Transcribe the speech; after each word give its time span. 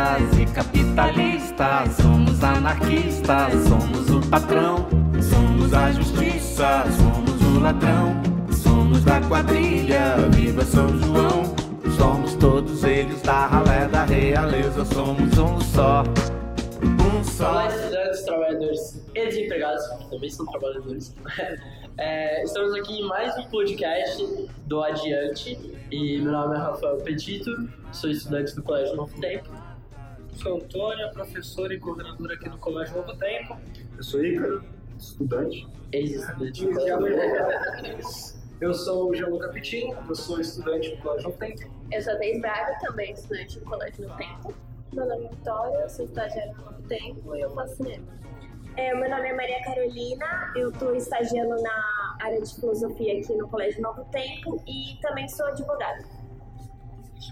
comunistas 0.00 0.38
e 0.38 0.46
capitalistas. 0.46 1.92
Somos 1.96 2.42
anarquistas, 2.42 3.52
somos 3.68 4.10
o 4.10 4.30
patrão. 4.30 4.88
Somos 5.20 5.74
a 5.74 5.92
justiça, 5.92 6.84
somos 6.96 7.42
o 7.42 7.60
ladrão. 7.60 8.20
Somos 8.62 9.04
da 9.04 9.20
quadrilha, 9.20 10.16
viva 10.32 10.64
São 10.64 10.88
João. 10.98 11.54
Somos 11.96 12.34
todos 12.36 12.82
eles 12.84 13.20
da 13.22 13.46
ralé 13.46 13.88
da 13.88 14.04
realeza. 14.04 14.84
Somos 14.86 15.38
um 15.38 15.60
só, 15.60 16.02
um 16.82 17.24
só. 17.24 17.50
Olá, 17.50 17.68
estudantes, 17.68 18.22
trabalhadores 18.22 19.06
e 19.14 19.26
desempregados, 19.26 19.84
também 20.10 20.30
são 20.30 20.46
trabalhadores. 20.46 21.14
É, 21.98 22.42
estamos 22.44 22.72
aqui 22.72 22.94
em 22.94 23.06
mais 23.06 23.36
um 23.36 23.42
podcast 23.50 24.48
do 24.64 24.82
Adiante 24.82 25.76
e 25.90 26.18
meu 26.22 26.32
nome 26.32 26.56
é 26.56 26.58
Rafael 26.58 26.96
Petito, 26.96 27.50
sou 27.92 28.08
estudante 28.08 28.54
do 28.54 28.62
Colégio 28.62 28.96
Novo 28.96 29.20
Tempo. 29.20 29.50
Sou 30.42 30.56
Antônio, 30.56 31.10
professor 31.12 31.70
e 31.70 31.78
coordenador 31.78 32.32
aqui 32.32 32.48
do 32.48 32.56
Colégio 32.56 32.96
Novo 32.96 33.14
Tempo. 33.18 33.58
Eu 33.94 34.02
sou 34.02 34.24
Ícaro, 34.24 34.64
estudante. 34.98 35.68
Ex-estudante. 35.92 36.66
Eu 38.58 38.72
sou 38.72 39.10
o 39.10 39.14
Gianluca 39.14 39.50
Pitinho, 39.50 39.94
eu 40.08 40.14
sou 40.14 40.40
estudante 40.40 40.96
do 40.96 41.02
Colégio 41.02 41.28
Novo 41.28 41.38
Tempo. 41.38 41.70
Eu 41.92 42.00
sou 42.00 42.18
Deise 42.18 42.40
Braga, 42.40 42.78
também 42.80 43.12
estudante 43.12 43.58
do 43.58 43.66
Colégio 43.66 44.08
no 44.08 44.16
Tempo. 44.16 44.54
Meu 44.94 45.06
nome 45.06 45.26
é 45.26 45.28
Vitória, 45.28 45.76
eu 45.76 45.88
sou 45.90 46.06
estagiária 46.06 46.54
no 46.54 46.64
Novo 46.64 46.82
Tempo 46.88 47.36
e 47.36 47.40
eu 47.42 47.50
faço 47.50 47.76
cinema. 47.76 48.06
É, 48.78 48.94
meu 48.94 49.10
nome 49.10 49.28
é 49.28 49.34
Maria 49.34 49.62
Carolina, 49.62 50.52
eu 50.56 50.70
estou 50.70 50.96
estagiando 50.96 51.62
na 51.62 52.16
área 52.18 52.40
de 52.40 52.54
filosofia 52.54 53.20
aqui 53.20 53.34
no 53.34 53.46
Colégio 53.46 53.82
Novo 53.82 54.06
Tempo 54.06 54.62
e 54.66 54.98
também 55.02 55.28
sou 55.28 55.44
advogada. 55.44 56.02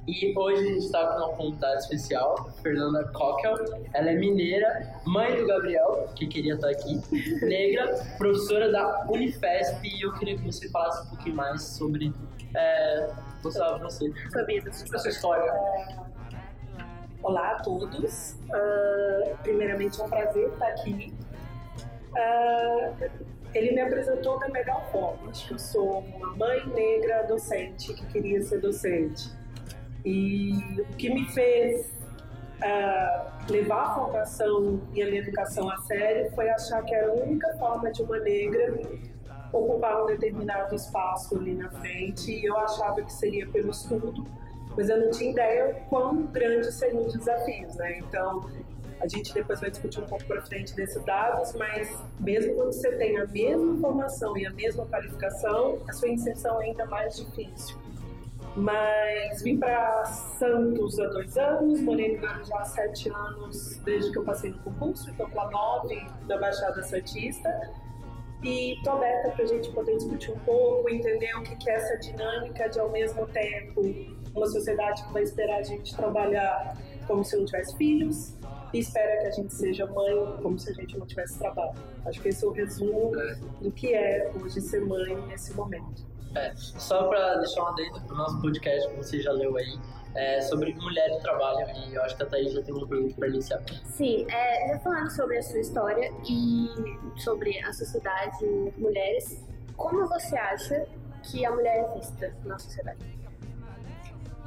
E 0.06 0.36
hoje 0.36 0.61
a 0.61 0.64
gente 0.64 0.84
está 0.84 1.06
com 1.06 1.17
uma 1.17 1.36
convidada 1.36 1.77
especial, 1.77 2.50
Fernanda 2.62 3.05
Cockel. 3.12 3.56
Ela 3.94 4.11
é 4.11 4.14
mineira, 4.14 5.00
mãe 5.06 5.34
do 5.36 5.47
Gabriel, 5.47 6.08
que 6.14 6.27
queria 6.27 6.55
estar 6.55 6.69
aqui, 6.69 7.00
negra, 7.42 7.94
professora 8.19 8.70
da 8.70 9.06
Unifesp. 9.09 9.86
E 9.86 10.05
eu 10.05 10.12
queria 10.14 10.36
que 10.36 10.44
você 10.44 10.69
falasse 10.69 11.06
um 11.06 11.11
pouquinho 11.11 11.36
mais 11.36 11.62
sobre. 11.62 12.12
É, 12.55 13.11
sobre 13.42 13.83
você. 13.83 14.12
Sobre 14.31 14.72
sobre 14.72 14.97
a 14.97 14.98
sua 14.98 15.11
história. 15.11 15.53
Olá 17.22 17.53
a 17.53 17.62
todos. 17.62 18.36
Uh, 18.44 19.36
primeiramente, 19.42 20.00
é 20.00 20.05
um 20.05 20.09
prazer 20.09 20.48
estar 20.48 20.69
aqui. 20.69 21.14
Uh, 22.12 23.11
ele 23.55 23.72
me 23.72 23.81
apresentou 23.81 24.39
da 24.39 24.48
melhor 24.48 24.91
forma. 24.91 25.31
Acho 25.31 25.48
que 25.48 25.55
eu 25.55 25.59
sou 25.59 26.00
uma 26.00 26.36
mãe 26.36 26.66
negra 26.69 27.22
docente 27.25 27.94
que 27.94 28.06
queria 28.06 28.42
ser 28.42 28.61
docente. 28.61 29.38
E 30.04 30.52
o 30.78 30.96
que 30.96 31.12
me 31.12 31.27
fez 31.32 31.86
uh, 32.58 33.52
levar 33.52 33.82
a 33.82 33.94
formação 33.94 34.80
e 34.94 35.02
a 35.02 35.06
minha 35.06 35.20
educação 35.20 35.68
a 35.68 35.77
sério 35.78 36.30
foi 36.34 36.48
achar 36.48 36.82
que 36.84 36.94
era 36.94 37.10
a 37.10 37.14
única 37.14 37.48
forma 37.58 37.91
de 37.91 38.02
uma 38.02 38.19
negra 38.19 38.74
ocupar 39.52 40.02
um 40.02 40.06
determinado 40.06 40.74
espaço 40.74 41.36
ali 41.36 41.54
na 41.54 41.70
frente. 41.70 42.32
E 42.32 42.44
eu 42.44 42.56
achava 42.58 43.02
que 43.02 43.12
seria 43.12 43.46
pelo 43.48 43.70
estudo, 43.70 44.26
mas 44.76 44.88
eu 44.88 45.00
não 45.00 45.10
tinha 45.10 45.30
ideia 45.30 45.82
quão 45.88 46.22
grandes 46.26 46.74
seriam 46.74 47.06
os 47.06 47.14
desafios, 47.14 47.74
né? 47.76 47.98
Então, 47.98 48.48
a 49.00 49.06
gente 49.06 49.32
depois 49.32 49.60
vai 49.60 49.70
discutir 49.70 50.00
um 50.00 50.06
pouco 50.06 50.24
para 50.24 50.42
frente 50.42 50.74
desses 50.74 51.02
dados, 51.04 51.52
mas 51.54 51.88
mesmo 52.19 52.54
quando 52.54 52.72
você 52.72 52.91
tem 52.96 53.16
a 53.19 53.26
mesma 53.26 53.78
formação 53.80 54.36
e 54.36 54.46
a 54.46 54.50
mesma 54.50 54.84
qualificação, 54.86 55.78
a 55.88 55.92
sua 55.92 56.08
inserção 56.08 56.60
é 56.60 56.66
ainda 56.66 56.84
mais 56.86 57.16
difícil. 57.16 57.76
Mas 58.59 59.41
vim 59.42 59.56
para 59.56 60.05
Santos 60.05 60.99
há 60.99 61.06
dois 61.06 61.38
anos, 61.38 61.81
morei 61.81 62.16
no 62.16 62.22
Guarujá 62.22 62.59
há 62.59 62.65
sete 62.65 63.09
anos, 63.09 63.77
desde 63.84 64.10
que 64.10 64.19
eu 64.19 64.25
passei 64.25 64.50
no 64.50 64.59
concurso, 64.59 65.09
então 65.10 65.31
para 65.31 65.49
nove 65.49 66.05
da 66.27 66.37
Baixada 66.38 66.82
Santista. 66.82 67.49
E 68.43 68.75
estou 68.75 68.94
aberta 68.94 69.31
para 69.31 69.44
a 69.44 69.47
gente 69.47 69.71
poder 69.71 69.97
discutir 69.97 70.32
um 70.32 70.38
pouco, 70.41 70.91
entender 70.91 71.32
o 71.37 71.43
que 71.43 71.71
é 71.71 71.75
essa 71.75 71.97
dinâmica 71.99 72.69
de, 72.69 72.81
ao 72.81 72.91
mesmo 72.91 73.27
tempo, 73.28 73.82
uma 74.34 74.47
sociedade 74.47 75.05
que 75.05 75.12
vai 75.12 75.22
esperar 75.22 75.59
a 75.59 75.62
gente 75.62 75.94
trabalhar 75.97 76.77
como 77.06 77.25
se 77.25 77.37
não 77.37 77.44
tivesse 77.44 77.77
filhos, 77.77 78.37
e 78.72 78.81
espera 78.81 79.21
que 79.21 79.27
a 79.28 79.31
gente 79.31 79.55
seja 79.55 79.87
mãe 79.87 80.37
como 80.43 80.59
se 80.59 80.71
a 80.71 80.75
gente 80.75 80.99
não 80.99 81.06
tivesse 81.06 81.38
trabalho. 81.38 81.75
Acho 82.05 82.21
que 82.21 82.28
esse 82.28 82.44
é 82.44 82.49
o 82.49 82.50
resumo 82.50 83.12
do 83.61 83.71
que 83.71 83.94
é 83.94 84.31
hoje 84.34 84.61
ser 84.61 84.84
mãe 84.84 85.16
nesse 85.27 85.55
momento. 85.55 86.18
É, 86.34 86.53
só 86.56 87.09
para 87.09 87.37
deixar 87.37 87.62
uma 87.62 87.71
adendo 87.71 88.00
para 88.03 88.15
o 88.15 88.16
nosso 88.16 88.41
podcast, 88.41 88.89
que 88.89 88.97
você 88.97 89.21
já 89.21 89.33
leu 89.33 89.56
aí, 89.56 89.78
é, 90.15 90.41
sobre 90.43 90.75
mulher 90.75 91.11
no 91.11 91.21
trabalho, 91.21 91.66
e 91.77 91.94
eu 91.94 92.03
acho 92.03 92.16
que 92.16 92.22
a 92.22 92.27
Thaís 92.27 92.53
já 92.53 92.62
tem 92.62 92.75
uma 92.75 92.87
pergunta 92.87 93.15
para 93.15 93.28
iniciar. 93.28 93.61
Sim, 93.84 94.27
é, 94.31 94.69
já 94.69 94.78
falando 94.81 95.11
sobre 95.11 95.38
a 95.38 95.43
sua 95.43 95.61
história 95.61 96.12
e 96.28 96.69
sobre 97.21 97.59
a 97.61 97.72
sociedade 97.72 98.44
mulheres, 98.77 99.44
como 99.77 100.06
você 100.09 100.37
acha 100.37 100.87
que 101.22 101.44
a 101.44 101.50
mulher 101.50 101.84
é 101.84 101.99
vista 101.99 102.34
na 102.44 102.59
sociedade? 102.59 103.19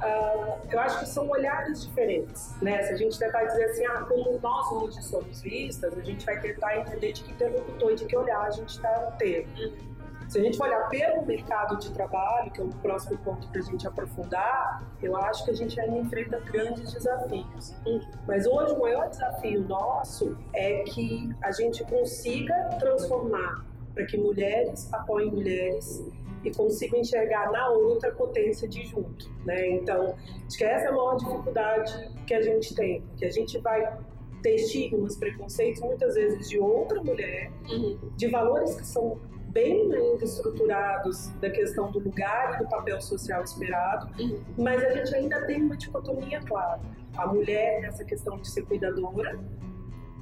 Uh, 0.02 0.58
eu 0.68 0.80
acho 0.80 0.98
que 0.98 1.06
são 1.06 1.28
olhares 1.30 1.86
diferentes, 1.86 2.60
né? 2.60 2.82
Se 2.82 2.92
a 2.92 2.96
gente 2.96 3.16
tentar 3.16 3.44
dizer 3.44 3.64
assim, 3.66 3.86
ah, 3.86 4.04
como 4.08 4.36
nós 4.40 4.72
hoje 4.72 5.00
somos 5.00 5.40
vistas, 5.42 5.96
a 5.96 6.00
gente 6.00 6.26
vai 6.26 6.40
tentar 6.40 6.76
entender 6.76 7.12
de 7.12 7.22
que 7.22 7.30
interlocutor 7.30 7.92
e 7.92 7.94
de 7.94 8.04
que 8.06 8.16
olhar 8.16 8.40
a 8.40 8.50
gente 8.50 8.70
está 8.70 8.92
tendo. 9.16 9.91
Se 10.28 10.38
a 10.38 10.42
gente 10.42 10.60
olhar 10.62 10.88
pelo 10.88 11.26
mercado 11.26 11.78
de 11.78 11.90
trabalho, 11.92 12.50
que 12.50 12.60
é 12.60 12.64
o 12.64 12.68
próximo 12.68 13.18
ponto 13.18 13.48
para 13.48 13.60
a 13.60 13.64
gente 13.64 13.86
aprofundar, 13.86 14.82
eu 15.02 15.16
acho 15.16 15.44
que 15.44 15.50
a 15.50 15.54
gente 15.54 15.78
ainda 15.80 15.98
enfrenta 15.98 16.40
grandes 16.40 16.92
desafios. 16.92 17.74
Mas 18.26 18.46
hoje 18.46 18.72
o 18.72 18.80
maior 18.80 19.08
desafio 19.08 19.60
nosso 19.62 20.36
é 20.52 20.82
que 20.84 21.30
a 21.42 21.52
gente 21.52 21.84
consiga 21.84 22.54
transformar 22.78 23.64
para 23.94 24.06
que 24.06 24.16
mulheres 24.16 24.92
apoiem 24.92 25.30
mulheres 25.30 26.04
e 26.44 26.50
consigo 26.50 26.96
enxergar 26.96 27.50
na 27.52 27.68
outra 27.68 28.10
potência 28.12 28.68
de 28.68 28.84
junto, 28.86 29.30
né? 29.44 29.70
Então, 29.70 30.14
acho 30.46 30.58
que 30.58 30.64
essa 30.64 30.86
é 30.86 30.88
a 30.88 30.92
maior 30.92 31.16
dificuldade 31.16 32.10
que 32.26 32.34
a 32.34 32.42
gente 32.42 32.74
tem, 32.74 33.04
que 33.16 33.24
a 33.24 33.30
gente 33.30 33.58
vai 33.58 33.96
ter 34.42 34.56
estigmas, 34.56 35.16
preconceitos, 35.16 35.80
muitas 35.82 36.14
vezes 36.14 36.48
de 36.48 36.58
outra 36.58 37.00
mulher, 37.02 37.52
uhum. 37.70 37.96
de 38.16 38.28
valores 38.28 38.74
que 38.74 38.84
são 38.84 39.20
bem 39.52 39.92
ainda 39.92 40.24
estruturados 40.24 41.28
da 41.40 41.50
questão 41.50 41.90
do 41.90 41.98
lugar 41.98 42.54
e 42.54 42.64
do 42.64 42.68
papel 42.68 43.00
social 43.00 43.44
esperado, 43.44 44.08
uhum. 44.20 44.40
mas 44.58 44.82
a 44.82 44.90
gente 44.90 45.14
ainda 45.14 45.44
tem 45.46 45.62
uma 45.62 45.76
dicotomia 45.76 46.40
clara. 46.40 46.80
A 47.16 47.26
mulher 47.26 47.82
nessa 47.82 48.04
questão 48.04 48.38
de 48.38 48.48
ser 48.48 48.62
cuidadora 48.62 49.38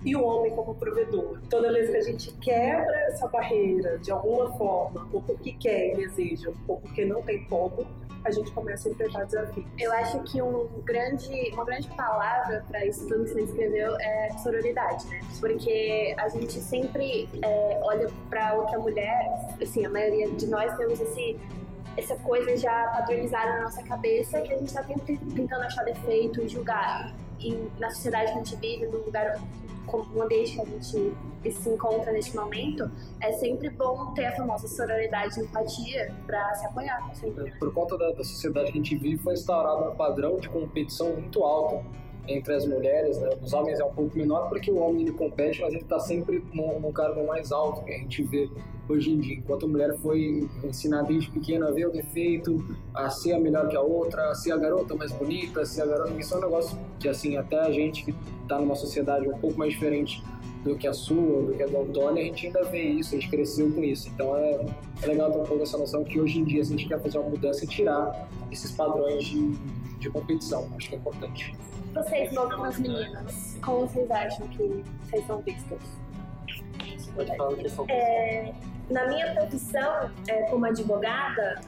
e 0.04 0.16
o 0.16 0.24
homem 0.24 0.54
como 0.54 0.74
provedor. 0.74 1.40
Toda 1.48 1.72
vez 1.72 1.90
que 1.90 1.96
a 1.96 2.02
gente 2.02 2.32
quebra 2.38 2.96
essa 3.06 3.28
barreira 3.28 3.98
de 3.98 4.10
alguma 4.10 4.50
forma, 4.56 5.08
ou 5.12 5.22
porque 5.22 5.52
quer 5.52 5.92
e 5.92 5.96
deseja, 5.96 6.50
ou 6.66 6.80
porque 6.80 7.04
não 7.04 7.22
tem 7.22 7.44
como, 7.44 7.86
a 8.24 8.30
gente 8.30 8.50
começa 8.52 8.88
a 8.88 8.92
enfrentar 8.92 9.24
desafios. 9.24 9.66
Eu 9.78 9.92
acho 9.92 10.20
que 10.24 10.40
um 10.42 10.68
grande, 10.84 11.50
uma 11.52 11.64
grande 11.64 11.88
palavra 11.88 12.64
para 12.68 12.84
isso 12.86 13.06
tudo 13.08 13.24
que 13.24 13.30
você 13.30 13.42
escreveu 13.42 13.96
é 14.00 14.30
sororidade, 14.42 15.06
né? 15.08 15.20
Porque 15.38 16.14
a 16.18 16.28
gente 16.28 16.52
sempre 16.60 17.28
é, 17.42 17.80
olha 17.82 18.08
para 18.28 18.54
outra 18.54 18.78
mulher, 18.78 19.48
assim, 19.60 19.84
a 19.84 19.90
maioria 19.90 20.30
de 20.30 20.46
nós 20.46 20.76
temos 20.76 21.00
esse 21.00 21.38
essa 21.96 22.16
coisa 22.16 22.56
já 22.56 22.86
padronizada 22.88 23.52
na 23.56 23.62
nossa 23.62 23.82
cabeça 23.82 24.40
que 24.40 24.52
a 24.52 24.56
gente 24.56 24.68
está 24.68 24.82
tentando 24.82 25.62
achar 25.62 25.84
defeito 25.84 26.48
julgar. 26.48 27.12
E 27.38 27.68
na 27.78 27.90
sociedade 27.90 28.32
que 28.32 28.38
a 28.38 28.42
gente 28.42 28.56
vive, 28.56 28.86
no 28.86 28.98
lugar 28.98 29.38
como 29.90 30.22
ambiente 30.22 30.54
que 30.54 30.60
a 30.60 30.64
gente 30.64 31.14
se 31.52 31.68
encontra 31.68 32.12
neste 32.12 32.36
momento, 32.36 32.90
é 33.20 33.32
sempre 33.32 33.70
bom 33.70 34.12
ter 34.14 34.26
a 34.26 34.36
famosa 34.36 34.68
sororidade 34.68 35.40
e 35.40 35.44
empatia 35.44 36.14
para 36.26 36.54
se 36.54 36.66
apoiar. 36.66 37.14
Sempre. 37.14 37.50
Por 37.58 37.72
conta 37.72 37.98
da, 37.98 38.10
da, 38.12 38.24
sociedade 38.24 38.72
que 38.72 38.78
a 38.78 38.82
gente 38.82 38.96
vive, 38.96 39.22
foi 39.22 39.34
instaurado 39.34 39.90
um 39.90 39.94
padrão 39.96 40.36
de 40.38 40.48
competição 40.48 41.12
muito 41.12 41.42
alto 41.42 41.84
entre 42.30 42.54
as 42.54 42.66
mulheres, 42.66 43.18
né? 43.18 43.30
Os 43.42 43.52
homens 43.52 43.80
é 43.80 43.84
um 43.84 43.92
pouco 43.92 44.16
menor 44.16 44.48
porque 44.48 44.70
o 44.70 44.76
homem 44.76 45.02
ele 45.02 45.12
compete, 45.12 45.60
mas 45.60 45.72
ele 45.72 45.82
está 45.82 45.98
sempre 45.98 46.44
num, 46.52 46.80
num 46.80 46.92
cargo 46.92 47.26
mais 47.26 47.52
alto 47.52 47.84
que 47.84 47.92
a 47.92 47.98
gente 47.98 48.22
vê 48.22 48.48
hoje 48.88 49.12
em 49.12 49.18
dia. 49.18 49.36
Enquanto 49.36 49.66
a 49.66 49.68
mulher 49.68 49.96
foi 49.98 50.48
ensinada 50.64 51.08
desde 51.08 51.30
pequena 51.30 51.68
a 51.68 51.70
ver 51.70 51.86
o 51.86 51.90
defeito, 51.90 52.64
a 52.94 53.10
ser 53.10 53.32
a 53.32 53.40
melhor 53.40 53.68
que 53.68 53.76
a 53.76 53.80
outra, 53.80 54.30
a 54.30 54.34
ser 54.34 54.52
a 54.52 54.56
garota 54.56 54.94
mais 54.94 55.12
bonita, 55.12 55.62
a 55.62 55.66
ser 55.66 55.82
a 55.82 55.86
garota... 55.86 56.12
Isso 56.18 56.34
é 56.34 56.38
um 56.38 56.40
negócio 56.40 56.78
que, 56.98 57.08
assim, 57.08 57.36
até 57.36 57.60
a 57.60 57.70
gente 57.70 58.04
que 58.04 58.14
está 58.42 58.58
numa 58.58 58.74
sociedade 58.74 59.28
um 59.28 59.38
pouco 59.38 59.58
mais 59.58 59.72
diferente 59.72 60.22
do 60.64 60.76
que 60.76 60.86
a 60.86 60.92
sua, 60.92 61.42
do 61.42 61.54
que 61.56 61.62
a 61.62 61.66
do 61.66 61.80
Antônio, 61.80 62.22
a 62.22 62.26
gente 62.26 62.46
ainda 62.46 62.62
vê 62.64 62.82
isso, 62.82 63.14
a 63.14 63.18
gente 63.18 63.30
cresceu 63.30 63.70
com 63.72 63.82
isso. 63.82 64.10
Então 64.10 64.36
é, 64.36 64.66
é 65.02 65.06
legal 65.06 65.30
ter 65.32 65.38
um 65.38 65.44
pouco 65.44 65.62
essa 65.62 65.78
noção 65.78 66.04
que 66.04 66.20
hoje 66.20 66.38
em 66.38 66.44
dia, 66.44 66.62
se 66.62 66.74
a 66.74 66.76
gente 66.76 66.88
quer 66.88 67.00
fazer 67.00 67.18
uma 67.18 67.30
mudança, 67.30 67.64
e 67.64 67.68
tirar 67.68 68.28
esses 68.50 68.70
padrões 68.72 69.24
de, 69.24 69.52
de 69.98 70.10
competição. 70.10 70.68
Acho 70.76 70.88
que 70.88 70.94
é 70.94 70.98
importante. 70.98 71.54
Vocês, 71.94 72.36
as 72.36 72.78
meninas, 72.78 73.58
como 73.64 73.80
vocês 73.80 74.10
acham 74.10 74.46
que 74.48 74.84
vocês 75.04 75.26
são 75.26 75.40
vistas? 75.40 75.80
Pode 77.14 77.36
falar 77.36 77.56
que 77.56 77.68
são 77.68 77.84
é, 77.88 78.52
Na 78.88 79.06
minha 79.08 79.34
profissão, 79.34 80.10
é, 80.28 80.42
como 80.42 80.66
advogada, 80.66 81.60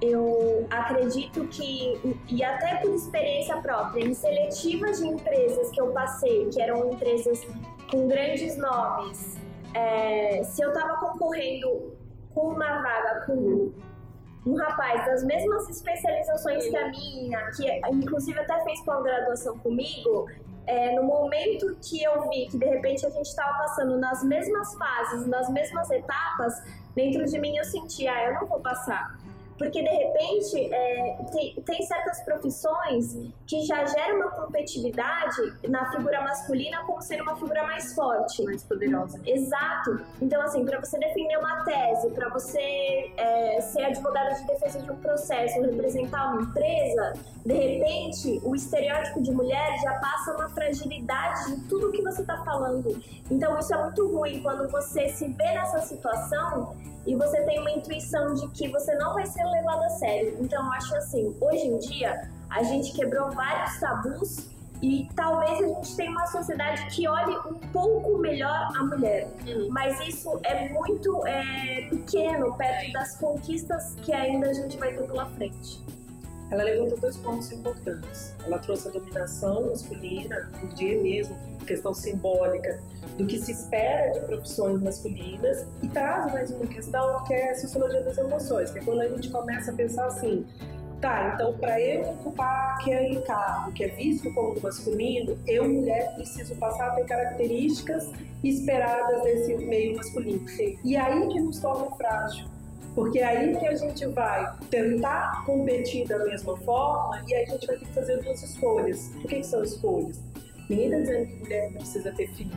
eu 0.00 0.66
acredito 0.70 1.46
que, 1.48 2.16
e 2.28 2.44
até 2.44 2.76
por 2.76 2.94
experiência 2.94 3.56
própria, 3.56 4.04
em 4.04 4.14
seletivas 4.14 5.00
de 5.00 5.08
empresas 5.08 5.70
que 5.70 5.80
eu 5.80 5.88
passei, 5.88 6.48
que 6.50 6.60
eram 6.60 6.92
empresas 6.92 7.44
com 7.90 8.06
grandes 8.06 8.56
nomes, 8.56 9.36
é, 9.74 10.42
se 10.44 10.62
eu 10.62 10.68
estava 10.68 10.98
concorrendo 10.98 11.92
com 12.34 12.50
uma 12.50 12.82
vaga 12.82 13.24
com 13.26 13.72
um 14.46 14.54
rapaz 14.54 15.04
das 15.04 15.24
mesmas 15.24 15.68
especializações 15.68 16.66
que 16.68 16.76
a 16.76 16.88
minha, 16.88 17.50
que 17.50 17.80
inclusive 17.90 18.38
até 18.38 18.62
fez 18.62 18.80
pós-graduação 18.82 19.58
comigo, 19.58 20.28
é, 20.66 20.94
no 20.94 21.02
momento 21.02 21.76
que 21.82 22.02
eu 22.02 22.28
vi 22.28 22.46
que 22.46 22.56
de 22.56 22.66
repente 22.66 23.04
a 23.04 23.10
gente 23.10 23.26
estava 23.26 23.58
passando 23.58 23.98
nas 23.98 24.22
mesmas 24.22 24.74
fases, 24.74 25.26
nas 25.26 25.48
mesmas 25.50 25.90
etapas, 25.90 26.62
dentro 26.94 27.24
de 27.24 27.38
mim 27.38 27.56
eu 27.56 27.64
sentia, 27.64 28.12
ah, 28.12 28.24
eu 28.26 28.34
não 28.34 28.46
vou 28.46 28.60
passar. 28.60 29.18
Porque, 29.58 29.82
de 29.82 29.88
repente, 29.88 30.72
é, 30.72 31.18
tem, 31.32 31.54
tem, 31.64 31.86
certas 31.86 32.20
profissões 32.22 33.16
que 33.46 33.62
já 33.62 33.84
geram 33.86 34.16
uma 34.16 34.30
competitividade 34.30 35.54
na 35.68 35.90
figura 35.90 36.20
masculina 36.22 36.84
como 36.84 37.00
sendo 37.00 37.22
uma 37.22 37.36
figura 37.36 37.62
mais 37.62 37.94
forte. 37.94 38.44
Mais 38.44 38.62
poderosa. 38.64 39.20
Exato. 39.24 40.00
Então, 40.20 40.42
assim, 40.42 40.64
para 40.64 40.78
você 40.80 40.98
defender 40.98 41.38
uma 41.38 41.64
tese, 41.64 42.10
para 42.10 42.28
você 42.28 43.12
é, 43.16 43.60
ser 43.62 43.84
advogado 43.84 44.36
de 44.36 44.46
defesa 44.46 44.80
de 44.80 44.90
um 44.90 44.96
processo, 44.96 45.60
representar 45.62 46.32
uma 46.32 46.42
empresa, 46.42 47.14
de 47.44 47.54
repente, 47.54 48.40
o 48.44 48.54
estereótipo 48.54 49.22
de 49.22 49.30
mulher 49.30 49.78
já 49.82 49.94
passa 50.00 50.34
uma 50.34 50.48
fragilidade 50.50 51.54
de 51.54 51.68
tudo 51.68 51.92
que 51.92 52.02
você 52.02 52.20
está 52.20 52.44
falando. 52.44 53.00
Então, 53.30 53.58
isso 53.58 53.72
é 53.72 53.82
muito 53.82 54.06
ruim 54.08 54.42
quando 54.42 54.68
você 54.68 55.08
se 55.08 55.28
vê 55.28 55.52
nessa 55.52 55.80
situação 55.80 56.76
e 57.06 57.14
você 57.14 57.40
tem 57.42 57.60
uma 57.60 57.70
intuição 57.70 58.34
de 58.34 58.48
que 58.48 58.68
você 58.68 58.94
não 58.96 59.14
vai 59.14 59.26
ser 59.26 59.44
levado 59.44 59.82
a 59.82 59.88
sério. 59.90 60.36
Então, 60.40 60.64
eu 60.64 60.72
acho 60.72 60.94
assim, 60.96 61.36
hoje 61.40 61.66
em 61.66 61.78
dia, 61.78 62.28
a 62.50 62.62
gente 62.62 62.92
quebrou 62.92 63.30
vários 63.30 63.78
tabus 63.78 64.48
e 64.82 65.08
talvez 65.14 65.62
a 65.62 65.66
gente 65.66 65.96
tenha 65.96 66.10
uma 66.10 66.26
sociedade 66.26 66.86
que 66.94 67.08
olhe 67.08 67.34
um 67.48 67.54
pouco 67.72 68.18
melhor 68.18 68.68
a 68.76 68.84
mulher. 68.84 69.28
Uhum. 69.46 69.68
Mas 69.70 69.98
isso 70.00 70.38
é 70.42 70.68
muito 70.68 71.26
é, 71.26 71.86
pequeno 71.88 72.54
perto 72.56 72.92
das 72.92 73.16
conquistas 73.16 73.94
que 74.02 74.12
ainda 74.12 74.48
a 74.48 74.52
gente 74.52 74.76
vai 74.76 74.92
ter 74.92 75.06
pela 75.06 75.26
frente. 75.26 75.82
Ela 76.50 76.62
levantou 76.62 76.98
dois 76.98 77.16
pontos 77.16 77.50
importantes. 77.50 78.34
Ela 78.44 78.58
trouxe 78.58 78.88
a 78.88 78.90
dominação 78.92 79.68
masculina, 79.68 80.48
o 80.62 80.66
dia 80.68 81.00
mesmo, 81.02 81.36
questão 81.66 81.92
simbólica 81.92 82.80
do 83.18 83.26
que 83.26 83.38
se 83.38 83.52
espera 83.52 84.12
de 84.12 84.26
profissões 84.26 84.80
masculinas 84.80 85.66
e 85.82 85.88
traz 85.88 86.32
mais 86.32 86.50
uma 86.50 86.66
questão 86.66 87.24
que 87.24 87.34
é 87.34 87.50
a 87.50 87.54
sociologia 87.56 88.02
das 88.02 88.16
emoções, 88.16 88.70
que 88.70 88.78
é 88.78 88.82
quando 88.82 89.00
a 89.00 89.08
gente 89.08 89.28
começa 89.30 89.72
a 89.72 89.74
pensar 89.74 90.06
assim, 90.06 90.46
tá, 91.00 91.32
então 91.34 91.54
para 91.54 91.80
eu 91.80 92.10
ocupar 92.10 92.76
aquele 92.78 93.20
cargo 93.22 93.72
que 93.72 93.84
é 93.84 93.88
visto 93.88 94.32
como 94.32 94.60
masculino, 94.60 95.36
eu, 95.46 95.68
mulher, 95.68 96.14
preciso 96.14 96.54
passar 96.56 96.88
a 96.88 96.94
ter 96.94 97.04
características 97.04 98.10
esperadas 98.44 99.22
desse 99.22 99.56
meio 99.56 99.96
masculino. 99.96 100.46
E 100.84 100.96
aí 100.96 101.28
que 101.28 101.40
nos 101.40 101.58
torna 101.58 101.90
frágil. 101.96 102.55
Porque 102.96 103.18
é 103.18 103.24
aí 103.24 103.54
que 103.58 103.66
a 103.66 103.74
gente 103.74 104.06
vai 104.06 104.56
tentar 104.70 105.44
competir 105.44 106.08
da 106.08 106.18
mesma 106.18 106.56
forma 106.56 107.22
e 107.28 107.34
aí 107.34 107.44
a 107.44 107.50
gente 107.50 107.66
vai 107.66 107.76
ter 107.76 107.84
que 107.84 107.92
fazer 107.92 108.22
duas 108.22 108.42
escolhas. 108.42 109.12
O 109.16 109.28
que, 109.28 109.36
que 109.36 109.42
são 109.44 109.62
escolhas? 109.62 110.18
Ninguém 110.70 110.86
está 110.86 110.98
dizendo 111.00 111.26
que 111.26 111.34
mulher 111.34 111.72
precisa 111.74 112.12
ter 112.12 112.26
filho. 112.28 112.56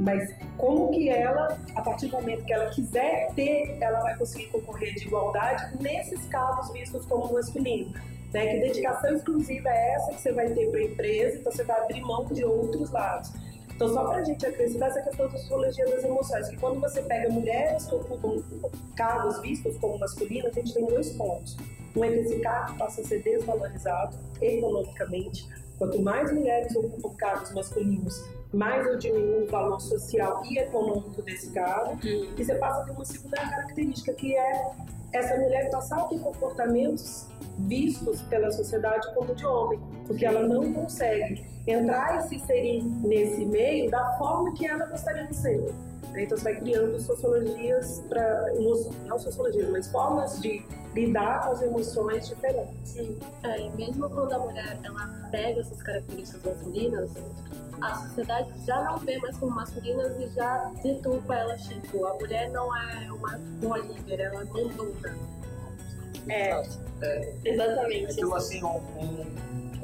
Mas 0.00 0.34
como 0.56 0.90
que 0.90 1.08
ela, 1.08 1.56
a 1.76 1.80
partir 1.80 2.08
do 2.08 2.16
momento 2.16 2.44
que 2.44 2.52
ela 2.52 2.68
quiser 2.70 3.32
ter, 3.36 3.78
ela 3.80 4.00
vai 4.00 4.18
conseguir 4.18 4.48
concorrer 4.48 4.94
de 4.94 5.06
igualdade 5.06 5.80
nesses 5.80 6.24
cargos 6.26 6.72
vistos 6.72 7.06
como 7.06 7.32
masculino? 7.32 7.92
Né? 8.32 8.46
Que 8.48 8.60
dedicação 8.60 9.14
exclusiva 9.14 9.68
é 9.68 9.94
essa 9.94 10.12
que 10.12 10.20
você 10.20 10.32
vai 10.32 10.50
ter 10.50 10.68
para 10.72 10.80
a 10.80 10.82
empresa, 10.82 11.38
então 11.38 11.52
você 11.52 11.62
vai 11.62 11.80
abrir 11.80 12.00
mão 12.00 12.24
de 12.24 12.44
outros 12.44 12.90
lados. 12.90 13.32
Então, 13.78 13.94
só 13.94 14.04
para 14.08 14.16
a 14.16 14.24
gente 14.24 14.44
acrescentar 14.44 14.88
essa 14.88 15.02
questão 15.02 15.28
da 15.28 15.38
sociologia 15.38 15.86
das 15.86 16.02
emoções, 16.02 16.48
que 16.48 16.56
quando 16.56 16.80
você 16.80 17.00
pega 17.00 17.30
mulheres 17.30 17.86
que 17.86 17.94
ocupam 17.94 18.42
cargos 18.96 19.40
vistos 19.40 19.76
como 19.76 19.96
masculinos, 20.00 20.50
a 20.50 20.60
gente 20.60 20.74
tem 20.74 20.84
dois 20.84 21.10
pontos. 21.10 21.56
Um 21.94 22.02
é 22.02 22.08
que 22.08 22.16
esse 22.16 22.40
cargo 22.40 22.76
passa 22.76 23.02
a 23.02 23.04
ser 23.04 23.22
desvalorizado 23.22 24.18
economicamente. 24.40 25.48
Quanto 25.78 26.02
mais 26.02 26.32
mulheres 26.32 26.74
ocupam 26.74 27.14
cargos 27.14 27.54
masculinos, 27.54 28.20
mais 28.52 28.86
eu 28.86 28.98
diminuo 28.98 29.44
o 29.44 29.46
valor 29.46 29.80
social 29.80 30.42
e 30.44 30.58
econômico 30.58 31.22
desse 31.22 31.50
cargo. 31.50 31.92
Uhum. 31.92 32.34
E 32.36 32.44
você 32.44 32.54
passa 32.54 32.82
a 32.82 32.84
ter 32.84 32.92
uma 32.92 33.04
segunda 33.04 33.36
característica, 33.36 34.12
que 34.14 34.36
é 34.36 34.70
essa 35.12 35.36
mulher 35.36 35.70
passar 35.70 35.98
a 36.00 36.04
ter 36.04 36.18
comportamentos 36.20 37.26
vistos 37.58 38.20
pela 38.22 38.50
sociedade 38.50 39.12
como 39.14 39.34
de 39.34 39.44
homem, 39.44 39.80
porque 40.06 40.24
ela 40.24 40.42
não 40.42 40.72
consegue 40.72 41.44
entrar 41.66 42.18
e 42.18 42.28
se 42.28 42.36
inserir 42.36 42.82
nesse 42.82 43.44
meio 43.44 43.90
da 43.90 44.16
forma 44.18 44.54
que 44.54 44.66
ela 44.66 44.86
gostaria 44.86 45.24
de 45.24 45.36
ser. 45.36 45.74
Então 46.16 46.36
você 46.36 46.44
vai 46.44 46.56
criando 46.56 46.98
sociologias 47.00 48.02
para 48.08 48.52
não 49.06 49.18
sociologias, 49.18 49.68
mas 49.70 49.88
formas 49.88 50.40
de 50.40 50.64
lidar 50.94 51.44
com 51.44 51.52
as 51.52 51.62
emoções 51.62 52.28
diferentes. 52.28 52.74
Sim, 52.84 53.18
é, 53.44 53.60
e 53.60 53.70
mesmo 53.70 54.08
quando 54.10 54.32
a 54.32 54.38
mulher 54.38 54.78
ela 54.82 55.28
pega 55.30 55.60
essas 55.60 55.80
características 55.82 56.42
masculinas, 56.44 57.10
a 57.80 57.94
sociedade 57.94 58.52
já 58.66 58.82
não 58.84 58.98
vê 58.98 59.18
mais 59.18 59.36
como 59.36 59.54
masculinas 59.54 60.16
e 60.18 60.28
já 60.34 60.70
deturpa 60.82 61.34
ela, 61.34 61.56
tipo, 61.56 62.04
a 62.06 62.14
mulher 62.14 62.50
não 62.50 62.76
é 62.76 63.12
uma 63.12 63.38
boa 63.60 63.78
líder, 63.78 64.20
ela 64.20 64.42
é 64.42 64.44
mandona. 64.44 65.16
É, 66.28 66.62
é, 67.02 67.34
exatamente. 67.44 68.16
Tipo 68.16 68.34
assim, 68.34 68.62
um, 68.62 68.76
um, 68.98 69.26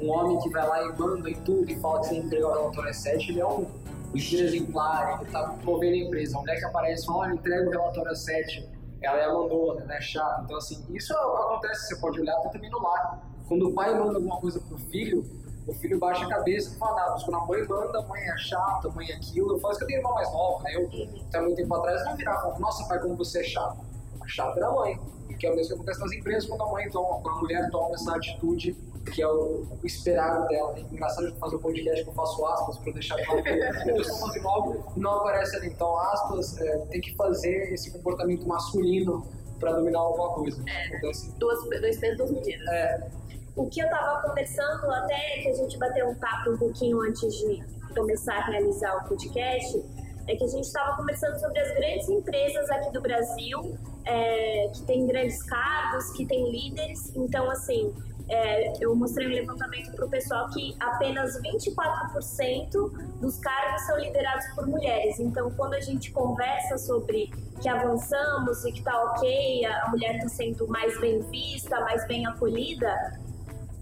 um, 0.01 0.09
homem 0.09 0.39
que 0.39 0.49
vai 0.49 0.67
lá 0.67 0.83
e 0.83 0.97
manda 0.97 1.29
em 1.29 1.35
tudo 1.41 1.69
e 1.69 1.79
fala 1.79 2.01
que 2.01 2.07
você 2.07 2.15
entregou 2.15 2.51
o 2.51 2.53
relatório 2.53 2.93
7, 2.93 3.31
ele 3.31 3.39
é 3.39 3.47
um 3.47 3.67
exemplar, 4.13 5.21
ele 5.21 5.31
tá 5.31 5.55
movendo 5.63 5.93
a 5.93 5.97
empresa. 5.97 6.37
A 6.37 6.41
mulher 6.41 6.59
que 6.59 6.65
aparece 6.65 7.03
e 7.03 7.05
fala, 7.05 7.19
olha, 7.19 7.33
entrega 7.33 7.67
o 7.67 7.71
relatório 7.71 8.15
7, 8.15 8.69
ela 9.01 9.17
é 9.17 9.25
a 9.25 9.33
mandona, 9.33 9.81
ela 9.81 9.95
é 9.95 10.01
chata. 10.01 10.41
Então, 10.43 10.57
assim, 10.57 10.83
isso 10.89 11.13
acontece, 11.13 11.87
você 11.87 11.95
pode 11.97 12.19
olhar 12.19 12.35
até 12.37 12.49
também 12.49 12.69
no 12.69 12.81
lar. 12.81 13.21
Quando 13.47 13.69
o 13.69 13.73
pai 13.73 13.93
manda 13.97 14.15
alguma 14.15 14.37
coisa 14.37 14.59
pro 14.59 14.77
filho, 14.77 15.23
o 15.67 15.73
filho 15.73 15.99
baixa 15.99 16.25
a 16.25 16.29
cabeça 16.29 16.73
e 16.73 16.77
fala. 16.77 17.11
Mas 17.11 17.23
quando 17.23 17.37
a 17.37 17.45
mãe 17.45 17.67
manda, 17.67 17.99
a 17.99 18.01
mãe 18.03 18.21
é 18.21 18.37
chata, 18.37 18.87
a 18.87 18.91
mãe 18.91 19.09
é 19.09 19.15
aquilo. 19.15 19.55
Eu 19.55 19.59
falo 19.59 19.71
isso 19.71 19.79
que 19.79 19.83
eu 19.85 19.87
tenho 19.87 19.99
irmã 19.99 20.11
mais 20.13 20.31
nova, 20.31 20.63
né? 20.63 20.75
Eu, 20.75 20.89
até 21.27 21.41
muito 21.41 21.55
tempo 21.55 21.75
atrás, 21.75 22.05
não 22.05 22.15
virava 22.15 22.37
e 22.37 22.41
falava, 22.41 22.59
nossa, 22.59 22.87
pai, 22.87 22.99
como 22.99 23.15
você 23.15 23.39
é 23.39 23.43
chato. 23.43 23.79
A 24.21 24.27
chata 24.27 24.59
era 24.59 24.67
a 24.67 24.71
mãe. 24.71 24.99
Que 25.39 25.47
é 25.47 25.51
o 25.51 25.55
mesmo 25.55 25.67
que 25.67 25.73
acontece 25.73 25.99
nas 25.99 26.11
empresas 26.13 26.45
quando 26.49 26.63
a 26.63 26.71
mãe 26.71 26.89
toma, 26.89 27.21
quando 27.21 27.37
a 27.37 27.41
mulher 27.41 27.69
toma 27.69 27.93
essa 27.93 28.15
atitude 28.15 28.73
que 29.11 29.21
é 29.21 29.27
o, 29.27 29.65
o 29.81 29.85
esperado 29.85 30.47
dela. 30.47 30.75
É 30.77 30.81
engraçado 30.81 31.31
de 31.31 31.37
fazer 31.39 31.55
o 31.55 31.59
um 31.59 31.61
podcast 31.61 32.03
que 32.03 32.09
eu 32.09 32.13
faço 32.13 32.45
aspas 32.45 32.77
para 32.79 32.93
deixar 32.93 33.23
claro 33.25 33.43
que 33.43 33.49
eu 33.89 34.01
estou 34.01 34.17
fazendo 34.17 34.47
algo 34.47 34.93
não 34.95 35.11
aparece 35.19 35.55
ali. 35.57 35.67
Então, 35.67 35.97
aspas, 35.99 36.57
é, 36.59 36.77
tem 36.89 37.01
que 37.01 37.15
fazer 37.15 37.73
esse 37.73 37.91
comportamento 37.91 38.47
masculino 38.47 39.27
para 39.59 39.73
dominar 39.73 39.99
alguma 39.99 40.29
coisa. 40.33 40.63
É, 40.67 40.97
então, 40.97 41.09
assim, 41.09 41.31
duas, 41.37 41.63
dois 41.63 41.97
pesos, 41.97 42.17
duas 42.17 42.31
medidas. 42.31 42.67
É. 42.67 43.09
O 43.55 43.67
que 43.69 43.79
eu 43.81 43.85
estava 43.85 44.21
conversando, 44.21 44.91
até 44.91 45.41
que 45.41 45.49
a 45.49 45.53
gente 45.53 45.77
bateu 45.77 46.09
um 46.09 46.15
papo 46.15 46.51
um 46.51 46.57
pouquinho 46.57 47.01
antes 47.01 47.33
de 47.33 47.63
começar 47.95 48.35
a 48.35 48.45
realizar 48.47 48.97
o 48.97 49.07
podcast, 49.07 49.81
é 50.27 50.35
que 50.35 50.43
a 50.43 50.47
gente 50.47 50.65
estava 50.65 50.97
conversando 50.97 51.39
sobre 51.39 51.59
as 51.59 51.73
grandes 51.75 52.09
empresas 52.09 52.69
aqui 52.69 52.91
do 52.91 53.01
Brasil, 53.01 53.77
é, 54.05 54.69
que 54.73 54.81
tem 54.83 55.07
grandes 55.07 55.41
cargos, 55.43 56.11
que 56.11 56.25
tem 56.25 56.51
líderes. 56.51 57.15
Então, 57.15 57.49
assim, 57.49 57.93
é, 58.27 58.73
eu 58.83 58.95
mostrei 58.95 59.27
um 59.27 59.31
levantamento 59.31 59.91
para 59.95 60.05
o 60.05 60.09
pessoal 60.09 60.49
que 60.49 60.75
apenas 60.79 61.39
24% 61.41 63.19
dos 63.21 63.37
cargos 63.37 63.81
são 63.83 63.99
liderados 63.99 64.45
por 64.55 64.67
mulheres. 64.67 65.19
Então, 65.19 65.51
quando 65.51 65.75
a 65.75 65.79
gente 65.79 66.11
conversa 66.11 66.77
sobre 66.77 67.31
que 67.61 67.69
avançamos 67.69 68.65
e 68.65 68.71
que 68.71 68.79
está 68.79 68.99
ok, 69.11 69.65
a 69.65 69.89
mulher 69.89 70.15
está 70.15 70.27
sendo 70.27 70.67
mais 70.67 70.99
bem 70.99 71.21
vista, 71.29 71.79
mais 71.81 72.05
bem 72.07 72.25
acolhida, 72.25 72.93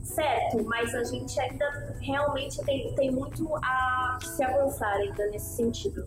certo, 0.03 0.63
mas 0.65 0.93
a 0.93 1.03
gente 1.03 1.39
ainda 1.39 1.95
realmente 2.01 2.63
tem, 2.65 2.93
tem 2.95 3.11
muito 3.11 3.49
a 3.55 4.19
se 4.21 4.43
avançar 4.43 4.93
ainda 4.93 5.25
nesse 5.27 5.55
sentido. 5.55 6.05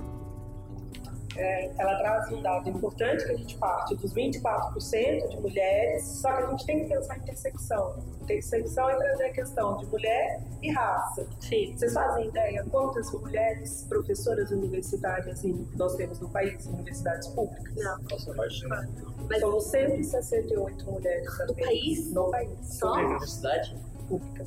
É, 1.38 1.70
ela 1.78 1.98
traz 1.98 2.32
um 2.32 2.40
dado 2.40 2.70
importante 2.70 3.24
que 3.26 3.32
a 3.32 3.36
gente 3.36 3.58
parte 3.58 3.94
dos 3.96 4.14
24% 4.14 5.28
de 5.28 5.40
mulheres, 5.40 6.02
só 6.02 6.34
que 6.34 6.42
a 6.42 6.46
gente 6.50 6.64
tem 6.64 6.84
que 6.84 6.94
pensar 6.94 7.18
em 7.18 7.20
intersecção. 7.20 7.98
Intersecção 8.22 8.88
é 8.88 8.96
trazer 8.96 9.24
a 9.24 9.32
questão 9.32 9.76
de 9.76 9.86
mulher 9.86 10.40
e 10.62 10.72
raça. 10.72 11.26
Sim. 11.40 11.76
Vocês 11.76 11.92
fazem 11.92 12.28
ideia 12.28 12.64
quantas 12.70 13.12
mulheres 13.12 13.84
professoras 13.86 14.50
universitárias 14.50 15.42
nós 15.76 15.94
temos 15.96 16.20
no 16.20 16.28
país, 16.30 16.66
em 16.66 16.72
universidades 16.72 17.28
públicas? 17.28 17.74
Não. 17.76 17.98
Nossa, 18.10 18.34
Mas... 19.28 19.40
São 19.40 19.60
168 19.60 20.90
mulheres 20.90 21.38
no 21.46 21.54
país? 21.54 22.12
No 22.12 22.30
país. 22.30 22.78
Só? 22.78 22.94
Universidade? 22.94 23.76
Pública. 24.08 24.46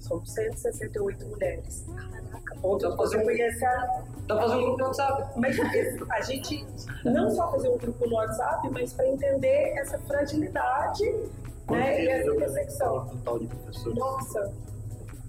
São 0.00 0.24
168 0.24 1.26
mulheres. 1.26 1.84
Caraca, 1.86 2.56
fazer 2.96 3.18
um 3.18 3.30
Dá 4.26 4.40
fazer 4.40 4.56
um 4.56 4.60
grupo 4.60 4.78
no 4.78 4.84
WhatsApp. 4.86 5.40
Mas 5.40 5.60
a 6.10 6.20
gente 6.22 6.66
não 7.04 7.30
só 7.30 7.50
fazer 7.50 7.68
um 7.68 7.78
grupo 7.78 8.08
no 8.08 8.14
WhatsApp, 8.14 8.68
mas 8.70 8.92
para 8.92 9.08
entender 9.08 9.72
essa 9.76 9.98
fragilidade 10.00 11.04
né? 11.70 12.04
E 12.04 12.08
essa 12.08 12.30
intersecção. 12.30 13.06
total 13.06 13.38
de 13.38 13.46
professores? 13.46 13.98
Nossa, 13.98 14.52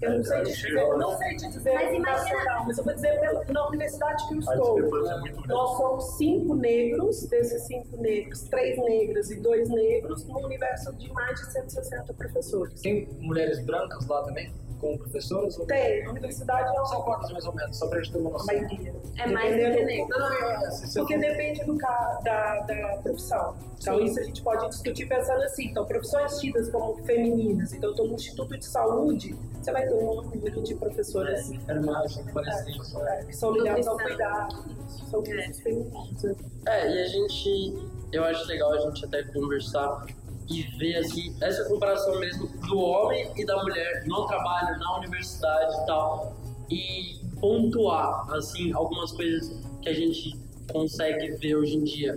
eu 0.02 0.12
não 0.16 0.22
sei 0.24 0.42
te 0.42 0.52
dizer, 0.52 0.78
eu 0.78 0.98
não 0.98 1.16
sei 1.18 1.36
te 1.36 1.48
dizer 1.48 1.72
Mas 1.74 1.84
mas, 1.84 1.94
imagina- 1.96 2.64
mas 2.66 2.78
eu 2.78 2.84
vou 2.84 2.94
dizer 2.94 3.20
pela, 3.20 3.44
na 3.48 3.68
universidade 3.68 4.28
que 4.28 4.34
eu 4.34 4.38
estou. 4.40 4.78
é. 4.78 5.46
Nós 5.46 5.76
somos 5.76 6.04
cinco 6.16 6.54
negros, 6.54 7.22
desses 7.28 7.62
cinco 7.66 7.96
negros, 7.98 8.42
três 8.44 8.78
negras 8.78 9.30
e 9.30 9.40
dois 9.40 9.68
negros, 9.68 10.24
num 10.26 10.44
universo 10.44 10.92
de 10.94 11.12
mais 11.12 11.38
de 11.40 11.52
160 11.52 12.14
professores. 12.14 12.80
Tem 12.80 13.06
mulheres 13.20 13.64
brancas 13.64 14.06
lá 14.06 14.22
também, 14.24 14.52
como 14.80 14.98
professoras? 14.98 15.58
Ou... 15.58 15.66
Tem, 15.66 16.04
a 16.06 16.10
universidade 16.10 16.68
é 16.68 16.72
São 16.86 16.96
uma 16.98 17.04
quantas 17.04 17.30
mais 17.32 17.44
ou 17.46 17.54
menos, 17.54 17.76
só 17.76 17.86
pra 17.88 17.98
gente 18.00 18.12
ter 18.12 18.18
uma 18.18 18.30
noção. 18.30 18.46
maioria. 18.46 18.94
É 19.18 19.26
mais 19.26 19.50
do 19.52 19.58
que 19.58 20.00
é, 20.00 20.92
Porque 20.94 21.18
depende 21.18 21.64
do 21.64 21.76
ca- 21.76 22.20
da, 22.24 22.60
da 22.60 22.98
profissão. 23.02 23.54
Então, 23.80 23.98
Sim. 23.98 24.04
isso 24.04 24.20
a 24.20 24.22
gente 24.24 24.42
pode 24.42 24.68
discutir 24.68 25.06
pensando 25.08 25.42
assim. 25.42 25.66
Então, 25.66 25.84
profissões 25.86 26.38
tidas 26.38 26.68
como 26.70 26.94
femininas. 27.04 27.72
Então, 27.72 27.90
eu 27.90 27.92
estou 27.92 28.08
no 28.08 28.14
Instituto 28.14 28.56
de 28.58 28.64
Saúde, 28.66 29.34
você 29.60 29.72
vai 29.72 29.86
ter 29.86 29.94
um 29.94 30.22
número 30.22 30.62
de 30.62 30.74
professoras 30.74 31.50
Enfermagem, 31.50 32.24
parece. 32.32 32.70
é, 33.08 33.24
que 33.24 33.32
são 33.36 33.52
ligadas 33.52 33.86
ao 33.86 33.96
cuidado. 33.96 34.64
São 35.10 35.22
cursos 35.22 35.60
femininos. 35.60 36.22
né? 36.22 36.34
É, 36.66 36.90
e 36.90 37.02
a 37.02 37.06
gente. 37.06 37.90
Eu 38.12 38.24
acho 38.24 38.44
legal 38.48 38.72
a 38.72 38.78
gente 38.78 39.04
até 39.04 39.22
conversar 39.24 40.04
e 40.50 40.62
ver 40.76 40.96
assim, 40.96 41.34
essa 41.40 41.64
comparação 41.68 42.18
mesmo 42.18 42.48
do 42.66 42.78
homem 42.78 43.30
e 43.36 43.46
da 43.46 43.62
mulher 43.62 44.04
no 44.06 44.26
trabalho, 44.26 44.78
na 44.78 44.98
universidade 44.98 45.74
e 45.82 45.86
tal. 45.86 46.36
E 46.68 47.20
pontuar, 47.40 48.28
assim, 48.34 48.72
algumas 48.72 49.12
coisas 49.12 49.56
que 49.80 49.88
a 49.88 49.94
gente 49.94 50.38
consegue 50.72 51.32
ver 51.36 51.56
hoje 51.56 51.76
em 51.76 51.84
dia. 51.84 52.14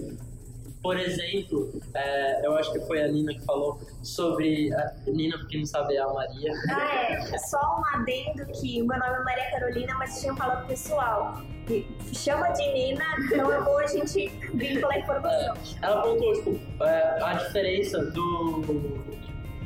Por 0.83 0.99
exemplo, 0.99 1.71
é, 1.93 2.45
eu 2.45 2.57
acho 2.57 2.73
que 2.73 2.79
foi 2.81 3.01
a 3.01 3.07
Nina 3.07 3.33
que 3.33 3.45
falou 3.45 3.79
sobre. 4.01 4.73
A 4.73 4.93
Nina, 5.07 5.37
porque 5.37 5.57
não 5.57 5.65
sabe, 5.65 5.95
é 5.95 6.01
a 6.01 6.07
Maria. 6.07 6.51
Ah, 6.69 7.13
é. 7.13 7.37
Só 7.37 7.57
um 7.79 7.95
adendo 7.95 8.45
que 8.47 8.81
o 8.81 8.85
meu 8.85 8.99
nome 8.99 9.15
é 9.15 9.23
Maria 9.23 9.51
Carolina, 9.51 9.95
mas 9.97 10.19
tinha 10.19 10.35
falado 10.35 10.67
pessoal. 10.67 11.41
Chama 12.13 12.49
de 12.49 12.73
Nina, 12.73 13.05
então 13.17 13.53
é 13.53 13.61
bom 13.61 13.77
a 13.77 13.87
gente 13.87 14.27
vincular 14.53 14.97
a 14.97 14.99
informação. 14.99 15.55
Ela 15.81 16.01
pontuou, 16.01 16.33
tipo, 16.33 16.83
é, 16.83 17.23
a 17.23 17.33
diferença 17.35 18.03
do, 18.07 18.61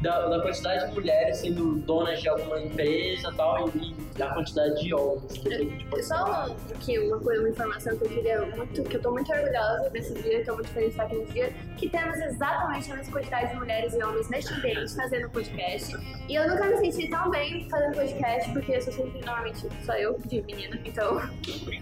da, 0.03 0.29
da 0.29 0.39
quantidade 0.39 0.88
de 0.88 0.93
mulheres 0.93 1.38
sendo 1.38 1.77
donas 1.79 2.21
de 2.21 2.29
alguma 2.29 2.62
empresa 2.62 3.31
e 3.31 3.36
tal, 3.36 3.69
e, 3.69 3.95
e 4.17 4.24
a 4.24 4.33
quantidade 4.33 4.81
de 4.81 4.93
homens. 4.93 5.38
Que 5.38 5.53
a 5.53 5.57
gente 5.57 5.86
pode 5.86 6.05
Só 6.05 6.47
um, 6.47 6.74
aqui, 6.74 7.00
uma 7.00 7.19
coisa, 7.19 7.41
uma 7.41 7.50
informação 7.50 7.97
que 7.97 8.05
eu 8.05 8.09
queria 8.09 8.41
muito, 8.45 8.83
que 8.83 8.97
eu 8.97 9.01
tô 9.01 9.12
muito 9.12 9.31
orgulhosa 9.31 9.89
desse 9.91 10.13
dia, 10.15 10.43
tô 10.45 10.55
muito 10.55 10.69
feliz 10.69 10.88
de 10.88 10.91
estar 10.93 11.03
aqui 11.03 11.15
no 11.15 11.25
dia, 11.25 11.53
que 11.77 11.89
temos 11.89 12.17
exatamente 12.17 12.91
a 12.91 12.95
mesma 12.95 13.13
quantidade 13.13 13.51
de 13.51 13.55
mulheres 13.55 13.93
e 13.93 14.03
homens 14.03 14.29
neste 14.29 14.53
ambiente 14.53 14.95
fazendo 14.95 15.29
podcast. 15.29 15.95
E 16.27 16.36
eu 16.36 16.47
nunca 16.47 16.65
me 16.65 16.91
senti 16.91 17.09
tão 17.09 17.29
bem 17.29 17.69
fazendo 17.69 17.95
podcast, 17.95 18.51
porque 18.51 18.71
eu 18.74 18.81
sou 18.81 18.93
sempre, 18.93 19.21
normalmente, 19.25 19.67
só 19.86 19.93
eu, 19.93 20.17
de 20.25 20.41
menina, 20.41 20.79
então, 20.83 21.21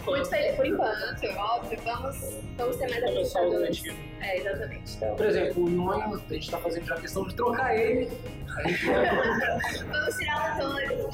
muito 0.05 0.25
feliz 0.29 0.55
por 0.55 0.65
enquanto, 0.65 1.25
óbvio, 1.37 1.79
vamos, 1.83 2.37
vamos 2.57 2.75
ter 2.77 2.89
mais 2.89 3.03
apresentadores. 3.03 3.83
É, 4.21 4.39
exatamente. 4.39 4.95
Então, 4.95 5.15
Por 5.15 5.25
exemplo, 5.25 5.65
o 5.65 5.69
Noia, 5.69 6.05
a 6.05 6.33
gente 6.33 6.49
tá 6.49 6.57
fazendo 6.57 6.85
já 6.85 6.95
a 6.95 7.01
questão 7.01 7.27
de 7.27 7.35
trocar 7.35 7.77
ele. 7.77 8.09
Vamos 9.91 10.15
tirar 10.17 10.57
o 10.57 10.63
Antônio. 10.63 11.09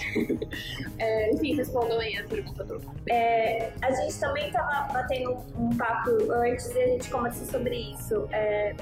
É, 1.00 1.11
enfim, 1.32 1.56
respondam 1.56 2.00
aí 2.00 2.18
a 2.18 2.24
pergunta 2.24 2.64
do 2.64 2.82
É, 3.10 3.72
a 3.82 3.92
gente 3.92 4.20
também 4.20 4.48
estava 4.48 4.92
batendo 4.94 5.32
um, 5.32 5.66
um 5.66 5.78
papo 5.78 6.32
antes 6.32 6.70
e 6.76 6.82
a 6.82 6.88
gente 6.88 7.10
conversou 7.10 7.46
sobre 7.48 7.76
isso. 7.94 8.28
É, 8.32 8.76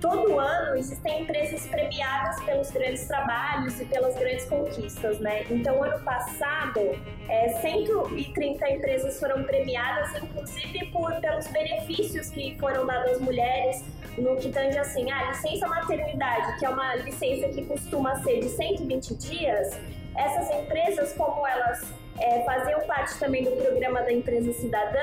todo 0.00 0.38
ano 0.38 0.76
existem 0.76 1.22
empresas 1.22 1.66
premiadas 1.66 2.42
pelos 2.42 2.70
grandes 2.70 3.06
trabalhos 3.06 3.80
e 3.80 3.84
pelas 3.84 4.16
grandes 4.16 4.46
conquistas, 4.46 5.20
né? 5.20 5.44
Então, 5.50 5.82
ano 5.82 6.02
passado, 6.02 6.80
é, 7.28 7.48
130 7.60 8.70
empresas 8.70 9.20
foram 9.20 9.44
premiadas, 9.44 10.10
inclusive 10.22 10.86
por, 10.86 11.12
pelos 11.20 11.46
benefícios 11.48 12.30
que 12.30 12.56
foram 12.58 12.86
dados 12.86 13.12
às 13.12 13.20
mulheres 13.20 13.84
no 14.18 14.36
que 14.36 14.50
tange 14.50 14.78
assim, 14.78 15.10
a 15.10 15.30
licença 15.30 15.66
maternidade, 15.66 16.58
que 16.58 16.66
é 16.66 16.68
uma 16.68 16.94
licença 16.96 17.48
que 17.48 17.64
costuma 17.64 18.16
ser 18.22 18.40
de 18.40 18.48
120 18.48 19.14
dias, 19.14 19.78
essas 20.16 20.50
empresas, 20.50 21.12
como 21.14 21.46
elas 21.46 21.92
é, 22.18 22.44
faziam 22.44 22.80
parte 22.82 23.18
também 23.18 23.42
do 23.44 23.52
programa 23.52 24.02
da 24.02 24.12
empresa 24.12 24.52
cidadã, 24.52 24.98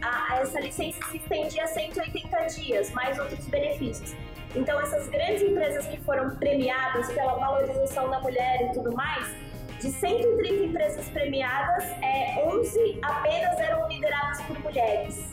a- 0.00 0.34
a 0.34 0.40
essa 0.42 0.60
licença 0.60 0.98
se 1.10 1.16
estendia 1.16 1.64
a 1.64 1.66
180 1.66 2.38
dias, 2.46 2.90
mais 2.92 3.18
outros 3.18 3.46
benefícios. 3.48 4.14
Então, 4.54 4.80
essas 4.80 5.08
grandes 5.08 5.42
empresas 5.42 5.86
que 5.86 5.98
foram 6.02 6.36
premiadas 6.36 7.10
pela 7.12 7.34
valorização 7.34 8.08
da 8.10 8.20
mulher 8.20 8.62
e 8.62 8.72
tudo 8.74 8.94
mais, 8.94 9.26
de 9.80 9.90
130 9.90 10.64
empresas 10.66 11.08
premiadas, 11.08 11.84
é, 12.02 12.44
11 12.46 13.00
apenas 13.02 13.58
eram 13.58 13.88
lideradas 13.88 14.40
por 14.42 14.56
mulheres. 14.60 15.32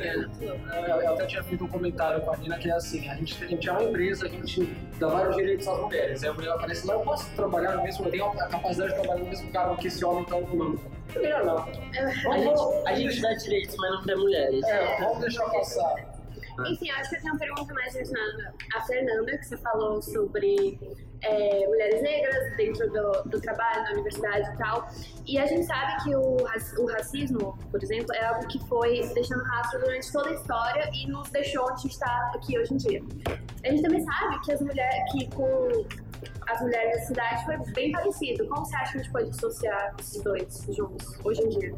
Eu, 0.00 1.00
eu 1.00 1.14
até 1.14 1.26
tinha 1.26 1.42
feito 1.42 1.64
um 1.64 1.68
comentário 1.68 2.20
com 2.20 2.32
a 2.32 2.36
Nina 2.36 2.58
que 2.58 2.70
é 2.70 2.72
assim, 2.72 3.08
a 3.08 3.14
gente, 3.14 3.44
a 3.44 3.46
gente 3.46 3.68
é 3.68 3.72
uma 3.72 3.82
empresa, 3.84 4.26
a 4.26 4.28
gente 4.28 4.64
dá 4.98 5.08
vários 5.08 5.36
direitos 5.36 5.68
às 5.68 5.78
mulheres. 5.78 6.22
Aí 6.22 6.28
a 6.28 6.32
mulher 6.32 6.50
aparece 6.50 6.86
lá, 6.86 6.94
eu 6.94 7.00
posso 7.00 7.30
trabalhar 7.34 7.72
no 7.76 7.82
mesmo, 7.82 8.04
eu 8.04 8.10
tenho 8.10 8.26
a 8.26 8.46
capacidade 8.48 8.90
de 8.90 9.00
trabalhar 9.00 9.24
no 9.24 9.28
mesmo 9.28 9.52
cargo 9.52 9.76
que 9.76 9.88
esse 9.88 10.04
homem 10.04 10.22
está 10.22 10.36
ocupando. 10.36 10.80
Melhor 11.14 11.44
não. 11.44 11.58
A 11.58 12.38
gente, 12.38 12.88
a 12.88 12.94
gente 12.94 13.20
dá 13.20 13.34
direitos, 13.34 13.76
mas 13.76 13.90
não 13.92 14.02
tem 14.04 14.16
mulheres. 14.16 14.64
É, 14.64 15.00
vamos 15.00 15.20
deixar 15.20 15.48
passar. 15.50 16.15
Enfim, 16.64 16.90
acho 16.90 17.10
que 17.10 17.16
eu 17.16 17.20
tenho 17.20 17.34
uma 17.34 17.38
pergunta 17.38 17.74
mais 17.74 17.92
direcionada 17.92 18.54
à 18.74 18.80
Fernanda, 18.82 19.38
que 19.38 19.44
você 19.44 19.56
falou 19.58 20.00
sobre 20.00 20.78
é, 21.22 21.66
mulheres 21.66 22.02
negras 22.02 22.56
dentro 22.56 22.90
do, 22.90 23.30
do 23.30 23.40
trabalho, 23.40 23.82
na 23.84 23.92
universidade 23.92 24.50
e 24.54 24.56
tal. 24.56 24.88
E 25.26 25.38
a 25.38 25.46
gente 25.46 25.64
sabe 25.66 26.04
que 26.04 26.14
o, 26.14 26.36
o 26.78 26.86
racismo, 26.86 27.58
por 27.70 27.82
exemplo, 27.82 28.14
é 28.14 28.24
algo 28.24 28.46
que 28.46 28.58
foi 28.68 29.06
deixando 29.14 29.42
rastro 29.44 29.80
durante 29.80 30.10
toda 30.12 30.30
a 30.30 30.32
história 30.32 30.90
e 30.92 31.06
nos 31.08 31.28
deixou 31.30 31.64
onde 31.64 31.86
a 31.86 31.90
está 31.90 32.32
aqui 32.34 32.58
hoje 32.58 32.74
em 32.74 32.76
dia. 32.76 33.02
A 33.64 33.68
gente 33.68 33.82
também 33.82 34.04
sabe 34.04 34.40
que 34.40 34.52
as 34.52 34.60
mulheres, 34.60 35.12
que 35.12 35.28
com 35.34 35.86
as 36.48 36.60
mulheres 36.60 37.00
da 37.00 37.06
cidade 37.06 37.44
foi 37.44 37.72
bem 37.72 37.92
parecido. 37.92 38.46
Como 38.48 38.64
você 38.64 38.76
acha 38.76 38.92
que 38.92 38.98
a 38.98 39.02
gente 39.02 39.12
pode 39.12 39.30
dissociar 39.30 39.94
esses 39.98 40.22
dois 40.22 40.66
juntos, 40.70 41.18
hoje 41.24 41.42
em 41.42 41.48
dia? 41.48 41.74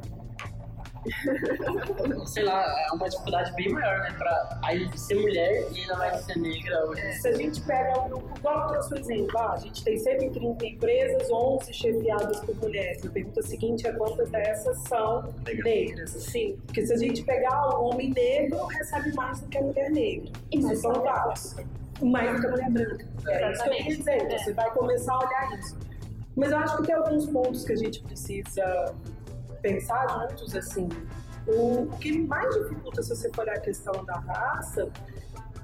Sei 2.26 2.42
lá, 2.42 2.62
é 2.62 2.94
uma 2.94 3.08
dificuldade 3.08 3.52
bem 3.54 3.70
maior, 3.70 3.98
né? 4.00 4.14
Pra 4.16 4.60
aí 4.62 4.88
ser 4.98 5.14
mulher 5.16 5.66
e 5.72 5.80
ainda 5.80 5.96
mais 5.96 6.20
ser 6.24 6.38
negra 6.38 6.86
hoje. 6.86 7.12
Se 7.20 7.28
a 7.28 7.32
gente 7.32 7.60
pega 7.62 7.98
o 7.98 8.08
grupo, 8.08 8.38
igual 8.38 8.62
eu 8.62 8.68
trouxe 8.68 8.94
o 8.94 8.98
exemplo, 8.98 9.38
ah, 9.38 9.52
a 9.52 9.56
gente 9.58 9.84
tem 9.84 9.98
130 9.98 10.66
empresas, 10.66 11.30
11 11.30 11.72
chefiadas 11.72 12.40
por 12.40 12.56
mulheres. 12.56 13.04
A 13.04 13.10
pergunta 13.10 13.42
seguinte 13.42 13.86
é 13.86 13.92
quantas 13.92 14.30
dessas 14.30 14.78
são 14.82 15.34
negras? 15.64 16.10
Sim, 16.10 16.58
porque 16.66 16.86
se 16.86 16.92
a 16.92 16.96
gente 16.96 17.22
pegar 17.22 17.78
o 17.78 17.88
homem 17.88 18.10
negro, 18.10 18.64
recebe 18.66 19.12
mais 19.14 19.40
do 19.40 19.48
que 19.48 19.58
a 19.58 19.62
mulher 19.62 19.90
negra. 19.90 20.32
Isso, 20.52 20.72
Isso 20.72 20.82
são 20.82 20.92
dados. 20.92 21.56
Mais 22.00 22.32
do 22.34 22.40
que 22.40 22.46
a 22.46 22.50
mulher 22.50 22.70
branca. 22.70 23.06
É 23.26 23.52
isso 23.52 23.62
que 23.62 23.68
eu 23.68 23.74
queria 23.74 23.96
dizer, 23.96 24.38
você 24.38 24.52
vai 24.52 24.70
começar 24.70 25.12
a 25.14 25.18
olhar 25.18 25.58
isso. 25.58 25.76
Mas 26.36 26.52
eu 26.52 26.58
acho 26.58 26.76
que 26.76 26.82
tem 26.84 26.94
alguns 26.94 27.26
pontos 27.26 27.64
que 27.64 27.72
a 27.72 27.76
gente 27.76 28.00
precisa 28.00 28.94
pensar 29.60 30.06
juntos, 30.08 30.54
assim. 30.54 30.88
O 31.46 31.86
que 31.98 32.18
mais 32.18 32.54
dificulta 32.54 33.02
se 33.02 33.08
você 33.08 33.30
for 33.30 33.42
olhar 33.42 33.56
a 33.56 33.60
questão 33.60 34.04
da 34.04 34.14
raça 34.14 34.90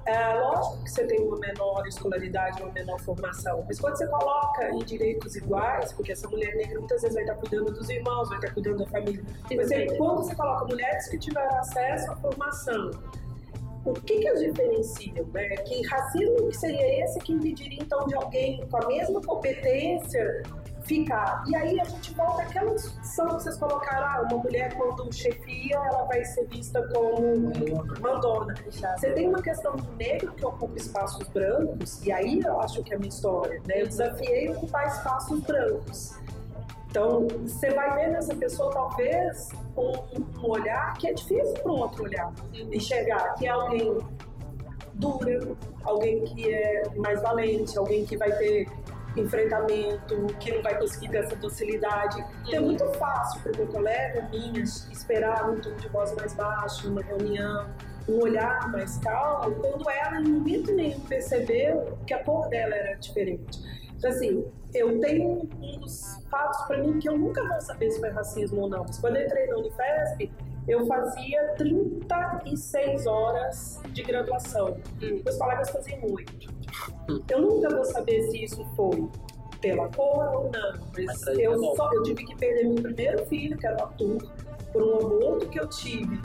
é 0.05 0.35
lógico 0.35 0.83
que 0.83 0.91
você 0.91 1.03
tem 1.05 1.19
uma 1.19 1.37
menor 1.37 1.85
escolaridade, 1.87 2.61
uma 2.61 2.71
menor 2.71 2.99
formação, 2.99 3.63
mas 3.67 3.79
quando 3.79 3.97
você 3.97 4.07
coloca 4.07 4.69
em 4.69 4.79
direitos 4.79 5.35
iguais, 5.35 5.91
porque 5.93 6.11
essa 6.11 6.27
mulher 6.27 6.55
negra 6.55 6.79
muitas 6.79 7.01
vezes 7.01 7.15
vai 7.15 7.23
estar 7.23 7.35
cuidando 7.35 7.71
dos 7.71 7.89
irmãos, 7.89 8.29
vai 8.29 8.37
estar 8.37 8.53
cuidando 8.53 8.77
da 8.77 8.85
família, 8.87 9.23
mas 9.55 9.67
você, 9.67 9.85
quando 9.97 10.17
você 10.17 10.35
coloca 10.35 10.65
mulheres 10.65 11.09
que 11.09 11.17
tiveram 11.17 11.57
acesso 11.57 12.11
à 12.11 12.15
formação, 12.17 12.91
o 13.83 13.93
que 13.93 14.19
que 14.19 14.27
as 14.27 14.39
diferenciam? 14.39 15.25
Né? 15.33 15.47
Que 15.57 15.85
racismo 15.87 16.49
que 16.49 16.57
seria 16.57 17.03
esse 17.03 17.19
que 17.19 17.33
impediria 17.33 17.79
então 17.81 18.05
de 18.07 18.15
alguém 18.15 18.65
com 18.67 18.77
a 18.77 18.87
mesma 18.87 19.21
competência 19.21 20.43
ficar? 20.85 21.43
E 21.47 21.55
aí 21.55 21.79
a 21.79 21.83
gente 21.83 22.13
volta 22.13 22.43
àquela 22.43 22.73
discussão 22.73 23.27
que 23.27 23.33
vocês 23.33 23.57
colocaram, 23.57 24.05
ah, 24.05 24.27
uma 24.29 24.43
mulher 24.43 24.75
quando 24.75 25.11
chefia, 25.13 25.75
ela 25.75 26.03
vai 26.05 26.23
ser 26.23 26.47
vista 26.47 26.81
como 26.93 27.51
mandona. 28.01 28.53
Você 28.69 29.11
tem 29.11 29.27
uma 29.27 29.41
questão 29.41 29.75
do 29.75 29.91
negro 29.95 30.33
que 30.33 30.45
ocupa 30.45 30.77
espaços 30.77 31.27
brancos, 31.29 32.03
e 32.05 32.11
aí 32.11 32.41
eu 32.45 32.59
acho 32.61 32.83
que 32.83 32.93
é 32.93 32.95
a 32.95 32.99
minha 32.99 33.09
história, 33.09 33.61
né? 33.67 33.81
Eu 33.81 33.87
desafiei 33.87 34.49
ocupar 34.49 34.87
espaços 34.87 35.39
brancos. 35.41 36.15
Então, 36.89 37.27
você 37.41 37.71
vai 37.71 37.93
ver 37.95 38.11
nessa 38.11 38.33
pessoa, 38.33 38.71
talvez, 38.71 39.49
um, 39.75 39.91
um 40.39 40.49
olhar 40.49 40.93
que 40.93 41.09
é 41.09 41.13
difícil 41.13 41.53
para 41.55 41.71
um 41.71 41.79
outro 41.79 42.03
olhar. 42.05 42.31
Enxergar 42.71 43.33
que 43.33 43.45
é 43.45 43.49
alguém 43.49 43.99
dura, 44.93 45.41
alguém 45.83 46.23
que 46.23 46.53
é 46.53 46.83
mais 46.95 47.21
valente, 47.21 47.77
alguém 47.77 48.05
que 48.05 48.15
vai 48.15 48.31
ter 48.37 48.69
enfrentamento, 49.21 50.27
que 50.39 50.51
não 50.53 50.61
vai 50.61 50.77
conseguir 50.77 51.09
ter 51.09 51.17
essa 51.17 51.35
docilidade. 51.35 52.23
Então 52.41 52.53
é 52.53 52.59
uhum. 52.59 52.65
muito 52.65 52.85
fácil 52.93 53.41
para 53.41 53.51
o 53.53 53.57
meu 53.57 53.67
colega, 53.67 54.27
minha, 54.29 54.63
esperar 54.63 55.49
um 55.49 55.59
tom 55.59 55.73
de 55.75 55.87
voz 55.89 56.13
mais 56.15 56.33
baixo, 56.33 56.89
uma 56.89 57.01
reunião, 57.01 57.67
um 58.07 58.21
olhar 58.21 58.71
mais 58.71 58.97
calmo, 58.97 59.55
quando 59.55 59.89
ela 59.89 60.21
em 60.21 60.27
momento 60.27 60.71
nenhum 60.73 60.99
percebeu 61.01 61.97
que 62.05 62.13
a 62.13 62.23
cor 62.23 62.47
dela 62.49 62.75
era 62.75 62.95
diferente. 62.95 63.59
Então, 63.97 64.09
assim, 64.09 64.45
eu 64.73 64.99
tenho 64.99 65.49
um 65.61 65.79
dos 65.79 66.21
fatos 66.29 66.61
para 66.67 66.77
mim 66.79 66.99
que 66.99 67.07
eu 67.07 67.17
nunca 67.17 67.47
vou 67.47 67.61
saber 67.61 67.89
se 67.91 67.99
foi 67.99 68.09
racismo 68.09 68.61
ou 68.61 68.69
não. 68.69 68.83
Mas 68.83 68.99
quando 68.99 69.15
eu 69.15 69.25
entrei 69.25 69.47
na 69.47 69.57
Unifesp, 69.57 70.31
eu 70.67 70.85
fazia 70.85 71.53
36 71.57 73.07
horas 73.07 73.81
de 73.89 74.03
graduação. 74.03 74.77
Hum. 75.01 75.21
Os 75.27 75.37
colegas 75.37 75.69
faziam 75.69 76.01
muito. 76.01 76.53
Eu 77.29 77.41
nunca 77.41 77.69
vou 77.69 77.85
saber 77.85 78.21
se 78.23 78.43
isso 78.43 78.65
foi 78.75 79.07
pela 79.61 79.87
cor 79.89 80.35
ou 80.35 80.51
não, 80.51 80.73
mas, 80.93 81.05
mas 81.05 81.39
eu, 81.39 81.57
só, 81.75 81.91
eu 81.93 82.03
tive 82.03 82.25
que 82.25 82.35
perder 82.35 82.65
meu 82.65 82.81
primeiro 82.83 83.25
filho, 83.25 83.57
que 83.57 83.65
era 83.65 83.77
o 83.77 83.83
Arthur, 83.83 84.17
por 84.71 84.83
um 84.83 84.95
aborto 84.97 85.49
que 85.49 85.59
eu 85.59 85.67
tive, 85.67 86.19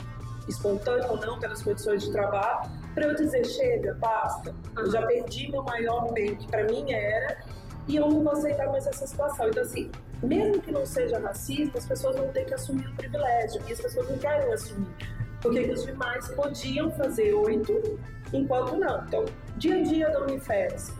espontâneo 0.47 1.09
ou 1.09 1.17
não, 1.17 1.39
pelas 1.39 1.61
condições 1.61 2.03
de 2.03 2.11
trabalho, 2.11 2.69
para 2.93 3.05
eu 3.05 3.15
dizer, 3.15 3.45
chega, 3.45 3.93
basta, 3.95 4.53
eu 4.77 4.91
já 4.91 5.01
perdi 5.05 5.49
meu 5.49 5.63
maior 5.63 6.11
bem, 6.13 6.35
que 6.35 6.47
para 6.47 6.65
mim 6.65 6.91
era, 6.91 7.39
e 7.87 7.95
eu 7.95 8.09
não 8.09 8.23
vou 8.23 8.33
aceitar 8.33 8.67
mais 8.67 8.85
essa 8.85 9.07
situação. 9.07 9.47
Então, 9.47 9.63
assim, 9.63 9.89
mesmo 10.21 10.61
que 10.61 10.71
não 10.71 10.85
seja 10.85 11.19
racismo, 11.19 11.71
as 11.75 11.85
pessoas 11.85 12.15
vão 12.15 12.27
ter 12.29 12.45
que 12.45 12.53
assumir 12.53 12.87
o 12.87 12.95
privilégio, 12.95 13.61
e 13.67 13.73
as 13.73 13.81
pessoas 13.81 14.09
não 14.09 14.17
querem 14.17 14.53
assumir, 14.53 14.87
porque 15.41 15.59
os 15.61 15.85
demais 15.85 16.27
podiam 16.29 16.91
fazer 16.91 17.33
oito, 17.33 17.99
enquanto 18.33 18.75
não. 18.75 19.03
Então, 19.05 19.25
dia 19.61 19.75
a 19.75 19.83
dia 19.83 20.09
da 20.09 20.21
Unifes, 20.23 20.91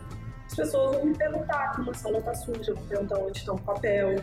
as 0.46 0.54
pessoas 0.54 0.96
vão 0.96 1.06
me 1.06 1.16
perguntar 1.16 1.74
como 1.74 1.90
a 1.90 1.94
sala 1.94 2.18
está 2.18 2.32
suja, 2.34 2.74
vão 2.74 2.86
perguntar 2.86 3.18
onde 3.18 3.38
está 3.38 3.52
o 3.52 3.60
papel, 3.60 4.16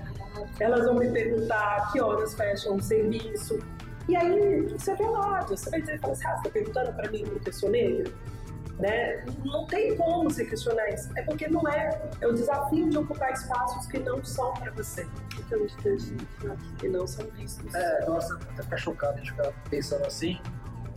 elas 0.60 0.86
vão 0.86 0.96
me 0.96 1.10
perguntar 1.12 1.92
que 1.92 2.00
horas 2.00 2.34
fecham 2.34 2.78
o 2.78 2.82
serviço. 2.82 3.60
E 4.08 4.16
aí, 4.16 4.62
você 4.70 4.92
é 4.92 4.96
velado, 4.96 5.58
você 5.58 5.70
vai 5.70 5.82
dizer, 5.82 6.00
fala 6.00 6.14
assim, 6.14 6.26
ah, 6.26 6.32
você 6.32 6.38
está 6.38 6.50
perguntando 6.52 6.94
para 6.94 7.12
mim 7.12 7.24
porque 7.26 7.50
eu 7.50 7.54
sou 7.54 7.70
negra? 7.70 8.12
Né? 8.80 9.26
Não 9.44 9.66
tem 9.66 9.94
como 9.98 10.30
você 10.30 10.46
questionar 10.46 10.88
isso. 10.88 11.10
É 11.18 11.22
porque 11.24 11.50
não 11.50 11.68
é. 11.68 12.02
É 12.22 12.28
o 12.28 12.34
desafio 12.34 12.90
de 12.90 12.98
ocupar 12.98 13.34
espaços 13.34 13.86
que 13.88 14.00
não 14.00 14.24
são 14.24 14.54
para 14.54 14.72
você. 14.72 15.06
Então, 15.38 15.68
que 16.78 16.88
não 16.88 17.06
são 17.06 17.26
vistos. 17.32 17.76
É, 17.76 18.06
nossa, 18.06 18.36
até 18.36 18.64
ficar 18.64 18.78
chocado 18.78 19.22
de 19.22 19.32
ficar 19.32 19.52
pensando 19.70 20.06
assim. 20.06 20.40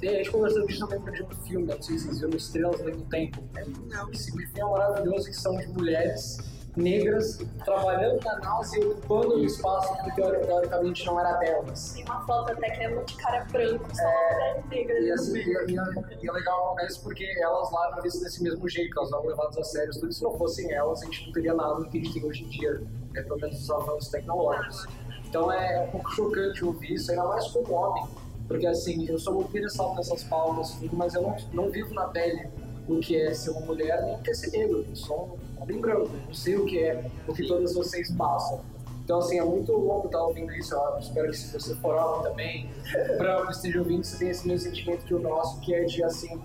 A 0.02 0.12
gente 0.14 0.30
conversou 0.32 0.66
disso 0.66 0.86
também 0.88 1.14
de 1.14 1.22
um 1.22 1.30
filme, 1.30 1.66
não 1.66 1.80
sei 1.80 1.96
se 1.96 2.06
vocês 2.06 2.20
viram 2.20 2.36
Estrelas 2.36 2.80
do 2.80 3.04
Tempo. 3.04 3.42
Não. 3.88 4.10
Esse 4.10 4.30
filme 4.30 4.48
é 4.56 4.64
maravilhoso 4.64 5.26
que 5.26 5.36
são 5.36 5.56
de 5.56 5.68
mulheres 5.68 6.38
negras 6.76 7.38
trabalhando 7.64 8.22
na 8.24 8.38
NASA 8.38 8.78
e 8.78 8.84
ocupando 8.84 9.34
o 9.36 9.44
espaço 9.44 9.94
que 10.04 10.14
teoricamente 10.14 11.06
não 11.06 11.20
era 11.20 11.32
delas. 11.34 11.92
Tem 11.92 12.04
uma 12.04 12.26
foto 12.26 12.52
até 12.52 12.70
que 12.70 12.82
é 12.82 13.04
de 13.04 13.16
cara 13.16 13.44
branco, 13.44 13.86
só 13.94 14.02
é, 14.02 14.62
negra. 14.70 14.98
E, 14.98 15.12
assim, 15.12 15.38
e, 15.38 15.42
e, 15.42 16.24
e 16.24 16.28
é 16.28 16.32
legal 16.32 16.76
isso 16.86 17.02
porque 17.02 17.24
elas 17.38 17.70
lá 17.70 17.88
eram 17.92 18.02
vistas 18.02 18.22
desse 18.22 18.42
mesmo 18.42 18.68
jeito, 18.68 18.98
elas 18.98 19.12
eram 19.12 19.26
levadas 19.26 19.58
a 19.58 19.64
sério. 19.64 19.92
Tudo 19.92 20.12
se 20.12 20.22
não 20.22 20.36
fossem 20.36 20.72
elas, 20.72 21.02
a 21.02 21.04
gente 21.04 21.26
não 21.26 21.32
teria 21.32 21.54
nada 21.54 21.74
do 21.74 21.88
que 21.88 21.98
a 21.98 22.02
gente 22.02 22.14
tem 22.14 22.24
hoje 22.24 22.44
em 22.44 22.48
dia, 22.48 22.82
é, 23.14 23.22
pelo 23.22 23.38
menos 23.38 23.62
os 23.62 23.70
avanços 23.70 24.08
tecnológicos. 24.08 24.86
Então 25.26 25.52
é 25.52 25.80
um 25.82 25.90
pouco 25.90 26.10
chocante 26.10 26.64
ouvir 26.64 26.94
isso, 26.94 27.10
ainda 27.10 27.24
mais 27.24 27.46
como 27.48 27.72
homem, 27.72 28.04
porque 28.48 28.66
assim, 28.66 29.06
eu 29.08 29.18
sou 29.18 29.34
muito 29.34 29.50
interessado 29.50 29.94
nessas 29.94 30.24
pautas, 30.24 30.76
mas 30.92 31.14
eu 31.14 31.22
não, 31.22 31.36
não 31.52 31.70
vivo 31.70 31.94
na 31.94 32.06
pele 32.08 32.48
o 32.88 32.98
que 32.98 33.16
é 33.16 33.32
ser 33.32 33.50
uma 33.50 33.60
mulher 33.60 34.02
nem 34.02 34.14
o 34.14 34.18
que 34.18 34.30
é 34.30 34.34
ser 34.34 34.50
negro. 34.50 34.84
Eu 34.88 34.96
sou 34.96 35.38
bem 35.64 35.80
branco, 35.80 36.10
não 36.26 36.34
sei 36.34 36.56
o 36.56 36.64
que 36.64 36.78
é, 36.78 37.04
o 37.26 37.32
que 37.32 37.46
todas 37.46 37.74
vocês 37.74 38.10
passam. 38.12 38.60
Então, 39.04 39.18
assim, 39.18 39.38
é 39.38 39.44
muito 39.44 39.72
louco 39.72 40.06
estar 40.06 40.22
ouvindo 40.22 40.52
isso. 40.54 40.74
Eu 40.74 40.98
espero 40.98 41.30
que 41.30 41.36
se 41.36 41.52
você 41.52 41.74
for 41.76 41.94
homem 41.94 42.22
também, 42.22 42.70
branco, 43.18 43.50
esteja 43.50 43.80
ouvindo, 43.80 44.04
você 44.04 44.16
tenha 44.16 44.30
esse 44.30 44.46
mesmo 44.46 44.70
sentimento 44.70 45.04
que 45.04 45.14
o 45.14 45.18
nosso, 45.18 45.60
que 45.60 45.74
é 45.74 45.84
de, 45.84 46.04
assim, 46.04 46.40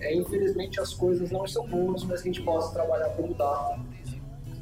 é, 0.00 0.14
infelizmente 0.14 0.80
as 0.80 0.94
coisas 0.94 1.30
não 1.30 1.46
são 1.46 1.66
boas, 1.66 2.04
mas 2.04 2.22
que 2.22 2.28
a 2.28 2.32
gente 2.32 2.44
possa 2.44 2.72
trabalhar 2.72 3.10
para 3.10 3.26
mudar. 3.26 3.78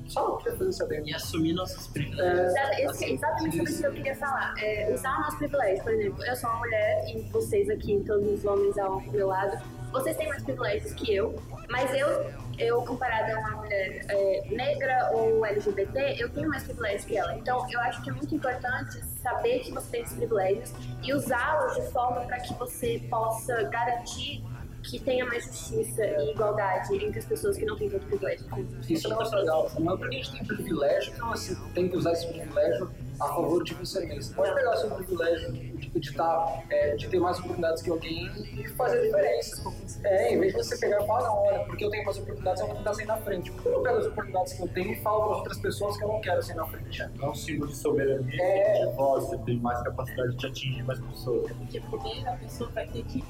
Só 0.09 0.29
não 0.29 0.37
queria 0.39 0.57
fazer 0.57 0.71
isso 0.71 0.87
bem. 0.87 1.03
E 1.07 1.15
assumir 1.15 1.53
nossos 1.53 1.87
privilégios. 1.89 2.55
É, 2.55 2.87
assim, 2.87 3.15
exatamente 3.15 3.57
sobre 3.57 3.71
isso 3.71 3.81
que 3.81 3.87
eu 3.87 3.93
queria 3.93 4.15
falar. 4.15 4.55
É, 4.59 4.93
usar 4.93 5.19
nossos 5.21 5.39
privilégios. 5.39 5.83
Por 5.83 5.93
exemplo, 5.93 6.25
eu 6.25 6.37
sou 6.37 6.51
uma 6.51 6.59
mulher 6.61 7.05
e 7.09 7.23
vocês 7.31 7.69
aqui, 7.71 8.03
todos 8.07 8.27
os 8.29 8.45
homens 8.45 8.79
ao 8.79 9.01
meu 9.01 9.29
lado, 9.29 9.59
vocês 9.93 10.17
têm 10.17 10.29
mais 10.29 10.43
privilégios 10.43 10.93
que 10.95 11.15
eu, 11.15 11.35
mas 11.69 11.93
eu 11.95 12.47
eu 12.59 12.83
comparada 12.83 13.37
a 13.37 13.39
uma 13.39 13.57
mulher 13.59 14.07
é, 14.09 14.49
negra 14.51 15.11
ou 15.13 15.45
LGBT, 15.45 16.17
eu 16.19 16.31
tenho 16.31 16.49
mais 16.49 16.65
privilégios 16.65 17.05
que 17.05 17.17
ela. 17.17 17.35
Então, 17.37 17.67
eu 17.71 17.81
acho 17.81 18.03
que 18.03 18.11
é 18.11 18.13
muito 18.13 18.35
importante 18.35 19.05
saber 19.23 19.61
que 19.61 19.73
você 19.73 19.91
tem 19.91 20.03
esses 20.03 20.17
privilégios 20.17 20.73
e 21.03 21.13
usá-los 21.13 21.75
de 21.75 21.93
forma 21.93 22.23
para 22.23 22.41
que 22.41 22.55
você 22.55 23.03
possa 23.11 23.63
garantir 23.65 24.43
que 24.91 24.99
tenha 25.01 25.25
mais 25.27 25.45
justiça 25.45 26.05
e 26.05 26.31
igualdade 26.31 26.95
entre 26.95 27.19
as 27.19 27.25
pessoas 27.25 27.57
que 27.57 27.65
não 27.65 27.77
têm 27.77 27.91
tanto 27.91 28.07
privilégio. 28.07 28.47
Isso 28.89 29.13
é 29.13 29.15
muito 29.15 29.35
legal. 29.35 29.71
Não 29.79 29.95
é 29.95 29.97
porque 29.97 30.17
a 30.17 30.19
gente 30.19 30.33
tem 30.33 30.45
privilégio 30.45 31.13
que 31.13 31.21
você 31.21 31.57
tem 31.75 31.89
que 31.89 31.97
usar 31.97 32.13
esse 32.13 32.27
privilégio 32.27 32.91
a 33.21 33.29
favor 33.29 33.65
de 33.65 33.75
você 33.75 34.05
mesmo. 34.07 34.35
Pode 34.35 34.55
pegar 34.55 34.75
o 34.75 34.77
seu 34.77 34.91
privilégio 34.91 35.53
de, 35.53 35.89
de, 35.89 36.11
estar, 36.11 36.65
é, 36.71 36.97
de 36.97 37.09
ter 37.09 37.19
mais 37.19 37.39
oportunidades 37.39 37.83
que 37.83 37.91
alguém 37.91 38.31
e 38.55 38.69
fazer 38.69 38.99
a 38.99 39.03
diferença. 39.03 39.75
É, 40.05 40.35
em 40.35 40.41
vez 40.41 40.53
de 40.53 40.63
você 40.63 40.79
pegar 40.79 41.03
e 41.03 41.07
falar, 41.07 41.23
não, 41.23 41.39
olha, 41.39 41.59
porque 41.61 41.85
eu 41.85 41.91
tenho 41.91 42.05
mais 42.05 42.19
oportunidades, 42.19 42.61
eu 42.61 42.67
vou 42.69 42.77
tentar 42.77 42.95
sair 42.95 43.07
na 43.07 43.17
frente. 43.17 43.51
Porque 43.53 43.69
eu 43.69 43.73
não 43.73 43.83
pego 43.83 43.99
as 43.99 44.07
oportunidades 44.07 44.53
que 44.53 44.63
eu 44.63 44.69
tenho 44.69 44.93
e 44.93 44.97
falo 44.97 45.25
para 45.25 45.37
outras 45.39 45.59
pessoas 45.59 45.97
que 45.97 46.05
eu 46.05 46.09
não 46.09 46.21
quero 46.21 46.43
sair 46.43 46.57
na 46.57 46.67
frente. 46.67 47.03
É 47.03 47.27
um 47.27 47.35
símbolo 47.35 47.71
de 47.71 47.77
soberania, 47.77 48.43
é... 48.43 48.87
de 48.87 48.93
voz, 48.95 49.25
você 49.25 49.39
tem 49.39 49.59
mais 49.59 49.83
capacidade 49.83 50.37
de 50.37 50.47
atingir 50.47 50.83
mais 50.85 51.01
pessoas. 51.01 51.51
Porque 51.53 51.81
primeiro 51.81 52.29
a 52.29 52.37
pessoa 52.37 52.71
vai 52.71 52.87
ter 52.87 53.03
que 53.05 53.25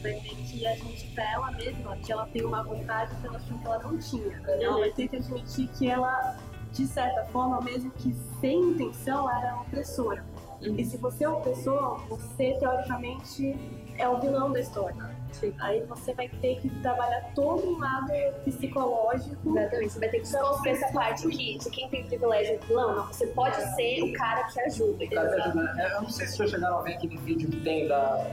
vai 0.00 0.12
ter 0.12 0.36
que 0.36 0.66
admitir 0.66 1.10
pra 1.14 1.32
ela 1.32 1.50
mesma 1.52 1.96
que 1.96 2.12
ela 2.12 2.26
tem 2.26 2.44
uma 2.44 2.62
vontade 2.62 3.14
que 3.16 3.26
ela 3.26 3.36
achou 3.36 3.58
que 3.58 3.66
ela 3.66 3.78
não 3.82 3.98
tinha. 3.98 4.42
Ela 4.60 4.78
vai 4.78 4.90
ter 4.90 5.08
que 5.08 5.16
admitir 5.16 5.68
que 5.68 5.88
ela 5.88 6.36
de 6.72 6.86
certa 6.86 7.24
forma, 7.26 7.60
mesmo 7.60 7.90
que 7.90 8.14
sem 8.40 8.58
intenção, 8.58 9.30
era 9.30 9.60
opressora. 9.60 10.24
Uhum. 10.62 10.76
E 10.76 10.84
se 10.84 10.96
você 10.96 11.24
é 11.24 11.28
opressor, 11.28 11.98
você 12.08 12.56
teoricamente 12.58 13.56
é 13.98 14.08
o 14.08 14.18
vilão 14.20 14.52
da 14.52 14.60
história. 14.60 14.96
Sim. 15.32 15.54
Aí 15.60 15.82
você 15.84 16.14
vai 16.14 16.28
ter 16.28 16.60
que 16.60 16.68
trabalhar 16.80 17.32
todo 17.34 17.66
um 17.66 17.78
lado 17.78 18.12
psicológico. 18.44 19.58
Exatamente, 19.58 19.92
você 19.92 19.98
vai 19.98 20.08
ter 20.08 20.16
que 20.18 20.22
desconstruir 20.24 20.72
essa 20.72 20.92
parte 20.92 21.28
que 21.28 21.58
de 21.58 21.70
quem 21.70 21.88
tem 21.88 22.06
privilégio 22.06 22.54
é 22.54 22.58
vilão. 22.58 22.96
Não, 22.96 23.06
você 23.06 23.26
pode 23.28 23.56
ser 23.74 24.02
o 24.02 24.12
cara 24.12 24.44
que 24.44 24.60
ajuda. 24.60 25.04
Né? 25.04 25.90
Eu 25.94 26.02
não 26.02 26.10
sei 26.10 26.26
se 26.26 26.36
vocês 26.36 26.50
chegaram 26.50 26.78
a 26.78 26.82
ver 26.82 26.94
aquele 26.94 27.16
vídeo 27.18 27.50
que 27.50 27.60
tem 27.60 27.88
da. 27.88 28.30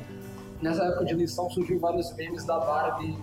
Nessa 0.61 0.83
época 0.83 1.05
de 1.05 1.13
lição 1.15 1.49
surgiu 1.49 1.79
vários 1.79 2.13
memes 2.15 2.45
da 2.45 2.59
Barbie. 2.59 3.17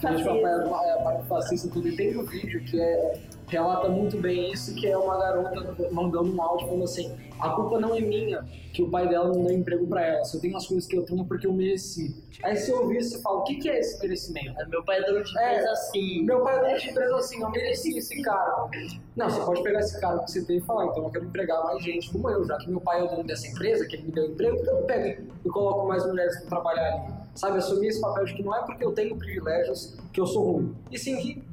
Fascista. 0.00 0.30
A 0.30 1.02
Barbie 1.04 1.28
fascista 1.28 1.68
tudo. 1.68 1.88
E 1.88 1.96
tem 1.96 2.16
um 2.16 2.24
vídeo 2.24 2.64
que 2.64 2.80
é 2.80 3.20
relata 3.48 3.88
muito 3.88 4.16
bem 4.18 4.52
isso, 4.52 4.74
que 4.74 4.86
é 4.86 4.96
uma 4.96 5.18
garota 5.18 5.76
mandando 5.90 6.34
um 6.34 6.42
áudio 6.42 6.66
falando 6.66 6.84
assim, 6.84 7.16
a 7.40 7.50
culpa 7.50 7.80
não 7.80 7.94
é 7.94 8.00
minha 8.00 8.44
que 8.72 8.82
o 8.82 8.90
pai 8.90 9.08
dela 9.08 9.28
não 9.28 9.44
deu 9.44 9.56
emprego 9.56 9.86
para 9.86 10.06
ela, 10.06 10.24
só 10.24 10.38
tem 10.38 10.50
umas 10.50 10.66
coisas 10.66 10.86
que 10.86 10.96
eu 10.96 11.04
tenho 11.04 11.24
porque 11.24 11.46
eu 11.46 11.52
mereci. 11.52 12.14
Aí 12.42 12.56
você 12.56 12.72
ouvir 12.72 12.98
isso, 12.98 13.16
você 13.16 13.22
fala, 13.22 13.38
o 13.38 13.44
que, 13.44 13.56
que 13.56 13.68
é 13.68 13.80
esse 13.80 13.98
merecimento? 14.00 14.60
É, 14.60 14.66
meu 14.66 14.84
pai 14.84 14.98
é 14.98 15.02
dono 15.02 15.24
de 15.24 15.30
empresa 15.30 15.68
é, 15.68 15.70
assim. 15.70 16.22
Meu 16.24 16.42
pai 16.42 16.56
é 16.56 16.60
dono 16.60 16.78
de 16.78 16.90
empresa 16.90 17.16
assim, 17.16 17.42
eu 17.42 17.50
mereci 17.50 17.98
esse 17.98 18.22
cara. 18.22 18.68
Não, 19.16 19.30
você 19.30 19.40
pode 19.40 19.62
pegar 19.62 19.80
esse 19.80 20.00
cara 20.00 20.18
que 20.20 20.30
você 20.30 20.44
tem 20.44 20.58
e 20.58 20.60
falar, 20.60 20.86
então 20.86 21.04
eu 21.04 21.10
quero 21.10 21.24
empregar 21.24 21.64
mais 21.64 21.82
gente 21.82 22.10
como 22.12 22.28
eu, 22.30 22.44
já 22.44 22.56
que 22.58 22.70
meu 22.70 22.80
pai 22.80 23.00
é 23.00 23.04
o 23.04 23.08
dono 23.08 23.24
dessa 23.24 23.46
empresa, 23.48 23.86
que 23.86 23.96
ele 23.96 24.04
me 24.04 24.12
deu 24.12 24.26
emprego, 24.26 24.58
então 24.58 24.78
eu 24.78 24.84
pego 24.84 25.22
e 25.44 25.48
coloco 25.48 25.88
mais 25.88 26.06
mulheres 26.06 26.36
para 26.40 26.48
trabalhar 26.48 26.92
ali. 26.92 27.18
Sabe, 27.34 27.58
assumir 27.58 27.88
esse 27.88 28.00
papel 28.00 28.24
de 28.24 28.34
que 28.34 28.42
não 28.42 28.54
é 28.54 28.64
porque 28.64 28.84
eu 28.84 28.92
tenho 28.92 29.16
privilégios 29.16 29.96
que 30.12 30.20
eu 30.20 30.26
sou 30.26 30.52
ruim, 30.52 30.76
e 30.90 30.98
sim 30.98 31.16
que 31.16 31.47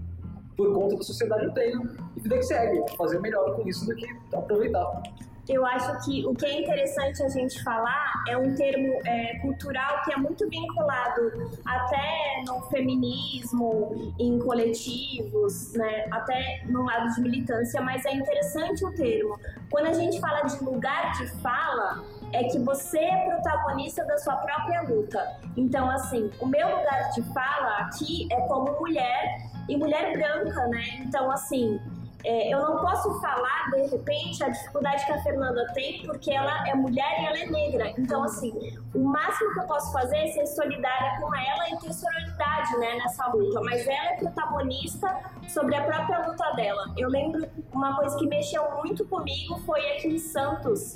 por 0.55 0.73
conta 0.73 0.97
da 0.97 1.03
sociedade 1.03 1.45
eu 1.45 1.51
tenho 1.51 1.89
e 2.15 2.19
vida 2.19 2.37
que 2.37 2.43
segue, 2.43 2.83
fazer 2.97 3.19
melhor 3.19 3.55
com 3.55 3.67
isso 3.67 3.85
do 3.85 3.95
que 3.95 4.07
aproveitar. 4.33 5.03
Eu 5.47 5.63
acho 5.63 6.03
que 6.03 6.25
o 6.25 6.33
que 6.33 6.45
é 6.45 6.61
interessante 6.61 7.21
a 7.21 7.29
gente 7.29 7.63
falar 7.63 8.23
é 8.27 8.35
um 8.35 8.55
termo 8.55 8.99
é, 9.05 9.37
cultural 9.39 10.01
que 10.03 10.11
é 10.11 10.17
muito 10.17 10.49
vinculado 10.49 11.51
até 11.63 12.43
no 12.47 12.61
feminismo, 12.63 14.13
em 14.19 14.39
coletivos, 14.39 15.73
né, 15.73 16.07
até 16.11 16.63
no 16.65 16.83
lado 16.83 17.13
de 17.13 17.21
militância, 17.21 17.79
mas 17.79 18.03
é 18.05 18.15
interessante 18.15 18.83
o 18.85 18.91
termo. 18.91 19.39
Quando 19.69 19.85
a 19.85 19.93
gente 19.93 20.19
fala 20.19 20.41
de 20.41 20.63
lugar 20.63 21.11
de 21.11 21.27
fala, 21.41 22.03
é 22.35 22.43
que 22.43 22.59
você 22.59 22.99
é 22.99 23.29
protagonista 23.29 24.03
da 24.05 24.17
sua 24.17 24.35
própria 24.35 24.81
luta. 24.81 25.39
Então, 25.55 25.89
assim, 25.89 26.29
o 26.39 26.45
meu 26.45 26.67
lugar 26.67 27.11
de 27.11 27.21
fala 27.33 27.77
aqui 27.79 28.27
é 28.31 28.41
como 28.41 28.77
mulher 28.79 29.37
e 29.69 29.77
mulher 29.77 30.11
branca, 30.13 30.67
né? 30.67 30.99
Então, 30.99 31.31
assim, 31.31 31.79
é, 32.25 32.51
eu 32.51 32.59
não 32.59 32.79
posso 32.79 33.21
falar, 33.21 33.69
de 33.71 33.87
repente, 33.87 34.43
a 34.43 34.49
dificuldade 34.49 35.05
que 35.05 35.11
a 35.11 35.21
Fernanda 35.21 35.65
tem, 35.73 36.03
porque 36.05 36.31
ela 36.31 36.67
é 36.67 36.75
mulher 36.75 37.21
e 37.21 37.25
ela 37.25 37.37
é 37.37 37.45
negra. 37.45 37.93
Então, 37.97 38.23
assim, 38.23 38.51
o 38.93 38.99
máximo 38.99 39.53
que 39.53 39.59
eu 39.59 39.67
posso 39.67 39.93
fazer 39.93 40.17
é 40.17 40.27
ser 40.27 40.47
solidária 40.47 41.19
com 41.21 41.33
ela 41.33 41.69
e 41.69 41.77
ter 41.77 41.93
sororidade 41.93 42.77
né, 42.79 42.95
nessa 42.95 43.27
luta. 43.27 43.61
Mas 43.61 43.87
ela 43.87 44.09
é 44.09 44.17
protagonista 44.17 45.15
sobre 45.47 45.75
a 45.75 45.83
própria 45.83 46.27
luta 46.27 46.51
dela. 46.53 46.93
Eu 46.97 47.09
lembro 47.09 47.47
uma 47.71 47.95
coisa 47.95 48.17
que 48.17 48.27
mexeu 48.27 48.63
muito 48.83 49.05
comigo 49.05 49.57
foi 49.59 49.79
aqui 49.91 50.07
em 50.07 50.17
Santos. 50.17 50.93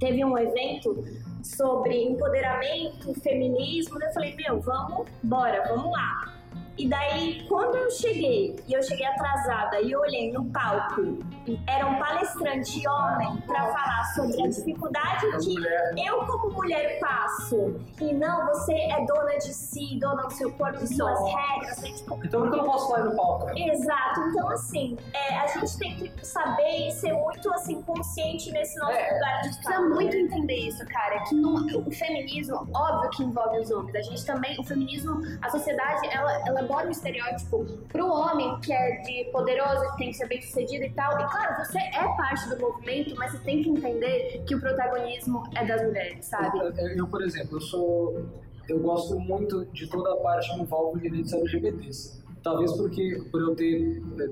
Teve 0.00 0.24
um 0.24 0.36
evento 0.36 1.04
sobre 1.44 2.02
empoderamento, 2.02 3.14
feminismo. 3.20 3.98
Daí 3.98 4.08
Eu 4.08 4.14
falei, 4.14 4.34
meu, 4.34 4.60
vamos, 4.60 5.06
bora, 5.22 5.62
vamos 5.68 5.92
lá. 5.92 6.39
E 6.78 6.88
daí, 6.88 7.44
quando 7.46 7.74
eu 7.76 7.90
cheguei, 7.90 8.56
e 8.66 8.72
eu 8.72 8.82
cheguei 8.82 9.04
atrasada, 9.04 9.80
e 9.82 9.94
olhei 9.94 10.32
no 10.32 10.44
palco, 10.46 11.18
era 11.66 11.86
um 11.86 11.98
palestrante 11.98 12.86
homem 12.88 13.36
para 13.46 13.66
falar 13.66 14.04
sobre 14.14 14.42
a 14.42 14.48
dificuldade 14.48 15.26
que 15.44 16.06
eu, 16.06 16.24
como 16.26 16.54
mulher, 16.54 16.98
passo. 16.98 17.78
E 18.00 18.14
não, 18.14 18.46
você 18.46 18.72
é 18.72 19.04
dona 19.04 19.36
de 19.36 19.52
si, 19.52 19.98
dona 20.00 20.22
do 20.22 20.32
seu 20.32 20.50
corpo, 20.52 20.78
de 20.78 20.94
suas 20.96 21.18
regras, 21.20 21.82
né? 21.82 21.90
Tipo, 21.92 22.18
Então 22.24 22.40
por 22.42 22.50
que 22.50 22.58
eu 22.58 22.62
não 22.64 22.70
posso 22.70 22.88
falar 22.90 23.04
no 23.04 23.16
palco? 23.16 23.50
Exato, 23.58 24.20
então 24.30 24.48
assim, 24.50 24.96
é, 25.12 25.38
a 25.38 25.46
gente 25.48 25.78
tem 25.78 25.96
que 25.96 26.26
saber 26.26 26.88
e 26.88 26.92
ser 26.92 27.12
muito 27.12 27.52
assim, 27.52 27.82
consciente 27.82 28.50
nesse 28.52 28.78
nosso 28.78 28.92
É. 28.92 29.12
lugar 29.12 29.34
A 29.34 29.36
de 29.42 29.48
gente 29.48 29.56
precisa 29.62 29.80
muito 29.88 30.16
entender 30.16 30.56
isso, 30.68 30.84
cara. 30.86 31.20
Que 31.24 31.34
no- 31.34 31.80
o 31.86 31.90
feminismo, 31.90 32.66
óbvio 32.74 33.10
que 33.10 33.22
envolve 33.22 33.58
os 33.58 33.70
homens. 33.70 33.94
A 33.96 34.02
gente 34.02 34.24
também, 34.24 34.58
o 34.58 34.64
feminismo, 34.64 35.20
a 35.42 35.50
sociedade, 35.50 36.08
ela 36.10 36.59
elabora 36.60 36.86
um 36.86 36.90
estereótipo 36.90 37.64
pro 37.88 38.06
homem 38.06 38.58
que 38.60 38.72
é 38.72 39.00
de 39.00 39.30
poderoso, 39.32 39.90
que 39.92 39.96
tem 39.98 40.10
que 40.10 40.16
ser 40.16 40.28
bem 40.28 40.40
sucedido 40.42 40.84
e 40.84 40.90
tal. 40.90 41.12
E 41.20 41.24
claro, 41.30 41.64
você 41.64 41.78
é 41.78 42.04
parte 42.16 42.48
do 42.48 42.60
movimento, 42.60 43.14
mas 43.16 43.32
você 43.32 43.38
tem 43.38 43.62
que 43.62 43.70
entender 43.70 44.42
que 44.46 44.54
o 44.54 44.60
protagonismo 44.60 45.42
é 45.56 45.64
das 45.64 45.82
mulheres, 45.82 46.26
sabe? 46.26 46.58
Eu, 46.58 46.88
eu, 46.96 47.06
por 47.08 47.22
exemplo, 47.22 47.56
eu 47.56 47.60
sou. 47.60 48.26
Eu 48.68 48.78
gosto 48.78 49.18
muito 49.18 49.64
de 49.66 49.88
toda 49.88 50.12
a 50.12 50.16
parte 50.18 50.48
que 50.54 50.60
envolve 50.60 51.00
direitos 51.00 51.32
LGBTs. 51.32 52.22
Talvez 52.42 52.72
porque 52.72 53.20
por 53.32 53.40
eu 53.40 53.56
ter 53.56 54.00
eh, 54.20 54.30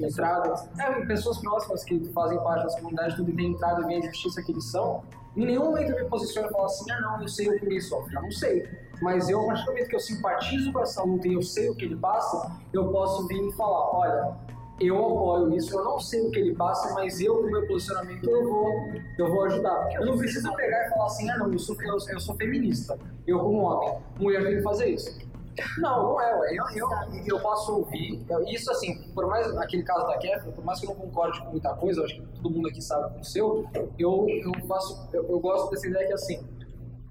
entrado. 0.00 0.52
É, 0.78 1.06
pessoas 1.06 1.38
próximas 1.38 1.82
que 1.84 1.98
fazem 2.12 2.38
parte 2.42 2.64
das 2.64 2.74
comunidades 2.76 3.16
tudo 3.16 3.34
têm 3.34 3.52
entrado 3.52 3.82
e 3.82 3.86
veem 3.86 4.00
a 4.00 4.06
justiça 4.10 4.42
que 4.42 4.52
eles 4.52 4.70
são. 4.70 5.02
Em 5.34 5.46
nenhum 5.46 5.64
momento 5.64 5.90
eu 5.90 6.04
me 6.04 6.10
posiciono 6.10 6.48
e 6.48 6.52
falo 6.52 6.64
assim, 6.64 6.90
ah 6.92 7.00
não, 7.00 7.22
eu 7.22 7.28
sei 7.28 7.48
o 7.48 7.58
que 7.58 7.66
ele 7.66 7.80
sofre. 7.80 8.14
Eu 8.14 8.22
não 8.22 8.30
sei. 8.30 8.68
Mas 9.04 9.28
eu, 9.28 9.38
a 9.42 9.46
partir 9.48 9.64
do 9.66 9.72
momento 9.72 9.88
que 9.88 9.96
eu 9.96 10.00
simpatizo 10.00 10.72
com 10.72 10.80
essa 10.80 11.02
luta 11.02 11.28
e 11.28 11.34
eu 11.34 11.42
sei 11.42 11.68
o 11.68 11.74
que 11.76 11.84
ele 11.84 11.94
passa, 11.94 12.58
eu 12.72 12.88
posso 12.90 13.26
vir 13.26 13.46
e 13.46 13.52
falar, 13.52 13.94
olha, 13.94 14.34
eu 14.80 14.96
apoio 14.96 15.54
isso, 15.54 15.78
eu 15.78 15.84
não 15.84 16.00
sei 16.00 16.26
o 16.26 16.30
que 16.30 16.38
ele 16.38 16.54
passa, 16.54 16.94
mas 16.94 17.20
eu, 17.20 17.36
com 17.36 17.50
meu 17.50 17.66
posicionamento, 17.66 18.26
eu 18.30 18.48
vou, 18.48 18.72
eu 19.18 19.30
vou 19.30 19.44
ajudar. 19.44 19.92
Eu 19.92 20.06
não 20.06 20.16
preciso 20.16 20.50
pegar 20.54 20.86
e 20.86 20.88
falar 20.88 21.04
assim, 21.04 21.28
ah 21.28 21.36
não, 21.36 21.52
eu 21.52 21.58
sou, 21.58 21.76
eu, 21.82 21.98
eu 22.12 22.18
sou 22.18 22.34
feminista, 22.36 22.98
eu 23.26 23.40
como 23.40 23.58
homem, 23.58 23.98
mulher 24.18 24.42
tem 24.42 24.56
que 24.56 24.62
fazer 24.62 24.86
isso. 24.88 25.18
Não, 25.78 26.02
não 26.02 26.20
é, 26.20 26.34
ué. 26.36 26.54
Eu, 26.54 26.64
eu, 26.74 26.88
eu 27.26 27.40
posso 27.40 27.76
ouvir. 27.76 28.24
Isso, 28.48 28.70
assim, 28.70 29.02
por 29.14 29.26
mais 29.26 29.46
aquele 29.58 29.82
caso 29.82 30.06
da 30.06 30.18
Kefra, 30.18 30.50
por 30.50 30.64
mais 30.64 30.80
que 30.80 30.86
eu 30.86 30.90
não 30.90 30.96
concorde 30.96 31.40
com 31.42 31.50
muita 31.50 31.74
coisa, 31.74 32.02
acho 32.02 32.14
que 32.14 32.22
todo 32.40 32.50
mundo 32.50 32.68
aqui 32.68 32.82
sabe 32.82 33.20
o 33.20 33.22
seu, 33.24 33.68
eu, 33.98 34.26
eu, 34.28 34.66
faço, 34.66 35.08
eu, 35.12 35.28
eu 35.28 35.38
gosto 35.38 35.70
dessa 35.70 35.86
ideia 35.86 36.06
que, 36.06 36.12
assim, 36.14 36.42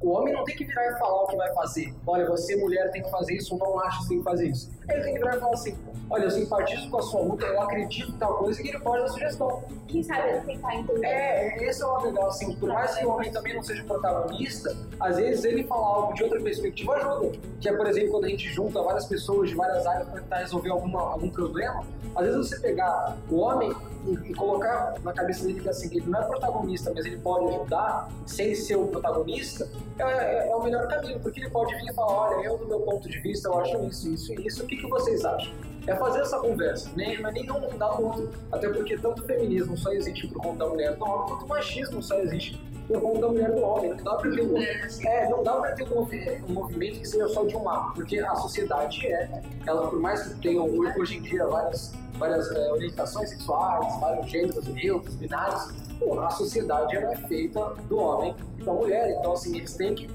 o 0.04 0.10
homem 0.10 0.34
não 0.34 0.44
tem 0.44 0.56
que 0.56 0.66
virar 0.66 0.86
e 0.92 1.00
falar 1.00 1.24
o 1.24 1.28
que 1.28 1.36
vai 1.38 1.54
fazer. 1.54 1.94
Olha, 2.06 2.28
você, 2.28 2.56
mulher, 2.58 2.92
tem 2.92 3.02
que 3.02 3.10
fazer 3.10 3.36
isso, 3.36 3.56
ou 3.56 3.60
não 3.60 3.80
acha 3.80 4.02
que 4.02 4.10
tem 4.10 4.18
que 4.18 4.24
fazer 4.24 4.48
isso. 4.48 4.70
Ele 4.90 5.02
tem 5.02 5.14
que 5.14 5.20
virar 5.20 5.38
e 5.38 5.40
falar 5.40 5.54
assim: 5.54 5.78
olha, 6.10 6.24
eu 6.26 6.32
simpatizo 6.32 6.90
com 6.90 6.98
a 6.98 7.02
sua 7.02 7.22
luta, 7.22 7.46
eu 7.46 7.62
acredito 7.62 8.12
em 8.12 8.18
tal 8.18 8.38
coisa, 8.38 8.62
que 8.62 8.68
ele 8.68 8.80
pode 8.80 9.02
dar 9.02 9.08
sugestão. 9.08 9.64
Quem 9.88 10.04
sabe 10.04 10.30
ele 10.30 10.42
tentar 10.42 10.76
entender. 10.76 11.06
É, 11.06 11.70
esse 11.70 11.82
é 11.82 11.86
o 11.86 11.98
legal, 12.02 12.28
assim, 12.28 12.54
por 12.56 12.70
mais 12.70 12.96
que 12.96 13.06
o 13.06 13.10
homem 13.10 13.32
também 13.32 13.56
não 13.56 13.64
seja 13.64 13.84
protagonista, 13.84 14.76
às 15.00 15.16
vezes 15.16 15.46
ele 15.46 15.64
falar 15.64 15.88
algo 15.88 16.14
de 16.14 16.24
outra 16.24 16.42
perspectiva 16.42 16.96
ajuda. 16.96 17.38
Que 17.62 17.70
é, 17.70 17.74
por 17.74 17.88
exemplo, 17.88 18.12
quando 18.12 18.26
a 18.26 18.30
gente 18.30 18.50
junta 18.50 18.82
várias 18.82 19.06
pessoas 19.06 19.50
de 19.50 19.56
várias 19.56 19.86
áreas 19.86 20.08
para 20.10 20.22
tentar 20.22 20.38
resolver 20.40 20.70
alguma, 20.70 21.02
algum 21.02 21.30
problema, 21.30 21.86
às 22.16 22.26
vezes 22.26 22.50
você 22.50 22.60
pegar 22.60 23.18
o 23.30 23.38
homem 23.38 23.74
e, 24.06 24.32
e 24.32 24.34
colocar 24.34 24.96
na 25.04 25.14
cabeça 25.14 25.46
dele 25.46 25.60
que 25.60 25.70
assim, 25.70 25.88
ele 25.96 26.10
não 26.10 26.20
é 26.20 26.24
protagonista, 26.26 26.92
mas 26.94 27.06
ele 27.06 27.18
pode 27.18 27.54
ajudar 27.56 28.10
sem 28.26 28.54
ser 28.56 28.76
o 28.76 28.88
protagonista, 28.88 29.68
é, 30.00 30.04
é- 30.04 30.50
é 30.50 30.56
o 30.56 30.64
melhor 30.64 30.88
caminho, 30.88 31.20
porque 31.20 31.40
ele 31.42 31.50
pode 31.50 31.74
vir 31.76 31.90
e 31.90 31.94
falar, 31.94 32.30
olha, 32.36 32.46
eu 32.46 32.58
do 32.58 32.68
meu 32.68 32.80
ponto 32.82 33.08
de 33.10 33.20
vista 33.20 33.48
eu 33.50 33.60
acho 33.60 33.78
isso, 33.86 34.10
isso 34.14 34.34
e 34.34 34.48
isso, 34.48 34.64
o 34.64 34.68
que, 34.68 34.78
que 34.78 34.88
vocês 34.90 35.24
acham? 35.26 35.54
É 35.86 35.94
fazer 35.96 36.22
essa 36.22 36.40
conversa, 36.40 36.90
nem, 36.96 37.22
não 37.22 37.30
é 37.30 37.34
nem 37.34 37.52
um 37.52 37.78
dar 37.78 38.00
o 38.00 38.06
outro. 38.06 38.30
Até 38.52 38.70
porque 38.70 38.98
tanto 38.98 39.22
o 39.22 39.26
feminismo 39.26 39.78
só 39.78 39.92
existe 39.92 40.28
por 40.28 40.42
conta 40.42 40.60
da 40.64 40.68
mulher 40.70 40.96
do 40.96 41.04
homem, 41.04 41.28
quanto 41.28 41.46
o 41.46 41.48
machismo 41.50 42.02
só 42.02 42.18
existe 42.20 42.58
por 42.88 43.02
conta 43.02 43.20
da 43.20 43.28
mulher 43.28 43.52
do 43.52 43.62
homem. 43.62 43.90
Não 43.94 43.98
dá 44.04 44.16
pra 44.16 44.32
ter 44.32 44.42
um, 44.44 44.58
é, 44.58 45.30
não 45.30 45.44
dá 45.44 45.54
pra 45.56 45.72
ter 45.74 45.84
um, 45.84 45.96
movi- 45.96 46.42
movimento 46.48 47.00
que 47.02 47.06
seja 47.08 47.28
só 47.28 47.44
de 47.44 47.56
um 47.58 47.64
lado, 47.66 47.94
porque 47.96 48.18
a 48.20 48.34
sociedade 48.36 49.06
é, 49.08 49.42
ela 49.68 49.90
por 49.90 50.00
mais 50.00 50.24
que 50.24 50.40
tenham 50.40 50.66
hoje, 50.66 50.98
hoje 51.00 51.18
em 51.18 51.22
dia 51.22 51.46
várias, 51.48 51.94
várias 52.18 52.50
é, 52.50 52.72
orientações 52.72 53.30
sexuais, 53.32 54.00
vários 54.00 54.28
gêneros, 54.32 54.66
neutros, 54.70 55.16
binários, 55.16 55.68
pô, 56.04 56.20
a 56.20 56.30
sociedade 56.30 56.96
ela 56.96 57.12
é 57.14 57.16
feita 57.16 57.74
do 57.88 57.98
homem 57.98 58.36
e 58.60 58.64
da 58.64 58.74
mulher, 58.74 59.16
então 59.20 59.34
assim, 59.34 59.58
eles 59.58 59.74
têm 59.76 59.96
que 59.96 60.10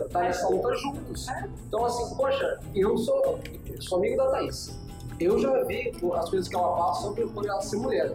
estar 0.00 0.20
nessa 0.20 0.48
luta 0.48 0.74
juntos. 0.76 1.26
Então 1.66 1.84
assim, 1.84 2.14
poxa, 2.16 2.58
eu 2.74 2.96
sou, 2.98 3.38
sou 3.80 3.98
amigo 3.98 4.16
da 4.16 4.30
Thaís. 4.30 4.80
Eu 5.20 5.38
já 5.38 5.62
vi 5.64 5.92
as 6.14 6.30
coisas 6.30 6.48
que 6.48 6.56
ela 6.56 6.74
passa 6.76 7.02
sobre 7.02 7.24
por 7.26 7.46
ela 7.46 7.60
ser 7.60 7.76
mulher. 7.76 8.10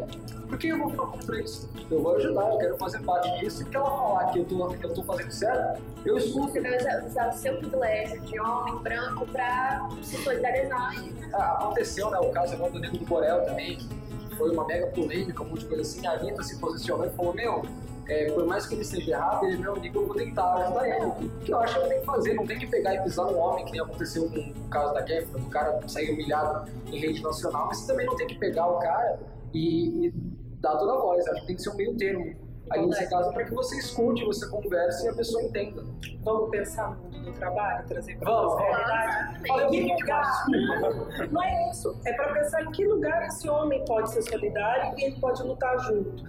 Por 0.50 0.58
que 0.58 0.68
eu 0.70 0.78
vou 0.78 1.08
contra 1.08 1.40
isso? 1.40 1.70
Eu 1.90 2.02
vou 2.02 2.16
ajudar, 2.18 2.50
eu 2.52 2.58
quero 2.58 2.78
fazer 2.78 3.00
parte 3.04 3.40
disso. 3.40 3.62
E 3.62 3.66
que 3.66 3.78
ela 3.78 3.90
falar 3.90 4.26
que 4.32 4.40
eu 4.40 4.46
tô, 4.46 4.68
que 4.70 4.86
eu 4.86 4.94
tô 4.94 5.04
fazendo 5.04 5.32
certo, 5.32 5.82
eu 6.06 6.18
escuto. 6.18 6.52
Você 6.52 6.60
vai 6.62 7.06
usar- 7.06 7.30
o 7.30 7.34
seu 7.38 7.58
privilégio 7.60 8.20
de 8.22 8.40
homem 8.42 8.76
branco 8.80 9.26
pra 9.28 9.88
se 10.02 10.18
solidarizar. 10.22 10.92
Ah, 11.34 11.54
aconteceu, 11.62 12.10
né? 12.10 12.18
O 12.20 12.30
caso 12.32 12.56
agora 12.56 12.72
do 12.72 12.80
Nego 12.80 12.98
do 12.98 13.06
Borel 13.06 13.46
também, 13.46 13.78
foi 14.38 14.52
uma 14.52 14.66
mega 14.66 14.88
polêmica, 14.88 15.44
um 15.44 15.50
monte 15.50 15.60
de 15.62 15.66
coisa 15.66 15.82
assim. 15.82 16.06
A 16.06 16.12
Anitta 16.14 16.44
se 16.44 16.60
posicionou 16.60 17.06
e 17.06 17.10
falou: 17.10 17.34
Meu, 17.34 17.64
é, 18.08 18.32
por 18.32 18.46
mais 18.46 18.66
que 18.66 18.76
ele 18.76 18.84
esteja 18.84 19.12
errado, 19.12 19.46
ele 19.46 19.56
é 19.56 19.58
meu 19.58 19.74
amigo, 19.76 20.00
eu 20.00 20.08
vou 20.08 20.16
tentar 20.16 20.54
ajudar 20.56 20.88
ele. 20.88 21.06
O 21.06 21.40
que 21.44 21.52
eu 21.52 21.60
acho 21.60 21.82
que 21.82 21.90
tem 21.90 22.00
que 22.00 22.06
fazer, 22.06 22.34
não 22.36 22.46
tem 22.46 22.60
que 22.60 22.68
pegar 22.68 22.96
e 22.96 23.04
pisar 23.04 23.26
no 23.26 23.38
homem, 23.38 23.66
que 23.66 23.72
nem 23.74 23.82
aconteceu 23.82 24.30
com 24.30 24.40
o 24.40 24.70
caso 24.70 24.94
da 24.94 25.04
Kefra, 25.04 25.40
o 25.40 25.50
cara 25.50 25.88
sair 25.88 26.12
humilhado 26.12 26.72
em 26.88 27.00
rede 27.00 27.22
nacional, 27.22 27.68
mas 27.68 27.80
você 27.80 27.88
também 27.88 28.06
não 28.06 28.16
tem 28.16 28.28
que 28.28 28.38
pegar 28.38 28.68
o 28.68 28.80
cara 28.80 29.20
e, 29.54 30.08
e 30.08 30.14
dar 30.62 30.78
toda 30.78 30.94
a 30.94 30.98
voz. 30.98 31.28
Acho 31.28 31.42
que 31.42 31.48
tem 31.48 31.56
que 31.56 31.62
ser 31.62 31.70
um 31.70 31.76
meio 31.76 31.98
termo. 31.98 32.48
Aí 32.70 32.86
nesse 32.86 33.10
caso, 33.10 33.32
para 33.32 33.46
que 33.46 33.54
você 33.54 33.78
escute, 33.78 34.26
você 34.26 34.48
converse 34.50 35.06
e 35.06 35.10
a 35.10 35.14
pessoa 35.14 35.42
entenda. 35.44 35.84
Vamos 36.24 36.50
pensar 36.50 36.98
do 37.28 37.34
trabalho, 37.34 37.86
trazer 37.88 38.18
para 38.18 38.32
a 38.32 38.58
realidade. 38.58 39.76
Em 39.76 39.88
que 39.88 39.94
lugar? 39.94 40.46
Não 41.32 41.44
é 41.44 41.70
isso. 41.72 42.00
É 42.06 42.14
para 42.14 42.34
pensar 42.34 42.64
em 42.64 42.72
que 42.72 42.86
lugar 42.86 43.26
esse 43.28 43.50
homem 43.50 43.84
pode 43.86 44.12
ser 44.12 44.22
solidário 44.24 44.94
e 44.98 45.06
ele 45.06 45.20
pode 45.20 45.44
lutar 45.44 45.78
junto. 45.80 46.24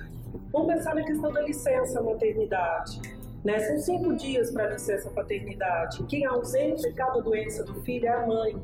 Vamos 0.52 0.74
pensar 0.74 0.94
na 0.94 1.02
questão 1.02 1.32
da 1.32 1.42
licença 1.42 2.02
maternidade. 2.02 3.00
Né? 3.44 3.58
São 3.60 3.78
cinco 3.78 4.14
dias 4.14 4.50
para 4.50 4.68
licença 4.68 5.10
paternidade. 5.10 6.02
Quem 6.04 6.26
ausenta 6.26 6.92
cada 6.94 7.20
doença 7.20 7.64
do 7.64 7.74
filho 7.82 8.06
é 8.06 8.12
a 8.12 8.26
mãe. 8.26 8.60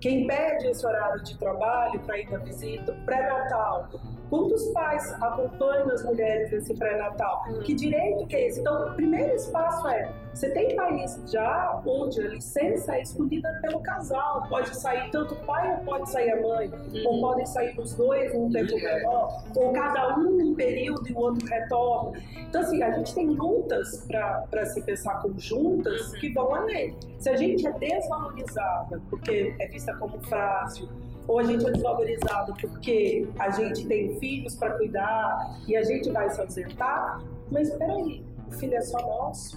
Quem 0.00 0.26
pede 0.26 0.68
esse 0.68 0.86
horário 0.86 1.22
de 1.22 1.38
trabalho 1.38 1.98
para 2.00 2.18
ir 2.18 2.30
na 2.30 2.38
visita, 2.38 2.92
pré-natal. 3.04 3.88
Quantos 4.30 4.64
pais 4.68 5.12
acompanham 5.22 5.90
as 5.90 6.02
mulheres 6.04 6.50
nesse 6.50 6.74
pré-natal? 6.74 7.44
Que 7.64 7.74
direito 7.74 8.26
que 8.26 8.36
é 8.36 8.48
esse? 8.48 8.60
Então, 8.60 8.88
o 8.88 8.94
primeiro 8.94 9.34
espaço 9.34 9.86
é: 9.88 10.12
você 10.32 10.50
tem 10.50 10.74
país 10.74 11.20
já 11.30 11.80
onde 11.86 12.20
a 12.20 12.28
licença 12.28 12.96
é 12.96 13.02
escolhida 13.02 13.48
pelo 13.62 13.80
casal. 13.80 14.46
Pode 14.48 14.74
sair 14.76 15.10
tanto 15.10 15.34
o 15.34 15.36
pai 15.44 15.72
ou 15.72 15.84
pode 15.84 16.10
sair 16.10 16.30
a 16.32 16.42
mãe, 16.42 16.70
ou 17.06 17.20
podem 17.20 17.46
sair 17.46 17.78
os 17.78 17.94
dois 17.94 18.34
num 18.34 18.50
tempo 18.50 18.74
menor, 18.74 19.44
ou 19.54 19.72
cada 19.72 20.18
um 20.18 20.30
num 20.30 20.54
período 20.54 21.08
e 21.08 21.12
o 21.12 21.18
outro 21.18 21.46
retorna. 21.46 22.18
Então, 22.48 22.60
assim, 22.60 22.82
a 22.82 22.90
gente 22.92 23.14
tem 23.14 23.26
lutas 23.28 24.06
para 24.06 24.66
se 24.66 24.82
pensar 24.82 25.22
conjuntas 25.22 26.12
que 26.14 26.32
vão 26.32 26.54
além. 26.54 26.96
Se 27.18 27.30
a 27.30 27.36
gente 27.36 27.66
é 27.66 27.72
desvalorizada 27.72 29.00
porque 29.08 29.54
é 29.60 29.68
vista 29.68 29.94
como 29.96 30.18
frágil, 30.24 30.88
ou 31.26 31.38
a 31.38 31.42
gente 31.42 31.66
é 31.66 31.70
desvalorizado 31.70 32.54
porque 32.60 33.28
a 33.38 33.50
gente 33.50 33.86
tem 33.86 34.18
filhos 34.18 34.54
para 34.56 34.70
cuidar 34.72 35.58
e 35.66 35.76
a 35.76 35.82
gente 35.82 36.10
vai 36.10 36.28
se 36.30 36.40
ausentar, 36.40 37.22
mas 37.50 37.70
peraí, 37.74 38.24
o 38.46 38.52
filho 38.52 38.74
é 38.74 38.80
só 38.80 38.98
nosso. 38.98 39.56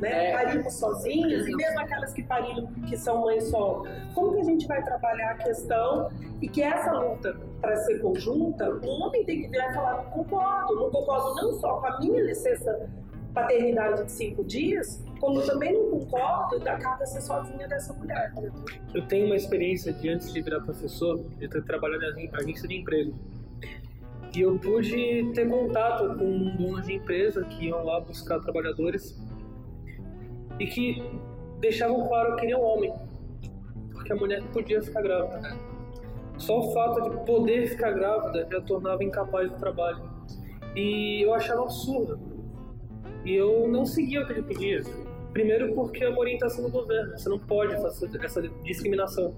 Né? 0.00 0.30
É. 0.30 0.32
Parimos 0.32 0.74
sozinhos, 0.74 1.46
e 1.46 1.54
mesmo 1.54 1.78
aquelas 1.78 2.12
que 2.12 2.24
pariram 2.24 2.66
que 2.88 2.96
são 2.96 3.20
mães 3.20 3.44
só. 3.44 3.84
Como 4.14 4.34
que 4.34 4.40
a 4.40 4.44
gente 4.44 4.66
vai 4.66 4.82
trabalhar 4.82 5.30
a 5.30 5.34
questão 5.34 6.10
e 6.40 6.48
que 6.48 6.60
essa 6.60 6.90
luta, 6.92 7.36
para 7.60 7.76
ser 7.76 8.00
conjunta, 8.00 8.68
o 8.68 8.88
homem 8.88 9.24
tem 9.24 9.42
que 9.42 9.48
virar 9.48 9.70
e 9.70 9.74
falar: 9.74 10.02
não 10.02 10.10
concordo, 10.10 10.74
não 10.74 10.90
concordo 10.90 11.34
não 11.36 11.52
só 11.60 11.78
com 11.78 11.86
a 11.86 12.00
minha 12.00 12.20
licença 12.20 12.90
paternidade 13.32 14.04
de 14.04 14.12
cinco 14.12 14.44
dias, 14.44 15.02
como 15.20 15.40
também 15.42 15.72
não 15.72 16.00
concordo 16.00 16.58
da 16.60 16.76
carga 16.76 17.06
ser 17.06 17.20
sozinha 17.20 17.66
dessa 17.68 17.92
mulher. 17.92 18.32
Eu 18.94 19.06
tenho 19.06 19.26
uma 19.26 19.36
experiência 19.36 19.92
de 19.92 20.08
antes 20.08 20.32
de 20.32 20.42
virar 20.42 20.60
professor, 20.60 21.18
de 21.38 21.48
ter 21.48 21.64
trabalhado 21.64 22.18
em 22.18 22.30
agência 22.32 22.68
de 22.68 22.76
emprego. 22.76 23.14
E 24.34 24.40
eu 24.40 24.58
pude 24.58 25.30
ter 25.34 25.48
contato 25.48 26.16
com 26.18 26.56
donos 26.56 26.86
de 26.86 26.94
empresa 26.94 27.44
que 27.44 27.66
iam 27.66 27.84
lá 27.84 28.00
buscar 28.00 28.40
trabalhadores 28.40 29.20
e 30.58 30.66
que 30.66 31.02
deixavam 31.60 32.08
claro 32.08 32.34
que 32.34 32.40
queriam 32.42 32.62
homem, 32.62 32.92
porque 33.92 34.12
a 34.12 34.16
mulher 34.16 34.42
podia 34.52 34.82
ficar 34.82 35.02
grávida. 35.02 35.56
Só 36.38 36.58
o 36.58 36.72
fato 36.72 37.10
de 37.10 37.24
poder 37.24 37.68
ficar 37.68 37.92
grávida 37.92 38.48
já 38.50 38.60
tornava 38.62 39.04
incapaz 39.04 39.50
do 39.50 39.58
trabalho. 39.58 40.10
E 40.74 41.22
eu 41.22 41.34
achava 41.34 41.62
absurdo. 41.62 42.31
E 43.24 43.34
eu 43.34 43.68
não 43.68 43.84
seguia 43.84 44.22
o 44.22 44.26
que 44.26 44.32
ele 44.32 44.42
pedia. 44.42 44.80
Primeiro 45.32 45.74
porque 45.74 46.04
é 46.04 46.08
uma 46.08 46.18
orientação 46.18 46.64
do 46.64 46.70
governo, 46.70 47.16
você 47.16 47.28
não 47.28 47.38
pode 47.38 47.74
fazer 47.80 48.10
essa 48.22 48.42
discriminação. 48.42 49.34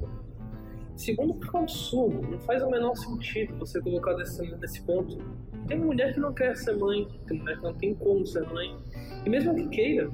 Segundo, 0.96 1.34
por 1.34 1.50
consumo, 1.50 2.22
não 2.22 2.38
faz 2.40 2.62
o 2.62 2.70
menor 2.70 2.94
sentido 2.94 3.56
você 3.58 3.80
colocar 3.80 4.14
desse, 4.14 4.42
nesse 4.58 4.82
ponto. 4.82 5.18
Tem 5.66 5.78
mulher 5.78 6.14
que 6.14 6.20
não 6.20 6.32
quer 6.32 6.56
ser 6.56 6.76
mãe, 6.76 7.08
tem 7.26 7.38
mulher 7.38 7.56
que 7.56 7.62
não 7.62 7.74
tem 7.74 7.94
como 7.94 8.24
ser 8.26 8.42
mãe. 8.48 8.76
E 9.24 9.30
mesmo 9.30 9.54
que 9.54 9.68
queira, 9.68 10.04
é 10.04 10.10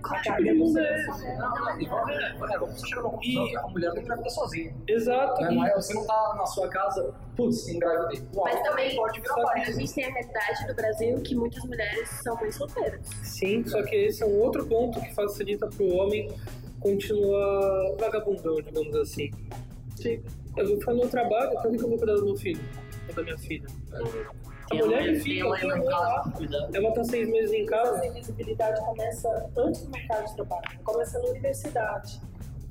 claro 0.00 0.22
todo 0.24 0.54
mundo 0.56 0.78
é. 0.78 0.82
É, 0.82 2.54
é, 2.54 2.58
conclusão 2.58 3.18
que 3.18 3.56
a 3.56 3.62
mulher 3.68 3.92
não 3.94 4.02
engravida 4.02 4.30
sozinha. 4.30 4.74
Exato. 4.88 5.40
Né? 5.42 5.50
Não 5.50 5.66
é, 5.66 5.74
você 5.74 5.94
não 5.94 6.06
tá 6.06 6.34
na 6.36 6.46
sua 6.46 6.68
casa, 6.68 7.14
putz, 7.36 7.68
engravidei. 7.68 8.22
Mas 8.34 8.62
também 8.62 8.96
pode 8.96 9.20
virar 9.20 9.34
pai. 9.34 9.62
a 9.62 9.72
gente 9.72 9.94
tem 9.94 10.04
a 10.04 10.08
realidade 10.08 10.66
do 10.66 10.74
Brasil 10.74 11.20
que 11.22 11.34
muitas 11.34 11.64
mulheres 11.64 12.08
são 12.22 12.36
mães 12.36 12.54
solteiras. 12.54 13.00
Sim, 13.22 13.64
só 13.64 13.82
que 13.82 13.94
esse 13.94 14.22
é 14.22 14.26
um 14.26 14.38
outro 14.40 14.66
ponto 14.66 15.00
que 15.00 15.14
facilita 15.14 15.68
para 15.68 15.84
o 15.84 15.96
homem 15.96 16.30
continuar 16.80 17.96
vagabundão, 17.98 18.56
digamos 18.62 18.94
assim. 18.96 19.30
Sim. 19.96 20.22
Eu 20.56 20.66
vou 20.66 20.80
ficar 20.80 20.92
no 20.92 20.98
meu 20.98 21.08
trabalho, 21.08 21.52
para 21.52 21.70
que 21.70 21.76
eu 21.76 21.88
vou 21.88 21.98
cuidar 21.98 22.14
do 22.14 22.24
meu 22.24 22.36
filho? 22.36 22.60
Ou 23.08 23.14
da 23.14 23.22
minha 23.22 23.38
filha? 23.38 23.66
A 24.70 24.74
mulher 24.76 25.04
que 25.04 25.20
fica, 25.20 25.48
casa 25.48 26.32
cuidando. 26.36 26.76
ela 26.76 26.92
tá 26.92 27.02
seis 27.04 27.28
meses 27.28 27.52
em 27.52 27.66
casa, 27.66 27.96
Essa 27.96 28.06
invisibilidade 28.06 28.80
começa 28.84 29.50
antes 29.56 29.82
do 29.82 29.90
mercado 29.90 30.26
de 30.26 30.36
trabalho, 30.36 30.80
começa 30.84 31.18
na 31.18 31.28
universidade. 31.28 32.20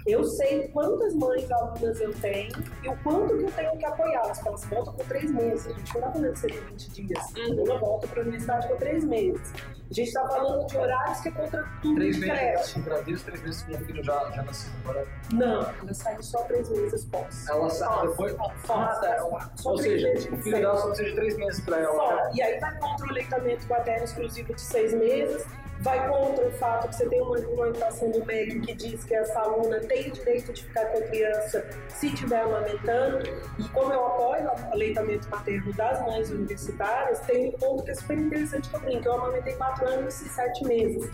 Eu 0.09 0.23
sei 0.23 0.67
quantas 0.69 1.13
mães 1.15 1.49
alunas 1.51 1.99
eu 2.01 2.13
tenho 2.15 2.51
e 2.83 2.89
o 2.89 2.97
quanto 3.03 3.37
que 3.37 3.43
eu 3.43 3.51
tenho 3.51 3.77
que 3.77 3.85
apoiá-las, 3.85 4.37
porque 4.37 4.49
elas 4.49 4.65
voltam 4.65 4.93
por 4.95 5.05
três 5.05 5.31
meses. 5.31 5.67
A 5.67 5.69
gente 5.69 5.93
não 5.93 5.99
está 5.99 6.11
falando 6.11 6.33
de 6.33 6.39
seria 6.39 6.61
20 6.61 6.91
dias. 6.91 7.23
Uhum. 7.37 7.63
Uma 7.63 7.77
volta 7.77 8.07
para 8.07 8.19
a 8.19 8.21
universidade 8.23 8.67
por 8.67 8.77
três 8.77 9.03
meses. 9.03 9.53
A 9.89 9.93
gente 9.93 10.07
está 10.07 10.27
falando 10.27 10.67
de 10.67 10.77
horários 10.77 11.19
que 11.19 11.29
é 11.29 11.31
contra 11.31 11.63
tudo 11.81 11.95
Três 11.95 12.15
de 12.15 12.21
meses 12.21 12.39
creche. 12.39 12.79
engravidas, 12.79 13.23
três 13.23 13.41
meses 13.41 13.63
com 13.63 13.71
o 13.73 13.77
filho 13.79 14.03
já, 14.03 14.31
já 14.31 14.43
nasceu. 14.43 14.71
Agora, 14.83 15.07
Não, 15.33 15.61
ela 15.61 15.93
sai 15.93 16.21
só 16.21 16.43
três 16.43 16.69
meses 16.69 17.05
pós. 17.05 17.47
ela 17.49 17.69
sai 17.71 18.07
depois. 18.07 18.35
Só, 18.65 18.73
Ah, 18.73 18.87
tá. 19.01 19.49
só 19.55 19.69
Ou 19.71 19.77
seja, 19.79 20.09
o 20.31 20.37
filho 20.37 20.57
dela 20.59 20.77
só 20.77 20.87
precisa 20.89 21.09
de 21.09 21.15
três 21.15 21.37
meses 21.37 21.59
pra 21.61 21.79
ela. 21.79 21.93
Só. 21.95 22.31
E 22.35 22.41
aí 22.41 22.59
vai 22.59 22.77
contra 22.79 23.05
o 23.07 23.09
aleitamento 23.09 23.67
materno 23.67 24.03
exclusivo 24.05 24.53
de 24.53 24.61
seis 24.61 24.93
meses, 24.93 25.43
vai 25.81 26.07
contra 26.09 26.47
o 26.47 26.51
fato 26.51 26.89
que 26.89 26.95
você 26.95 27.07
tem 27.07 27.21
uma 27.21 27.31
orientação 27.31 28.11
do 28.11 28.25
médico 28.25 28.65
que 28.65 28.73
diz 28.73 29.03
que 29.03 29.13
essa 29.13 29.39
aluna 29.39 29.79
tem 29.79 30.09
o 30.09 30.11
direito 30.11 30.51
de 30.51 30.63
ficar 30.63 30.85
com 30.85 30.97
a 30.97 31.01
criança 31.01 31.69
se 31.87 32.07
estiver 32.07 32.41
amamentando. 32.41 33.23
E 33.57 33.63
como 33.69 33.93
eu 33.93 34.05
apoio 34.05 34.45
o 34.45 34.73
aleitamento 34.73 35.29
materno 35.29 35.73
das 35.73 36.01
mães 36.01 36.29
universitárias, 36.29 37.19
tem 37.21 37.49
um 37.49 37.51
ponto 37.53 37.83
que 37.83 37.91
é 37.91 37.95
super 37.95 38.17
interessante 38.17 38.69
que 38.69 39.07
eu 39.07 39.13
amamentei 39.13 39.53
quatro 39.53 39.87
anos 39.87 40.21
e 40.21 40.29
sete 40.29 40.65
meses. 40.65 41.09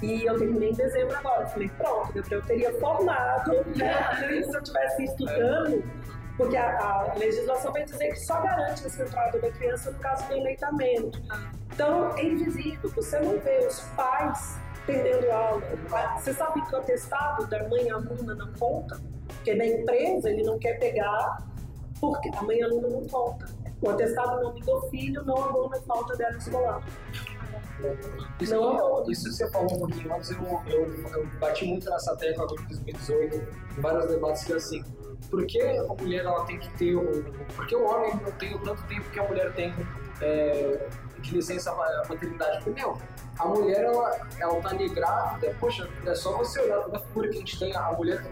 E 0.00 0.24
eu 0.24 0.38
terminei 0.38 0.70
em 0.70 0.74
dezembro 0.74 1.16
agora. 1.16 1.46
Falei, 1.46 1.68
pronto, 1.76 2.24
eu 2.30 2.42
teria 2.42 2.72
formado, 2.74 3.52
né? 3.74 4.14
Se 4.44 4.54
eu 4.54 4.62
estivesse 4.62 5.04
estudando, 5.04 5.82
porque 6.38 6.56
a, 6.56 6.78
a 6.78 7.14
legislação 7.16 7.72
vai 7.72 7.84
dizer 7.84 8.10
que 8.10 8.20
só 8.20 8.40
garante 8.40 8.86
essa 8.86 9.02
entrada 9.02 9.38
da 9.40 9.50
criança 9.50 9.90
no 9.90 9.98
caso 9.98 10.26
do 10.28 10.34
eleitamento. 10.34 11.20
Então, 11.74 12.16
é 12.16 12.22
invisível, 12.22 12.88
você 12.90 13.18
não 13.18 13.38
vê 13.40 13.66
os 13.66 13.80
pais 13.96 14.56
perdendo 14.86 15.30
aula. 15.32 15.62
Você 16.16 16.32
sabe 16.32 16.64
que 16.64 16.74
o 16.74 16.78
atestado 16.78 17.44
da 17.48 17.68
mãe 17.68 17.90
aluna 17.90 18.36
não 18.36 18.52
conta? 18.52 19.00
Porque 19.26 19.54
da 19.54 19.66
empresa 19.66 20.30
ele 20.30 20.44
não 20.44 20.58
quer 20.60 20.78
pegar, 20.78 21.42
porque 22.00 22.30
a 22.34 22.42
mãe 22.42 22.62
aluna 22.62 22.88
não 22.88 23.04
conta. 23.08 23.46
O 23.82 23.90
atestado 23.90 24.40
não 24.40 24.54
me 24.54 24.60
do 24.60 24.80
filho 24.90 25.24
não 25.24 25.44
abona 25.44 25.76
a 25.76 25.82
falta 25.82 26.16
dela 26.16 26.36
escolar. 26.36 26.82
Isso, 28.40 28.54
Não. 28.54 29.10
isso 29.10 29.32
você 29.32 29.48
falou 29.50 29.72
um 29.72 29.78
pouquinho 29.78 30.12
antes, 30.12 30.30
eu, 30.30 30.62
eu, 30.66 31.04
eu 31.12 31.26
bati 31.38 31.64
muito 31.64 31.88
nessa 31.88 32.16
tecla 32.16 32.44
agora 32.44 32.60
em 32.62 32.66
2018, 32.66 33.36
em 33.36 33.80
vários 33.80 34.06
debates 34.08 34.44
que 34.44 34.52
é 34.52 34.56
assim, 34.56 34.84
por 35.30 35.46
que 35.46 35.60
a 35.60 35.94
mulher 35.94 36.24
ela 36.24 36.44
tem 36.44 36.58
que 36.58 36.68
ter, 36.78 36.94
o, 36.94 37.24
por 37.54 37.66
que 37.66 37.76
o 37.76 37.84
homem 37.84 38.14
não 38.22 38.32
tem 38.32 38.54
o 38.54 38.58
tanto 38.60 38.82
tempo 38.84 39.08
que 39.10 39.18
a 39.20 39.24
mulher 39.24 39.52
tem 39.54 39.74
é, 40.20 40.86
de 41.20 41.34
licença 41.34 41.74
ma- 41.74 42.02
maternidade? 42.08 42.64
Porque, 42.64 42.80
meu, 42.80 42.96
a 43.38 43.46
mulher, 43.46 43.84
ela, 43.84 44.26
ela 44.38 44.60
tá 44.60 44.70
ali 44.70 44.88
grávida, 44.88 45.54
poxa, 45.60 45.88
é 46.06 46.14
só 46.14 46.36
você 46.36 46.60
olhar 46.60 46.80
toda 46.82 46.96
a 46.96 47.00
figura 47.00 47.28
que 47.28 47.36
a 47.36 47.38
gente 47.40 47.58
tem, 47.58 47.76
a 47.76 47.92
mulher 47.92 48.24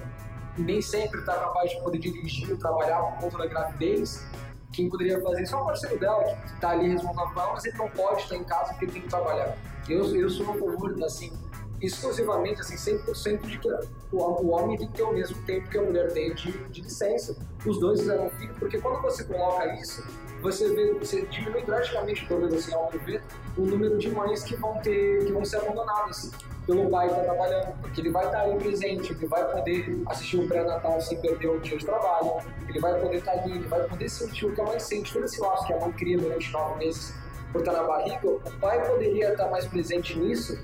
nem 0.58 0.80
sempre 0.80 1.20
está 1.20 1.34
capaz 1.34 1.70
de 1.70 1.80
poder 1.82 1.98
dirigir, 1.98 2.56
trabalhar 2.58 2.98
por 3.02 3.20
conta 3.24 3.38
da 3.38 3.46
gravidez, 3.46 4.26
quem 4.72 4.88
poderia 4.88 5.20
fazer 5.20 5.42
isso 5.42 5.54
é 5.54 5.58
o 5.58 5.64
parceiro 5.64 5.98
dela, 5.98 6.22
que 6.24 6.52
está 6.54 6.70
ali 6.70 6.88
responsável 6.88 7.32
por 7.34 7.52
mas 7.52 7.64
ele 7.64 7.78
não 7.78 7.88
pode 7.90 8.22
estar 8.22 8.36
em 8.36 8.44
casa 8.44 8.72
porque 8.72 8.86
tem 8.86 9.02
que 9.02 9.08
trabalhar. 9.08 9.56
Eu, 9.88 10.04
eu 10.16 10.28
sou 10.28 10.50
a 10.50 10.54
favor, 10.54 10.96
assim, 11.04 11.32
exclusivamente, 11.80 12.60
assim, 12.60 12.74
100% 12.74 13.46
de 13.46 13.58
que 13.58 13.68
o, 14.12 14.18
o 14.18 14.48
homem 14.50 14.76
tem 14.76 14.88
que 14.88 14.94
ter 14.94 15.02
o 15.02 15.12
mesmo 15.12 15.40
tempo 15.42 15.68
que 15.68 15.78
a 15.78 15.82
mulher 15.82 16.12
tem 16.12 16.34
de, 16.34 16.52
de 16.68 16.82
licença. 16.82 17.36
Os 17.64 17.78
dois 17.78 18.00
fizeram 18.00 18.30
filho, 18.30 18.54
porque 18.58 18.78
quando 18.78 19.02
você 19.02 19.24
coloca 19.24 19.66
isso, 19.74 20.04
você 20.40 20.72
vê, 20.74 20.92
você 20.94 21.22
diminui 21.26 21.62
drasticamente, 21.62 22.24
pelo 22.26 22.40
menos 22.40 22.54
assim, 22.54 22.74
ao 22.74 22.90
ver, 22.90 23.22
o 23.56 23.62
número 23.62 23.98
de 23.98 24.10
mães 24.10 24.42
que 24.42 24.54
vão 24.56 24.78
ter, 24.78 25.24
que 25.24 25.32
vão 25.32 25.44
ser 25.44 25.56
abandonadas 25.56 26.30
pelo 26.66 26.90
pai 26.90 27.06
que 27.08 27.14
está 27.14 27.24
trabalhando, 27.24 27.80
porque 27.80 28.00
ele 28.00 28.10
vai 28.10 28.26
estar 28.26 28.40
ali 28.42 28.58
presente, 28.58 29.12
ele 29.12 29.26
vai 29.26 29.44
poder 29.52 30.02
assistir 30.06 30.38
o 30.38 30.48
pré-natal 30.48 31.00
sem 31.00 31.20
perder 31.20 31.48
um 31.48 31.60
dia 31.60 31.78
de 31.78 31.86
trabalho, 31.86 32.32
ele 32.68 32.80
vai 32.80 33.00
poder 33.00 33.18
estar 33.18 33.32
ali, 33.32 33.52
ele 33.52 33.68
vai 33.68 33.84
poder 33.84 34.08
sentir 34.08 34.46
o 34.46 34.52
que 34.52 34.60
a 34.60 34.64
mãe 34.64 34.78
sente, 34.78 35.12
todo 35.12 35.24
esse 35.24 35.40
laço 35.40 35.66
que 35.66 35.72
a 35.72 35.80
mãe 35.80 35.92
cria 35.92 36.18
durante 36.18 36.52
nove 36.52 36.84
meses 36.84 37.14
por 37.52 37.60
estar 37.60 37.72
na 37.72 37.84
barriga, 37.84 38.28
o 38.28 38.40
pai 38.60 38.84
poderia 38.84 39.32
estar 39.32 39.48
mais 39.48 39.64
presente 39.66 40.18
nisso, 40.18 40.58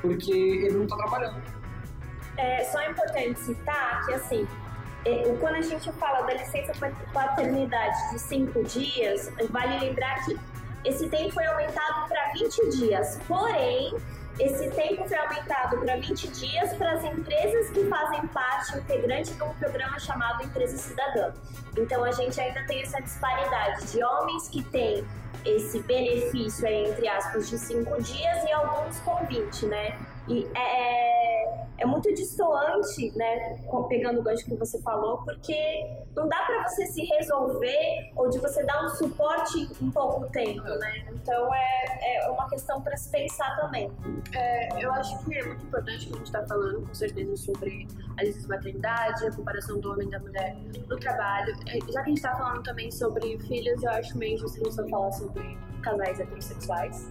porque 0.00 0.32
ele 0.32 0.70
não 0.76 0.84
está 0.84 0.96
trabalhando. 0.96 1.42
É 2.36 2.64
só 2.64 2.82
importante 2.88 3.38
citar 3.40 4.04
que, 4.06 4.14
assim, 4.14 4.48
é, 5.04 5.36
quando 5.40 5.56
a 5.56 5.62
gente 5.62 5.90
fala 5.92 6.22
da 6.26 6.34
licença 6.34 6.72
pat- 6.78 6.94
paternidade 7.12 8.10
de 8.12 8.18
cinco 8.18 8.62
dias, 8.62 9.32
vale 9.50 9.78
lembrar 9.80 10.24
que 10.24 10.38
esse 10.84 11.08
tempo 11.08 11.32
foi 11.32 11.44
aumentado 11.46 12.08
para 12.08 12.32
20 12.34 12.68
dias. 12.78 13.18
Porém, 13.26 13.94
esse 14.38 14.70
tempo 14.70 15.06
foi 15.08 15.16
aumentado 15.16 15.78
para 15.78 15.96
20 15.96 16.28
dias 16.28 16.72
para 16.74 16.92
as 16.92 17.04
empresas 17.04 17.70
que 17.70 17.84
fazem 17.86 18.26
parte 18.28 18.78
integrante 18.78 19.34
de 19.34 19.42
um 19.42 19.52
programa 19.54 19.98
chamado 19.98 20.44
Empresa 20.44 20.76
Cidadã. 20.76 21.32
Então, 21.76 22.04
a 22.04 22.12
gente 22.12 22.40
ainda 22.40 22.64
tem 22.66 22.82
essa 22.82 23.00
disparidade 23.00 23.90
de 23.90 24.02
homens 24.02 24.48
que 24.48 24.62
têm 24.64 25.04
esse 25.44 25.80
benefício, 25.80 26.66
aí, 26.66 26.88
entre 26.88 27.08
aspas, 27.08 27.48
de 27.48 27.58
cinco 27.58 28.00
dias 28.02 28.44
e 28.44 28.52
alguns 28.52 28.98
com 29.00 29.24
20, 29.26 29.66
né? 29.66 29.98
E 30.28 30.46
é, 30.54 31.27
é 31.78 31.86
muito 31.86 32.12
distoante, 32.12 33.12
né? 33.16 33.58
Pegando 33.88 34.20
o 34.20 34.22
gancho 34.22 34.44
que 34.44 34.54
você 34.54 34.80
falou, 34.82 35.18
porque 35.18 35.86
não 36.14 36.28
dá 36.28 36.36
para 36.44 36.68
você 36.68 36.86
se 36.86 37.04
resolver 37.04 38.12
ou 38.16 38.28
de 38.28 38.38
você 38.38 38.64
dar 38.64 38.84
um 38.84 38.88
suporte 38.88 39.68
em 39.80 39.90
pouco 39.90 40.26
tempo, 40.30 40.62
né? 40.62 41.06
Então 41.12 41.54
é, 41.54 42.16
é 42.16 42.28
uma 42.30 42.48
questão 42.48 42.82
para 42.82 42.96
se 42.96 43.10
pensar 43.10 43.56
também. 43.56 43.90
É, 44.34 44.84
eu 44.84 44.92
acho 44.92 45.24
que 45.24 45.38
é 45.38 45.44
muito 45.44 45.64
importante 45.64 46.06
que 46.06 46.14
a 46.14 46.16
gente 46.16 46.26
está 46.26 46.44
falando, 46.46 46.86
com 46.86 46.94
certeza, 46.94 47.36
sobre 47.36 47.86
a 48.18 48.24
licença 48.24 48.48
maternidade, 48.48 49.26
a 49.26 49.32
comparação 49.32 49.78
do 49.78 49.92
homem 49.92 50.08
e 50.08 50.10
da 50.10 50.18
mulher 50.18 50.56
no 50.88 50.98
trabalho. 50.98 51.54
É, 51.68 51.78
Já 51.92 51.92
que 51.92 51.98
a 51.98 52.04
gente 52.04 52.16
está 52.16 52.36
falando 52.36 52.62
também 52.64 52.90
sobre 52.90 53.38
filhos, 53.38 53.82
eu 53.82 53.90
acho 53.90 54.18
meio 54.18 54.36
justo 54.38 54.72
só 54.72 54.86
falar 54.88 55.12
sobre 55.12 55.56
casais 55.82 56.18
heterossexuais. 56.18 57.08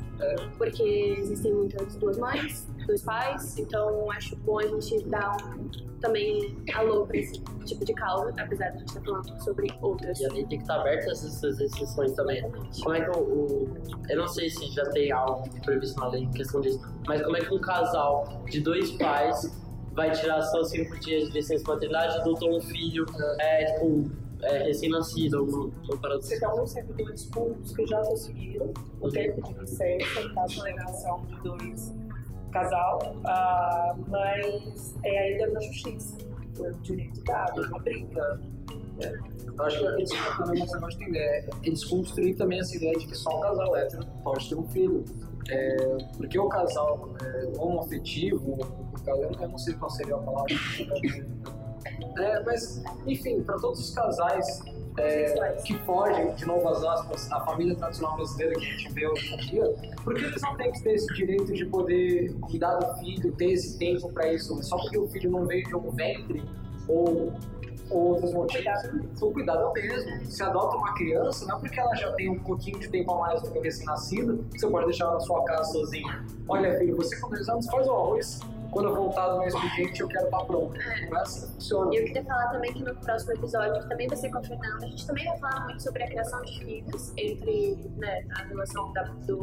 Porque 0.58 1.16
existem 1.20 1.54
muitas 1.54 1.96
duas 1.96 2.18
mães, 2.18 2.68
dois 2.88 3.04
pais, 3.04 3.58
então 3.58 4.12
acho 4.12 4.36
bom 4.38 4.57
a 4.60 4.68
gente 4.68 5.04
dar 5.06 5.36
um, 5.56 5.70
também 6.00 6.56
alô 6.74 7.06
para 7.06 7.18
esse 7.18 7.42
tipo 7.66 7.84
de 7.84 7.94
causa, 7.94 8.30
apesar 8.40 8.70
de 8.70 8.76
a 8.76 8.80
gente 8.80 8.88
estar 8.90 9.02
falando 9.02 9.44
sobre 9.44 9.68
outras. 9.82 10.20
E 10.20 10.26
ali 10.26 10.46
tem 10.48 10.58
que 10.60 10.64
estar 10.64 10.80
aberto 10.80 11.08
a 11.10 11.12
essas, 11.12 11.60
exceções 11.60 12.12
também. 12.14 12.44
Como 12.84 12.96
é 12.96 13.02
que 13.04 13.18
o, 13.18 13.22
o- 13.24 13.78
Eu 14.10 14.18
não 14.18 14.28
sei 14.28 14.50
se 14.50 14.68
já 14.72 14.86
tem 14.92 15.12
algo 15.12 15.44
previsto 15.62 16.00
na 16.00 16.08
lei 16.10 16.24
em 16.24 16.32
questão 16.32 16.62
disso, 16.62 16.80
mas 17.08 17.22
como 17.24 17.36
é 17.38 17.42
que 17.42 17.54
um 17.54 17.60
casal 17.60 18.44
de 18.46 18.62
dois 18.62 18.92
pais 18.92 19.52
vai 19.94 20.12
tirar 20.12 20.42
só 20.44 20.64
cinco 20.64 20.98
dias 21.00 21.28
de 21.28 21.34
licença 21.34 21.64
maternidade 21.68 22.16
e 22.18 22.22
adotou 22.22 22.56
um 22.56 22.62
filho 22.62 23.04
é, 23.40 23.66
tipo, 23.74 24.06
é, 24.44 24.64
recém-nascido? 24.64 25.44
Um, 25.44 25.72
um 25.94 25.98
parado 25.98 26.22
Você 26.22 26.40
tem 26.40 26.48
alguns 26.48 26.72
servidores 26.72 27.26
públicos 27.26 27.76
que 27.76 27.88
já 27.88 28.00
conseguiram 28.04 28.72
o 29.02 29.10
tempo 29.10 29.42
de 29.42 29.60
licença, 29.60 30.22
em 30.22 30.34
caso 30.36 30.54
de 30.54 30.60
alegação 30.62 31.26
de 31.26 31.42
dois 31.42 31.94
casal, 32.58 33.16
ah, 33.26 33.96
mas 34.08 34.96
é 35.04 35.20
ainda 35.20 35.48
na 35.52 35.60
justiça. 35.62 36.18
Um 36.60 36.72
direito 36.82 37.24
dado, 37.24 37.62
uma 37.68 37.80
briga. 37.80 38.40
Eu 39.00 39.64
acho 39.64 39.80
que 39.80 39.86
eles 39.86 40.10
também 40.38 40.98
de 40.98 41.10
ideia. 41.10 41.50
Eles 41.64 41.84
construíram 41.86 42.38
também 42.38 42.60
essa 42.60 42.76
ideia 42.76 42.98
de 42.98 43.08
que 43.08 43.16
só 43.16 43.38
um 43.38 43.42
casal 43.42 43.76
hétero 43.76 44.06
pode 44.24 44.50
ter 44.50 44.56
um 44.56 44.68
filho. 44.70 45.06
É, 45.50 45.98
porque 46.18 46.38
o 46.38 46.50
casal 46.50 47.10
é, 47.24 47.58
homoafetivo, 47.58 48.58
eu 49.08 49.50
não 49.50 49.58
sei 49.58 49.74
qual 49.76 49.90
seria 49.92 50.16
a 50.16 50.20
palavra. 50.20 50.54
É, 52.18 52.44
mas, 52.44 52.84
enfim, 53.06 53.42
para 53.44 53.58
todos 53.60 53.80
os 53.80 53.96
casais 53.96 54.62
é, 54.98 55.52
que 55.64 55.78
fogem, 55.80 56.34
de 56.34 56.46
novo 56.46 56.68
as 56.70 56.84
aspas, 56.84 57.32
a 57.32 57.40
família 57.42 57.76
tradicional 57.76 58.16
brasileira 58.18 58.56
que 58.56 58.66
a 58.66 58.70
gente 58.70 58.94
vê 58.94 59.08
hoje 59.08 59.34
em 59.34 59.38
dia, 59.38 59.76
porque 60.04 60.26
eles 60.26 60.42
não 60.42 60.56
têm 60.56 60.72
que 60.72 60.82
ter 60.82 60.96
esse 60.96 61.14
direito 61.14 61.54
de 61.54 61.66
poder 61.66 62.34
cuidar 62.42 62.76
do 62.76 63.00
filho, 63.00 63.32
ter 63.34 63.52
esse 63.52 63.78
tempo 63.78 64.12
para 64.12 64.34
isso, 64.34 64.62
só 64.64 64.78
porque 64.78 64.98
o 64.98 65.08
filho 65.08 65.30
não 65.30 65.46
veio 65.46 65.66
de 65.66 65.74
algum 65.74 65.92
ventre 65.92 66.44
ou 66.88 67.34
ou 67.90 68.16
outros 68.16 68.34
motivos, 68.34 68.68
o 69.22 69.32
cuidado 69.32 69.62
é 69.62 69.66
o 69.66 69.74
mesmo. 69.74 70.26
Se 70.26 70.44
adota 70.44 70.76
uma 70.76 70.94
criança, 70.94 71.46
não 71.46 71.58
é 71.58 71.60
porque 71.60 71.80
ela 71.80 71.96
já 71.96 72.12
tem 72.14 72.30
um 72.30 72.40
pouquinho 72.40 72.80
de 72.80 72.90
tempo 72.90 73.14
a 73.14 73.20
mais 73.20 73.42
do 73.42 73.52
que 73.52 73.60
recém-nascido, 73.60 74.46
que 74.52 74.60
você 74.60 74.68
pode 74.68 74.86
deixar 74.88 75.06
ela 75.06 75.14
na 75.14 75.20
sua 75.22 75.44
casa 75.46 75.72
sozinha. 75.72 76.26
Olha, 76.48 76.78
filho, 76.78 76.96
você 76.96 77.18
com 77.20 77.30
dois 77.30 77.48
anos 77.48 77.66
faz 77.68 77.88
o 77.88 77.92
arroz, 77.92 78.40
quando 78.78 78.90
eu 78.90 78.96
voltar 78.96 79.28
do 79.30 79.40
meu 79.40 79.48
expediente 79.48 80.02
eu 80.02 80.08
quero 80.08 80.26
estar 80.26 80.46
pronto. 80.46 80.80
É 80.80 81.06
que 81.08 81.08
funciona. 81.48 81.96
E 81.96 81.98
eu 81.98 82.06
queria 82.06 82.24
falar 82.24 82.50
também 82.50 82.74
que 82.74 82.84
no 82.84 82.96
próximo 82.96 83.34
episódio, 83.34 83.82
que 83.82 83.90
também 83.90 84.08
vai 84.08 84.18
ser 84.18 84.30
com 84.30 84.38
a 84.38 84.44
Fernanda, 84.44 84.86
a 84.86 84.90
gente 84.90 85.08
também 85.08 85.26
vai 85.26 85.40
falar 85.40 85.60
muito 85.66 85.82
sobre 85.82 86.04
a 86.04 86.08
criação 86.08 86.42
de 86.44 86.60
filhos, 86.60 87.14
entre 87.18 87.92
né, 87.98 88.24
a 88.38 88.44
relação 88.44 88.94
da, 88.94 89.04
do, 89.04 89.40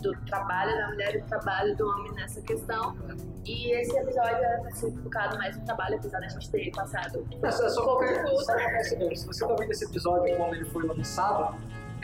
do 0.00 0.16
trabalho 0.26 0.74
da 0.78 0.88
mulher 0.88 1.14
e 1.14 1.20
do 1.20 1.26
trabalho 1.26 1.76
do 1.76 1.86
homem 1.86 2.12
nessa 2.14 2.40
questão. 2.40 2.96
E 3.44 3.72
esse 3.72 3.94
episódio 3.98 4.62
vai 4.62 4.72
ser 4.72 4.92
focado 5.02 5.36
mais 5.36 5.56
no 5.58 5.64
trabalho, 5.66 5.96
apesar 5.96 6.20
da 6.20 6.28
gente 6.28 6.50
ter 6.50 6.70
passado. 6.70 7.26
É 7.42 7.50
só, 7.50 7.68
só 7.68 7.82
qualquer 7.82 8.22
coisa. 8.22 8.56
Se 9.14 9.26
você 9.26 9.46
tá 9.46 9.54
vendo 9.58 9.70
esse 9.72 9.84
episódio 9.84 10.34
quando 10.38 10.54
ele 10.54 10.64
foi 10.64 10.86
lançado, 10.86 11.54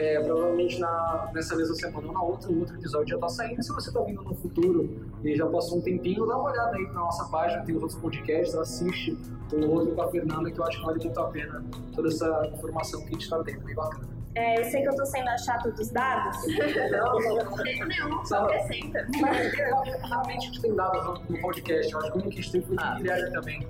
é, 0.01 0.19
provavelmente 0.23 0.79
na, 0.81 1.31
nessa 1.35 1.55
mesma 1.55 1.75
semana 1.75 2.07
ou 2.07 2.13
na 2.15 2.23
outra, 2.23 2.51
o 2.51 2.59
outro 2.61 2.75
episódio 2.77 3.09
já 3.09 3.19
tá 3.19 3.29
saindo. 3.29 3.63
Se 3.63 3.71
você 3.71 3.93
tá 3.93 4.01
vindo 4.01 4.23
no 4.23 4.35
futuro 4.35 4.89
e 5.23 5.37
já 5.37 5.47
passou 5.47 5.79
um 5.79 5.83
tempinho, 5.83 6.27
dá 6.27 6.37
uma 6.39 6.51
olhada 6.51 6.75
aí 6.75 6.85
na 6.85 7.01
nossa 7.01 7.25
página, 7.27 7.63
tem 7.65 7.77
os 7.77 7.83
outros 7.83 8.01
podcasts, 8.01 8.55
assiste 8.55 9.19
o 9.53 9.67
outro 9.69 9.95
com 9.95 10.03
a 10.03 10.11
Fernanda, 10.11 10.51
que 10.51 10.59
eu 10.59 10.65
acho 10.65 10.79
que 10.79 10.87
vale 10.87 11.05
muito 11.05 11.21
a 11.21 11.25
pena 11.25 11.63
toda 11.95 12.09
essa 12.09 12.51
informação 12.55 13.01
que 13.03 13.09
a 13.09 13.13
gente 13.13 13.29
tá 13.29 13.43
tendo, 13.45 13.61
bem 13.61 13.75
bacana. 13.75 14.20
É, 14.37 14.61
eu 14.61 14.65
sei 14.65 14.83
que 14.83 14.89
eu 14.89 14.95
tô 14.97 15.05
sendo 15.05 15.29
a 15.29 15.37
chata 15.39 15.71
dos 15.73 15.91
dados. 15.91 16.37
Não, 16.91 17.19
não, 17.21 17.37
não. 17.37 17.57
Tempo 17.65 17.85
nenhum, 17.87 18.25
só 18.25 18.45
acrescenta. 18.45 19.07
Mas 19.21 19.59
é, 19.59 19.71
realmente 20.07 20.37
a 20.37 20.41
gente 20.41 20.63
tem 20.63 20.75
dados 20.75 21.29
no 21.29 21.41
podcast, 21.41 21.93
eu 21.93 21.99
acho 21.99 22.13
que 22.13 22.19
o 22.19 22.21
único 22.21 22.31
que 22.31 22.39
a 22.39 22.43
gente 22.43 22.53
tem 22.53 22.63
foi 22.63 22.77
Guilherme 22.97 23.33
também. 23.33 23.69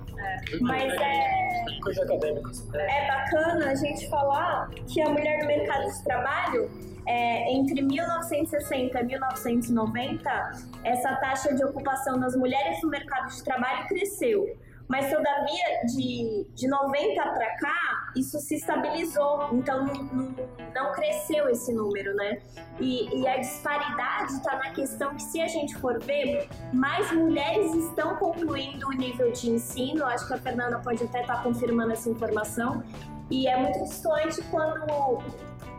Mas 0.61 0.93
é, 0.95 1.81
Coisa 1.83 2.05
acadêmica. 2.05 2.51
é 2.75 3.09
bacana 3.09 3.71
a 3.71 3.75
gente 3.75 4.09
falar 4.11 4.71
que 4.87 5.01
a 5.01 5.09
mulher 5.09 5.41
no 5.41 5.47
mercado 5.47 5.87
de 5.91 6.05
trabalho, 6.05 6.71
é, 7.07 7.53
entre 7.53 7.81
1960 7.81 9.01
e 9.01 9.05
1990, 9.05 10.51
essa 10.85 11.17
taxa 11.17 11.55
de 11.55 11.65
ocupação 11.65 12.19
das 12.19 12.37
mulheres 12.37 12.83
no 12.83 12.91
mercado 12.91 13.31
de 13.31 13.43
trabalho 13.43 13.89
cresceu. 13.89 14.47
Mas, 14.89 15.09
todavia, 15.09 15.85
de, 15.87 16.47
de 16.53 16.67
90 16.69 17.23
para 17.23 17.57
cá, 17.59 18.00
isso 18.17 18.39
se 18.41 18.57
estabilizou. 18.57 19.49
Então, 19.53 19.85
não, 19.87 20.35
não, 20.75 20.93
cresceu 20.93 21.49
esse 21.49 21.73
número, 21.73 22.15
né? 22.15 22.39
E, 22.79 23.21
e 23.21 23.27
a 23.29 23.39
disparidade 23.39 24.33
está 24.35 24.57
na 24.57 24.71
questão 24.71 25.15
que, 25.15 25.23
se 25.23 25.41
a 25.41 25.49
gente 25.49 25.77
for 25.77 26.03
ver, 26.03 26.49
mais 26.73 27.11
mulheres 27.13 27.75
estão 27.75 28.17
concluindo 28.17 28.87
o 28.89 28.93
nível 28.93 29.31
de 29.33 29.51
ensino. 29.51 30.05
Acho 30.05 30.27
que 30.27 30.35
a 30.35 30.39
Fernanda 30.39 30.79
pode 30.79 31.05
até 31.05 31.21
estar 31.23 31.43
confirmando 31.43 31.93
essa 31.93 32.09
informação. 32.09 32.83
E 33.31 33.47
é 33.47 33.57
muito 33.57 33.79
distante 33.85 34.43
quando 34.51 35.23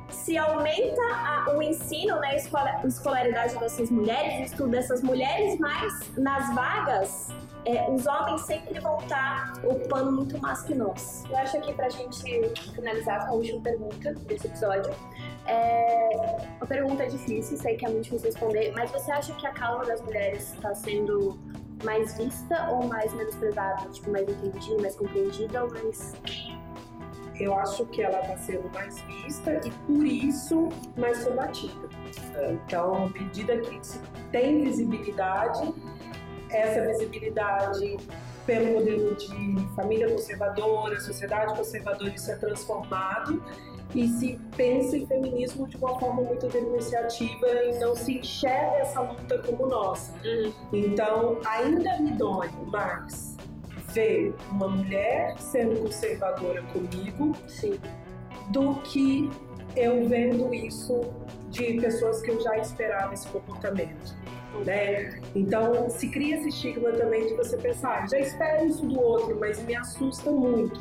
se 0.10 0.38
aumenta 0.38 1.02
a- 1.14 1.54
o 1.56 1.62
ensino, 1.62 2.20
né, 2.20 2.30
a 2.30 2.36
escola- 2.36 2.80
a 2.84 2.88
escolaridade 2.88 3.58
dessas 3.58 3.90
mulheres, 3.90 4.40
o 4.40 4.44
estudo 4.44 4.70
dessas 4.70 5.02
mulheres, 5.02 5.58
mas 5.60 6.12
nas 6.18 6.54
vagas, 6.54 7.30
é, 7.66 7.90
os 7.90 8.06
homens 8.08 8.42
sempre 8.42 8.80
vão 8.80 8.98
estar 9.00 9.54
ocupando 9.64 10.12
muito 10.12 10.38
mais 10.40 10.64
que 10.64 10.74
nós. 10.74 11.24
Eu 11.30 11.38
acho 11.38 11.62
que 11.62 11.74
pra 11.74 11.90
gente 11.90 12.22
finalizar 12.74 13.26
com 13.26 13.34
a 13.34 13.36
última 13.36 13.62
pergunta 13.62 14.14
desse 14.14 14.48
episódio. 14.48 14.94
É 15.48 16.48
uma 16.58 16.68
pergunta 16.68 17.08
difícil, 17.08 17.58
sei 17.58 17.76
que 17.76 17.86
é 17.86 17.90
muito 17.90 18.04
difícil 18.04 18.28
responder, 18.28 18.72
mas 18.76 18.92
você 18.92 19.12
acha 19.12 19.34
que 19.34 19.46
a 19.46 19.52
causa 19.52 19.86
das 19.86 20.02
mulheres 20.02 20.54
está 20.54 20.74
sendo 20.74 21.40
mais 21.84 22.18
vista 22.18 22.70
ou 22.72 22.84
mais 22.88 23.14
menosprezada? 23.14 23.90
Tipo, 23.90 24.12
mais 24.12 24.28
entendida, 24.28 24.82
mais 24.82 24.96
compreendida 24.96 25.64
ou 25.64 25.72
mais. 25.72 26.14
Eu 27.40 27.56
acho 27.56 27.86
que 27.88 28.04
ela 28.04 28.20
está 28.22 28.38
sendo 28.38 28.70
mais 28.72 29.02
vista 29.02 29.60
e, 29.66 29.72
por 29.72 30.06
isso, 30.06 30.70
mais 30.96 31.24
combatida. 31.24 31.90
Então, 32.52 33.06
à 33.06 33.10
medida 33.10 33.58
que 33.58 33.86
se 33.86 34.00
tem 34.32 34.64
visibilidade, 34.64 35.74
essa 36.52 36.88
visibilidade 36.88 37.98
pelo 38.46 38.74
modelo 38.74 39.16
de 39.16 39.76
família 39.76 40.10
conservadora, 40.10 41.00
sociedade 41.00 41.54
conservadora, 41.56 42.10
isso 42.10 42.32
é 42.32 42.36
transformado 42.36 43.44
e 43.94 44.08
se 44.08 44.40
pensa 44.56 44.98
em 44.98 45.06
feminismo 45.06 45.68
de 45.68 45.78
uma 45.78 46.00
forma 46.00 46.22
muito 46.24 46.48
denunciativa 46.48 47.48
e 47.66 47.80
não 47.80 47.96
se 47.96 48.20
enxerga 48.20 48.78
essa 48.78 49.02
luta 49.02 49.38
como 49.40 49.68
nossa. 49.68 50.14
Então, 50.72 51.40
ainda 51.46 52.00
me 52.00 52.12
dói 52.12 52.50
mais 52.68 53.38
ver 53.94 54.34
uma 54.50 54.70
mulher 54.70 55.38
sendo 55.38 55.82
conservadora 55.82 56.62
comigo 56.64 57.34
do 58.50 58.76
que 58.82 59.30
eu 59.76 60.08
vendo 60.08 60.54
isso 60.54 61.02
de 61.50 61.80
pessoas 61.80 62.22
que 62.22 62.32
eu 62.32 62.42
já 62.42 62.58
esperava 62.58 63.14
esse 63.14 63.28
comportamento. 63.28 64.16
Né? 64.66 65.20
Então 65.34 65.90
se 65.90 66.10
cria 66.10 66.38
esse 66.38 66.50
estigma 66.50 66.92
também 66.92 67.26
de 67.26 67.36
você 67.36 67.58
pensar, 67.58 68.04
"Ah, 68.04 68.08
já 68.08 68.20
espero 68.20 68.68
isso 68.68 68.86
do 68.86 69.00
outro, 69.00 69.38
mas 69.40 69.64
me 69.64 69.76
assusta 69.76 70.30
muito. 70.30 70.80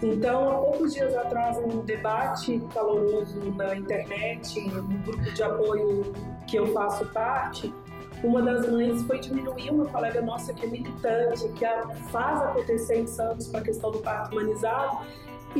Então, 0.00 0.48
há 0.48 0.54
poucos 0.54 0.94
dias 0.94 1.12
atrás, 1.16 1.60
num 1.60 1.84
debate 1.84 2.62
caloroso 2.72 3.40
na 3.56 3.74
internet, 3.74 4.60
num 4.68 5.02
grupo 5.02 5.22
de 5.22 5.42
apoio 5.42 6.12
que 6.46 6.56
eu 6.56 6.68
faço 6.72 7.04
parte, 7.06 7.74
uma 8.22 8.42
das 8.42 8.68
mães 8.68 9.02
foi 9.02 9.18
diminuir 9.18 9.70
uma 9.70 9.86
colega 9.86 10.20
nossa 10.22 10.52
que 10.52 10.66
é 10.66 10.68
militante, 10.68 11.48
que 11.50 11.64
faz 12.10 12.42
acontecer 12.42 13.00
em 13.00 13.06
Santos 13.06 13.48
para 13.48 13.60
a 13.60 13.62
questão 13.64 13.90
do 13.90 13.98
parto 13.98 14.32
humanizado, 14.32 14.98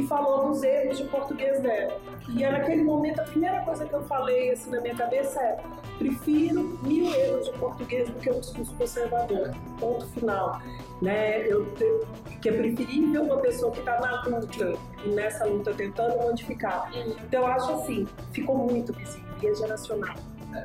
e 0.01 0.07
falou 0.07 0.49
dos 0.49 0.63
erros 0.63 0.99
de 0.99 1.05
português 1.05 1.61
dela. 1.61 1.99
E 2.29 2.43
naquele 2.45 2.83
momento, 2.83 3.21
a 3.21 3.25
primeira 3.25 3.61
coisa 3.63 3.87
que 3.87 3.93
eu 3.95 4.03
falei 4.05 4.51
assim 4.53 4.71
na 4.71 4.81
minha 4.81 4.95
cabeça 4.95 5.41
é: 5.41 5.59
prefiro 5.99 6.79
mil 6.83 7.13
erros 7.15 7.47
de 7.47 7.53
português 7.59 8.09
do 8.09 8.19
que 8.21 8.31
um 8.31 8.41
discurso 8.41 8.75
conservador. 8.75 9.51
Ponto 9.81 10.07
final. 10.09 10.61
Né? 11.01 11.47
Eu 11.47 11.65
te- 11.75 12.39
que 12.43 12.49
é 12.49 12.53
preferível 12.53 13.23
uma 13.23 13.39
pessoa 13.39 13.71
que 13.73 13.79
está 13.81 14.01
na 14.01 14.23
luta 14.25 14.75
e 15.05 15.09
nessa 15.11 15.45
luta 15.45 15.73
tentando 15.73 16.17
modificar. 16.19 16.91
Então 16.95 17.43
eu 17.43 17.47
acho 17.47 17.73
assim, 17.73 18.07
ficou 18.33 18.57
muito 18.57 18.93
visível 18.93 19.29
e 19.43 19.47
é 19.47 19.55
geracional. 19.55 20.15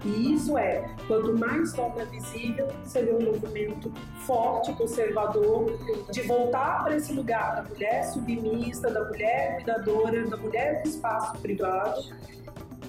E 0.06 0.34
isso 0.34 0.58
é, 0.58 0.90
quanto 1.08 1.38
mais 1.38 1.74
torna 1.74 2.06
visível, 2.06 2.68
vê 2.94 3.14
um 3.14 3.22
movimento 3.22 3.92
forte, 4.26 4.74
conservador, 4.74 5.78
de 6.12 6.22
voltar 6.22 6.84
para 6.84 6.96
esse 6.96 7.14
lugar 7.14 7.56
da 7.56 7.64
mulher 7.64 8.04
submissa, 8.06 8.90
da 8.90 9.04
mulher 9.04 9.56
cuidadora, 9.56 10.28
da 10.28 10.38
mulher 10.38 10.82
do 10.82 10.90
espaço 10.90 11.38
privado, 11.40 12.02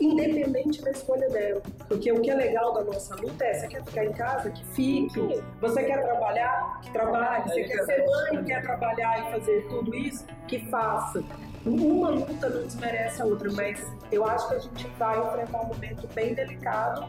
independente 0.01 0.83
da 0.83 0.91
escolha 0.91 1.29
dela. 1.31 1.63
Porque 1.89 2.11
o 2.13 2.21
que 2.21 2.31
é 2.31 2.35
legal 2.35 2.73
da 2.75 2.85
nossa 2.85 3.15
luta 3.17 3.45
é: 3.45 3.55
você 3.55 3.69
quer 3.69 3.85
ficar 3.85 4.05
em 4.05 4.13
casa? 4.13 4.51
Que 4.51 4.65
fique. 4.67 5.43
Você 5.61 5.85
quer 5.85 6.03
trabalhar? 6.03 6.81
Que 6.83 6.93
trabalhe. 6.93 7.45
Você 7.45 7.65
quer 7.65 7.85
ser 7.85 8.07
mãe? 8.07 8.45
Quer 8.45 8.63
trabalhar 8.63 9.29
e 9.29 9.33
fazer 9.33 9.67
tudo 9.69 9.95
isso? 9.95 10.25
Que 10.49 10.59
faça. 10.71 11.23
Uma 11.67 12.11
luta 12.11 12.49
não 12.51 12.63
desmerece 12.67 13.23
a 13.23 13.25
outra, 13.25 13.51
mas 13.53 13.81
eu 14.13 14.25
acho 14.27 14.49
que 14.49 14.55
a 14.55 14.59
gente 14.59 14.87
vai 14.99 15.19
enfrentar 15.19 15.61
um 15.63 15.67
momento 15.69 16.07
bem 16.15 16.35
delicado 16.35 17.07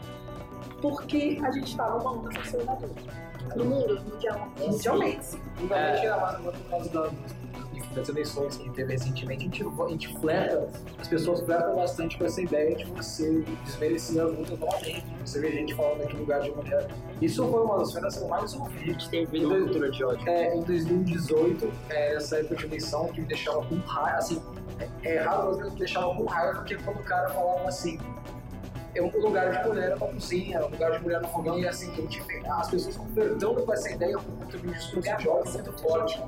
porque 0.80 1.38
a 1.42 1.50
gente 1.50 1.68
está 1.72 1.90
numa 1.90 2.10
luta 2.12 2.38
conservadora. 2.38 2.92
No 3.54 3.64
mundo, 3.64 4.00
mundial. 4.02 4.48
Mundialmente. 4.58 5.40
Ainda 5.58 5.76
mais 5.76 6.04
agora 6.10 6.38
por 6.38 6.70
causa 6.70 6.88
da- 6.90 7.10
das 7.94 8.08
eleições 8.10 8.56
que 8.58 8.68
teve 8.70 8.92
recentemente, 8.92 9.40
a 9.40 9.44
gente, 9.44 9.62
a 9.82 9.88
gente 9.88 10.18
flerta, 10.18 10.68
as 11.00 11.08
pessoas 11.08 11.40
flertam 11.40 11.76
bastante 11.76 12.18
com 12.18 12.26
essa 12.26 12.42
ideia 12.42 12.76
de 12.76 12.84
você 12.84 13.42
desmerecer 13.64 14.22
as 14.22 14.30
lutas 14.36 14.58
novamente. 14.58 15.06
Você 15.24 15.40
vê 15.40 15.52
gente 15.52 15.74
falando 15.74 16.02
aqui 16.02 16.12
no 16.14 16.20
lugar 16.20 16.42
de 16.42 16.50
mulher. 16.50 16.88
Isso 17.22 17.46
foi 17.48 17.62
uma 17.62 17.78
das 17.78 17.92
cenas 17.92 18.22
mais 18.28 18.54
ouvi. 18.54 18.78
A 18.90 18.92
gente 18.92 19.08
tem 19.08 19.24
Vindo 19.24 19.48
cultura 19.48 19.90
de 19.90 20.04
ódio. 20.04 20.28
É, 20.28 20.54
em 20.54 20.62
2018, 20.62 21.72
é, 21.88 22.16
essa 22.16 22.36
época 22.36 22.56
de 22.56 22.66
eleição 22.66 23.06
que 23.08 23.20
me 23.22 23.26
deixava 23.28 23.64
com 23.64 23.76
raiva, 23.76 24.18
assim, 24.18 24.42
é, 24.78 25.14
é 25.14 25.18
raro, 25.20 25.56
mas 25.56 25.72
me 25.72 25.78
deixava 25.78 26.14
com 26.14 26.24
raiva, 26.24 26.58
porque 26.58 26.76
quando 26.76 27.00
o 27.00 27.04
cara 27.04 27.28
falava 27.30 27.68
assim, 27.68 27.98
é 28.94 29.02
um 29.02 29.10
lugar 29.20 29.50
de 29.50 29.68
mulher 29.68 29.90
na 29.90 29.96
cozinha, 29.96 30.64
um 30.64 30.70
lugar 30.70 30.92
de 30.92 31.02
mulher 31.02 31.20
no 31.20 31.28
fogão, 31.28 31.58
e 31.58 31.68
assim, 31.68 31.92
a 31.92 31.96
gente 31.96 32.20
vê 32.22 32.42
as 32.46 32.70
pessoas 32.70 32.96
convertendo 32.96 33.62
com 33.62 33.72
essa 33.72 33.90
ideia 33.90 34.16
de 34.16 34.56
um 34.56 34.72
discurso 34.72 35.16
de 35.16 35.28
ódio 35.28 35.52
muito 35.52 35.72
forte. 35.74 36.22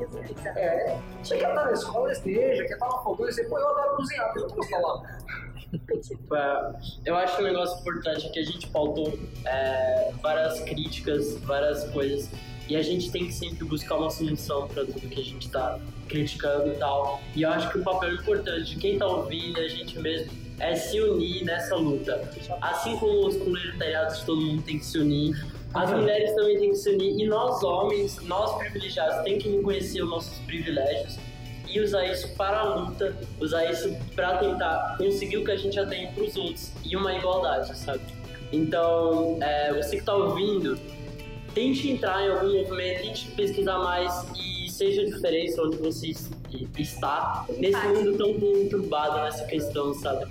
É, 0.44 0.98
você 1.22 1.36
quer 1.38 1.48
estar 1.48 1.64
na 1.64 1.72
escola, 1.72 2.12
esteja, 2.12 2.64
quer 2.64 2.74
estar 2.74 2.86
no 2.86 3.02
fogão, 3.02 3.28
e 3.28 3.32
você, 3.32 3.44
pô, 3.44 3.58
eu 3.58 3.68
adoro 3.68 3.96
cozinhar, 3.96 4.32
eu 4.36 4.46
posso 4.48 4.70
falar. 4.70 5.18
É, 5.70 6.72
eu 7.04 7.14
acho 7.14 7.36
que 7.36 7.42
um 7.42 7.44
negócio 7.44 7.78
importante 7.80 8.26
é 8.26 8.30
que 8.30 8.38
a 8.38 8.42
gente 8.42 8.70
pautou 8.70 9.18
é, 9.44 10.10
várias 10.22 10.60
críticas, 10.60 11.36
várias 11.40 11.84
coisas 11.90 12.30
e 12.68 12.76
a 12.76 12.82
gente 12.82 13.10
tem 13.10 13.26
que 13.26 13.32
sempre 13.32 13.64
buscar 13.64 13.96
uma 13.96 14.10
solução 14.10 14.68
para 14.68 14.84
tudo 14.84 15.00
que 15.00 15.20
a 15.20 15.24
gente 15.24 15.46
está 15.46 15.78
criticando 16.06 16.68
e 16.68 16.76
tal. 16.76 17.20
E 17.34 17.42
eu 17.42 17.50
acho 17.50 17.70
que 17.70 17.78
o 17.78 17.82
papel 17.82 18.14
importante 18.14 18.74
de 18.74 18.76
quem 18.76 18.92
está 18.94 19.06
ouvindo, 19.06 19.58
a 19.58 19.68
gente 19.68 19.98
mesmo, 19.98 20.30
é 20.60 20.74
se 20.74 21.00
unir 21.00 21.44
nessa 21.44 21.76
luta. 21.76 22.28
Assim 22.60 22.96
como 22.98 23.26
os 23.26 23.36
proletariados, 23.36 24.20
todo 24.22 24.40
mundo 24.40 24.62
tem 24.62 24.78
que 24.78 24.84
se 24.84 24.98
unir. 24.98 25.34
As 25.72 25.90
mulheres 25.90 26.34
também 26.34 26.58
têm 26.58 26.70
que 26.70 26.76
se 26.76 26.90
unir 26.90 27.18
e 27.18 27.26
nós 27.26 27.62
homens, 27.62 28.18
nós 28.24 28.56
privilegiados, 28.58 29.22
tem 29.24 29.38
que 29.38 29.48
reconhecer 29.48 30.02
os 30.02 30.10
nossos 30.10 30.38
privilégios 30.40 31.18
e 31.68 31.80
usar 31.80 32.06
isso 32.06 32.28
para 32.34 32.60
a 32.60 32.74
luta, 32.74 33.16
usar 33.40 33.70
isso 33.70 33.94
para 34.14 34.38
tentar 34.38 34.96
conseguir 34.96 35.36
o 35.36 35.44
que 35.44 35.50
a 35.50 35.56
gente 35.56 35.74
já 35.74 35.86
tem 35.86 36.10
para 36.12 36.24
os 36.24 36.36
outros 36.36 36.72
e 36.84 36.96
uma 36.96 37.14
igualdade, 37.14 37.76
sabe? 37.76 38.00
Então, 38.50 39.36
é, 39.42 39.72
você 39.74 39.90
que 39.90 39.96
está 39.96 40.14
ouvindo, 40.14 40.78
tente 41.58 41.90
entrar 41.90 42.24
em 42.24 42.30
algum 42.30 42.52
movimento, 42.52 43.02
tente 43.02 43.30
pesquisar 43.32 43.78
mais 43.78 44.12
e 44.36 44.70
seja 44.70 45.02
a 45.02 45.06
diferença 45.06 45.60
onde 45.60 45.76
você 45.78 46.14
está 46.78 47.44
nesse 47.58 47.84
mundo 47.88 48.16
tão 48.16 48.34
conturbado 48.34 49.24
nessa 49.24 49.44
questão, 49.44 49.92
sabe? 49.92 50.30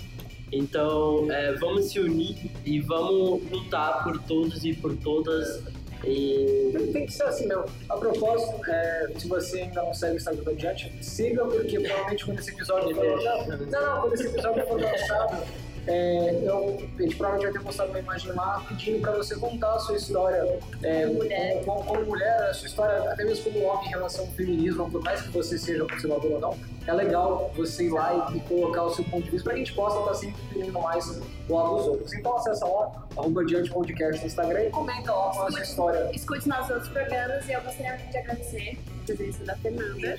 Então, 0.50 1.30
é, 1.30 1.52
vamos 1.56 1.90
se 1.90 2.00
unir 2.00 2.50
e 2.64 2.80
vamos 2.80 3.42
lutar 3.50 4.04
por 4.04 4.18
todos 4.22 4.64
e 4.64 4.72
por 4.72 4.96
todas. 4.96 5.62
E... 6.02 6.72
Tem 6.94 7.04
que 7.04 7.12
ser 7.12 7.24
assim 7.24 7.46
mesmo. 7.46 7.66
A 7.90 7.96
propósito, 7.98 8.58
é, 8.66 9.12
se 9.18 9.28
você 9.28 9.60
ainda 9.60 9.82
não 9.82 9.92
segue 9.92 10.14
o 10.14 10.16
Instagram 10.16 10.42
do 10.42 10.50
Adiante, 10.50 10.90
siga, 11.02 11.44
porque 11.44 11.78
provavelmente 11.78 12.24
quando 12.24 12.38
esse 12.38 12.50
episódio 12.52 12.94
for 12.94 13.04
lançado. 13.04 13.66
Não, 13.66 13.66
não, 13.66 14.00
quando 14.00 14.14
esse 14.14 14.26
episódio 14.28 14.66
for 14.66 14.80
lançado, 14.80 15.44
é, 15.88 16.42
eu, 16.44 16.78
a 16.98 17.02
gente 17.02 17.16
provavelmente 17.16 17.44
vai 17.44 17.52
ter 17.52 17.64
postado 17.64 17.90
uma 17.90 17.98
imagem 17.98 18.32
lá 18.32 18.62
pedindo 18.68 19.00
para 19.00 19.12
você 19.12 19.34
contar 19.36 19.72
a 19.72 19.78
sua 19.78 19.96
história 19.96 20.58
é, 20.82 21.06
mulher. 21.06 21.64
Como, 21.64 21.82
como 21.84 22.04
mulher, 22.04 22.50
a 22.50 22.52
sua 22.52 22.68
história, 22.68 23.10
até 23.10 23.24
mesmo 23.24 23.50
como 23.50 23.64
homem 23.64 23.86
em 23.86 23.90
relação 23.90 24.26
ao 24.26 24.30
feminismo, 24.32 24.90
por 24.90 25.02
mais 25.02 25.22
que 25.22 25.30
você 25.30 25.58
seja 25.58 25.86
conservador 25.86 26.32
ou 26.32 26.40
não, 26.40 26.58
é 26.86 26.92
legal 26.92 27.50
você 27.56 27.84
ir 27.84 27.90
lá 27.90 28.30
e, 28.32 28.36
e 28.36 28.40
colocar 28.40 28.84
o 28.84 28.90
seu 28.90 29.04
ponto 29.04 29.24
de 29.24 29.30
vista 29.30 29.44
para 29.44 29.54
que 29.54 29.62
a 29.62 29.64
gente 29.64 29.74
possa 29.74 29.98
estar 29.98 30.14
sempre 30.14 30.42
entendendo 30.50 30.80
mais 30.80 31.20
o 31.48 31.54
lado 31.54 31.76
dos 31.76 31.86
outros. 31.86 32.12
Então 32.14 32.36
acessa 32.36 32.66
lá, 32.66 33.06
arroba 33.16 33.44
Diante 33.44 33.70
Podcast 33.70 34.20
no 34.20 34.26
Instagram 34.26 34.64
e 34.64 34.70
comenta 34.70 35.12
lá 35.12 35.30
qual 35.30 35.44
é 35.44 35.48
a 35.48 35.52
sua 35.52 35.62
história. 35.62 36.10
Escute 36.14 36.48
nossos 36.48 36.70
outros 36.70 36.88
programas 36.90 37.48
e 37.48 37.52
eu 37.52 37.60
gostaria 37.62 37.96
muito 37.96 38.10
de 38.10 38.18
agradecer 38.18 38.78
a 38.78 39.04
presença 39.04 39.44
da 39.44 39.56
Fernanda, 39.56 40.18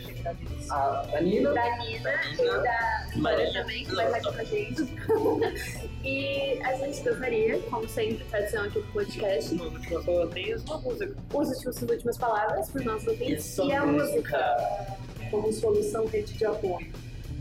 A, 0.72 1.06
a 1.18 1.22
Nina, 1.22 1.54
da 1.54 1.78
Nina 1.78 2.12
e 2.34 2.38
da 2.38 3.08
Maria 3.18 3.54
também, 3.54 3.86
que 3.86 3.96
vai 3.96 4.06
estar 4.08 4.18
aqui 4.18 4.34
com 4.34 4.42
a 4.42 4.44
gente. 4.44 5.90
e 6.04 6.60
a 6.64 6.74
gente 6.74 7.04
gostaria, 7.04 7.60
como 7.70 7.88
sempre, 7.88 8.26
tradição 8.26 8.64
aqui 8.64 8.80
do 8.80 8.88
podcast, 8.92 9.54
Uma 9.54 9.66
última 9.66 10.04
palavrinha, 10.04 10.58
uma 10.66 10.78
música. 10.80 11.16
os 11.34 11.50
últimos, 11.50 11.78
as 11.84 11.90
últimas 11.90 12.18
palavras 12.18 12.70
para 12.70 12.80
os 12.80 12.86
nossos 12.86 13.08
ouvintes 13.08 13.46
Isso 13.46 13.64
e 13.66 13.74
a 13.74 13.86
música. 13.86 14.98
como 15.30 15.54
solução 15.54 16.08
rede 16.08 16.34
de 16.34 16.46
apoio. 16.46 16.92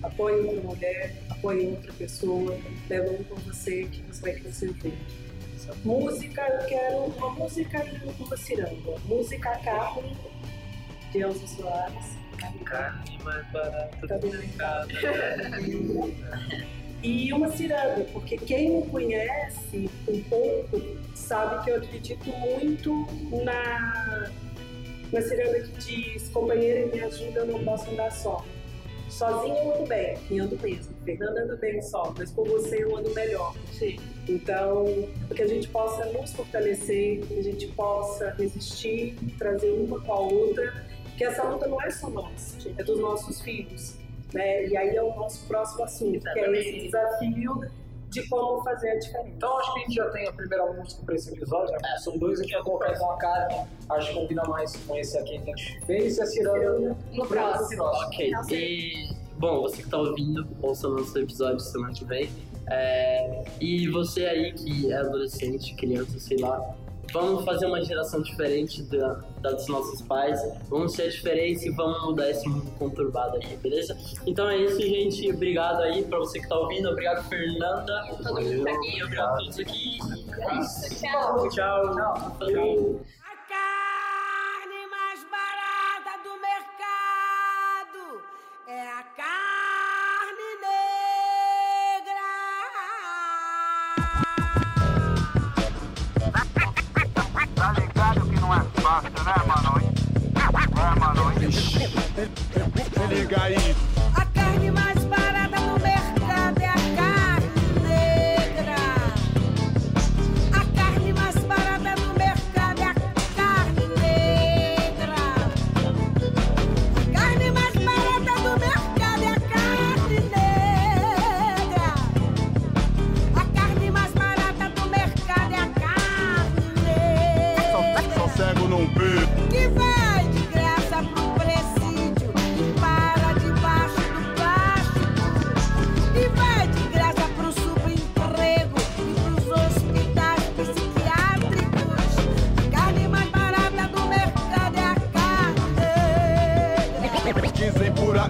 Apoie 0.03 0.35
outra 0.41 0.61
mulher, 0.61 1.15
apoie 1.39 1.67
outra 1.69 1.93
pessoa, 1.93 2.59
leva 2.89 3.11
um 3.13 3.25
com 3.25 3.37
você 3.37 3.85
que 3.85 4.03
você 4.03 4.21
vai 4.21 4.33
crescer 4.35 4.69
junto. 4.69 4.93
Música, 5.85 6.41
eu 6.43 6.67
quero 6.67 6.97
uma 6.97 7.31
música 7.31 7.85
e 7.85 8.23
uma 8.23 8.37
ciranda. 8.37 8.99
Música 9.05 9.59
Carne, 9.63 10.17
de 11.13 11.19
Elza 11.19 11.47
Soares. 11.47 12.17
Carne 12.65 13.19
mais 13.23 13.47
barata 13.51 14.07
Tá 14.07 14.17
do 14.17 14.29
mercado. 14.29 14.89
E 17.01 17.33
uma 17.33 17.49
ciranda, 17.53 18.05
porque 18.13 18.37
quem 18.37 18.81
me 18.81 18.87
conhece 18.89 19.89
um 20.09 20.21
pouco 20.25 20.83
sabe 21.15 21.63
que 21.63 21.71
eu 21.71 21.77
acredito 21.77 22.29
muito 22.29 23.07
na, 23.45 24.29
na 25.13 25.23
ciranda 25.23 25.61
que 25.61 25.79
diz: 25.79 26.29
companheira, 26.31 26.93
me 26.93 26.99
ajuda, 26.99 27.39
eu 27.39 27.47
não 27.47 27.65
posso 27.65 27.89
andar 27.93 28.11
só. 28.11 28.45
Sozinha 29.09 29.63
eu 29.63 29.75
ando 29.75 29.87
bem, 29.87 30.19
e 30.31 30.39
ando 30.39 30.59
mesmo. 30.61 30.95
Fernanda 31.05 31.43
anda 31.43 31.57
bem 31.57 31.81
só, 31.81 32.15
mas 32.17 32.31
com 32.31 32.45
você 32.45 32.85
eu 32.85 32.97
ando 32.97 33.11
melhor. 33.15 33.55
Então, 34.29 34.85
que 35.35 35.43
a 35.43 35.47
gente 35.47 35.69
possa 35.69 36.05
nos 36.07 36.33
fortalecer, 36.33 37.25
que 37.27 37.39
a 37.39 37.43
gente 37.43 37.69
possa 37.69 38.31
resistir, 38.39 39.17
trazer 39.39 39.71
uma 39.71 40.01
com 40.01 40.13
a 40.13 40.21
outra, 40.21 40.87
que 41.17 41.25
essa 41.25 41.43
luta 41.43 41.67
não 41.67 41.81
é 41.81 41.91
só 41.91 42.11
nossa, 42.11 42.57
é 42.77 42.83
dos 42.85 43.01
nossos 43.01 43.41
filhos. 43.41 43.97
Né? 44.33 44.67
E 44.67 44.77
aí 44.77 44.95
é 44.95 45.03
o 45.03 45.15
nosso 45.17 45.47
próximo 45.47 45.85
assunto, 45.85 46.21
que 46.21 46.39
é 46.39 46.53
esse 46.59 46.81
desafio 46.87 47.63
de 48.11 48.27
como 48.29 48.63
fazer 48.63 48.91
a 48.91 48.99
diferença. 48.99 49.29
Então 49.29 49.59
acho 49.59 49.73
que 49.75 49.79
a 49.79 49.83
gente 49.83 49.95
já 49.95 50.11
tem 50.11 50.29
a 50.29 50.33
primeira 50.33 50.73
música 50.73 51.03
para 51.05 51.15
esse 51.15 51.33
episódio, 51.33 51.73
né? 51.73 51.97
São 51.99 52.17
dois 52.19 52.41
aqui 52.41 52.55
a 52.55 52.63
colocar 52.63 52.99
com 52.99 53.11
a 53.11 53.17
cara, 53.19 53.67
acho 53.91 54.09
que 54.09 54.15
combina 54.15 54.43
mais 54.45 54.77
com 54.77 54.97
esse 54.97 55.17
aqui 55.19 55.39
que 55.39 55.53
a 55.53 55.57
gente 55.57 55.81
fez 55.87 56.17
e 56.17 56.23
a 56.23 56.27
Ciranda 56.27 56.97
No 57.13 57.27
próximo. 57.27 57.83
Ok, 57.85 58.33
e 58.51 59.15
bom, 59.39 59.63
você 59.63 59.83
que 59.83 59.91
tá 59.91 59.99
ouvindo, 59.99 60.47
ouça 60.63 60.89
o 60.89 60.97
nosso 60.97 61.19
episódio 61.19 61.61
semana 61.61 61.93
que 61.93 62.05
vem. 62.05 62.31
É, 62.71 63.45
e 63.61 63.89
você 63.89 64.27
aí 64.27 64.53
que 64.53 64.93
é 64.93 64.97
adolescente, 64.97 65.75
criança, 65.75 66.19
sei 66.19 66.37
lá, 66.39 66.77
vamos 67.13 67.45
fazer 67.45 67.67
uma 67.67 67.83
geração 67.83 68.23
diferente 68.23 68.83
da, 68.85 69.15
da 69.41 69.51
dos 69.53 69.69
nossos 69.69 70.03
pais, 70.03 70.41
vamos 70.69 70.93
ser 70.93 71.03
a 71.03 71.09
diferença 71.09 71.67
e 71.67 71.71
vamos 71.71 72.03
mudar 72.05 72.31
esse 72.31 72.49
mundo 72.49 72.71
conturbado 72.79 73.37
aí, 73.37 73.57
beleza? 73.57 73.97
Então 74.27 74.49
é 74.49 74.57
isso, 74.59 74.81
gente. 74.81 75.33
Obrigado 75.33 75.83
aí 75.83 76.05
pra 76.05 76.19
você 76.19 76.41
que 76.41 76.49
tá 76.49 76.59
ouvindo, 76.59 76.89
obrigado, 76.89 77.29
Fernanda. 77.29 78.09
Todo 78.23 78.41
mundo 78.41 78.65
tá 78.65 78.71
aqui. 78.71 79.03
Obrigado 79.03 79.35
a 79.35 79.39
todos 79.39 79.59
aqui. 79.59 79.99
É 80.39 80.61
isso, 80.61 81.01
tchau. 81.01 81.49
Tchau. 81.49 82.37
Tchau. 82.39 83.01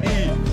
Dizem 0.01 0.36
por 0.36 0.47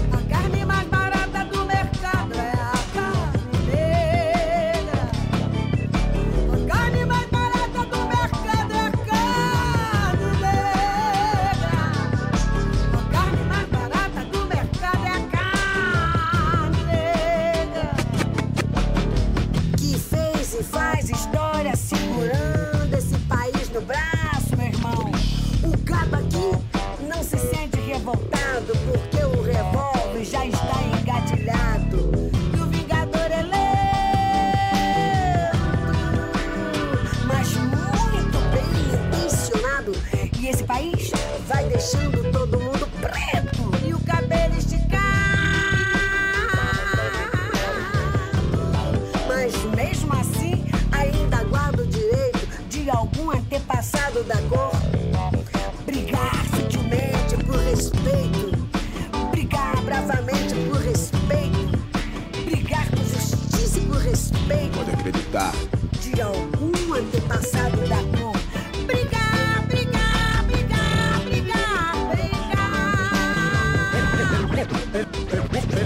de 66.01 66.22
algum 66.22 66.93
antepassado 66.93 67.78
da 67.88 67.97
cor. 68.18 68.38
Brigar, 68.86 69.66
brigar, 69.68 70.43
brigar, 70.45 71.22
brigar, 71.26 71.95
brigar. 72.09 72.66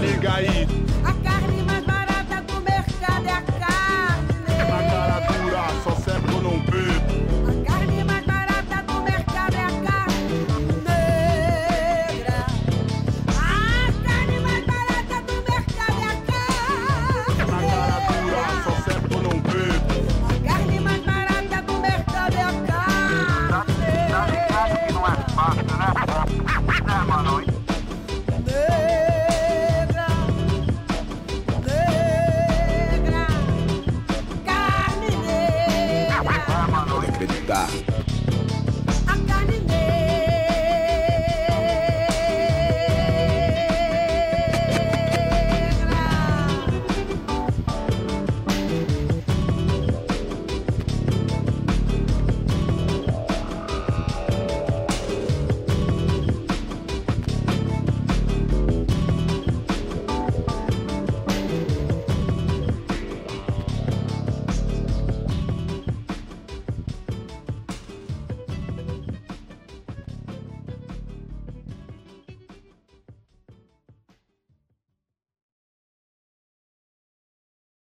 Liga 0.00 0.34
aí, 0.34 0.66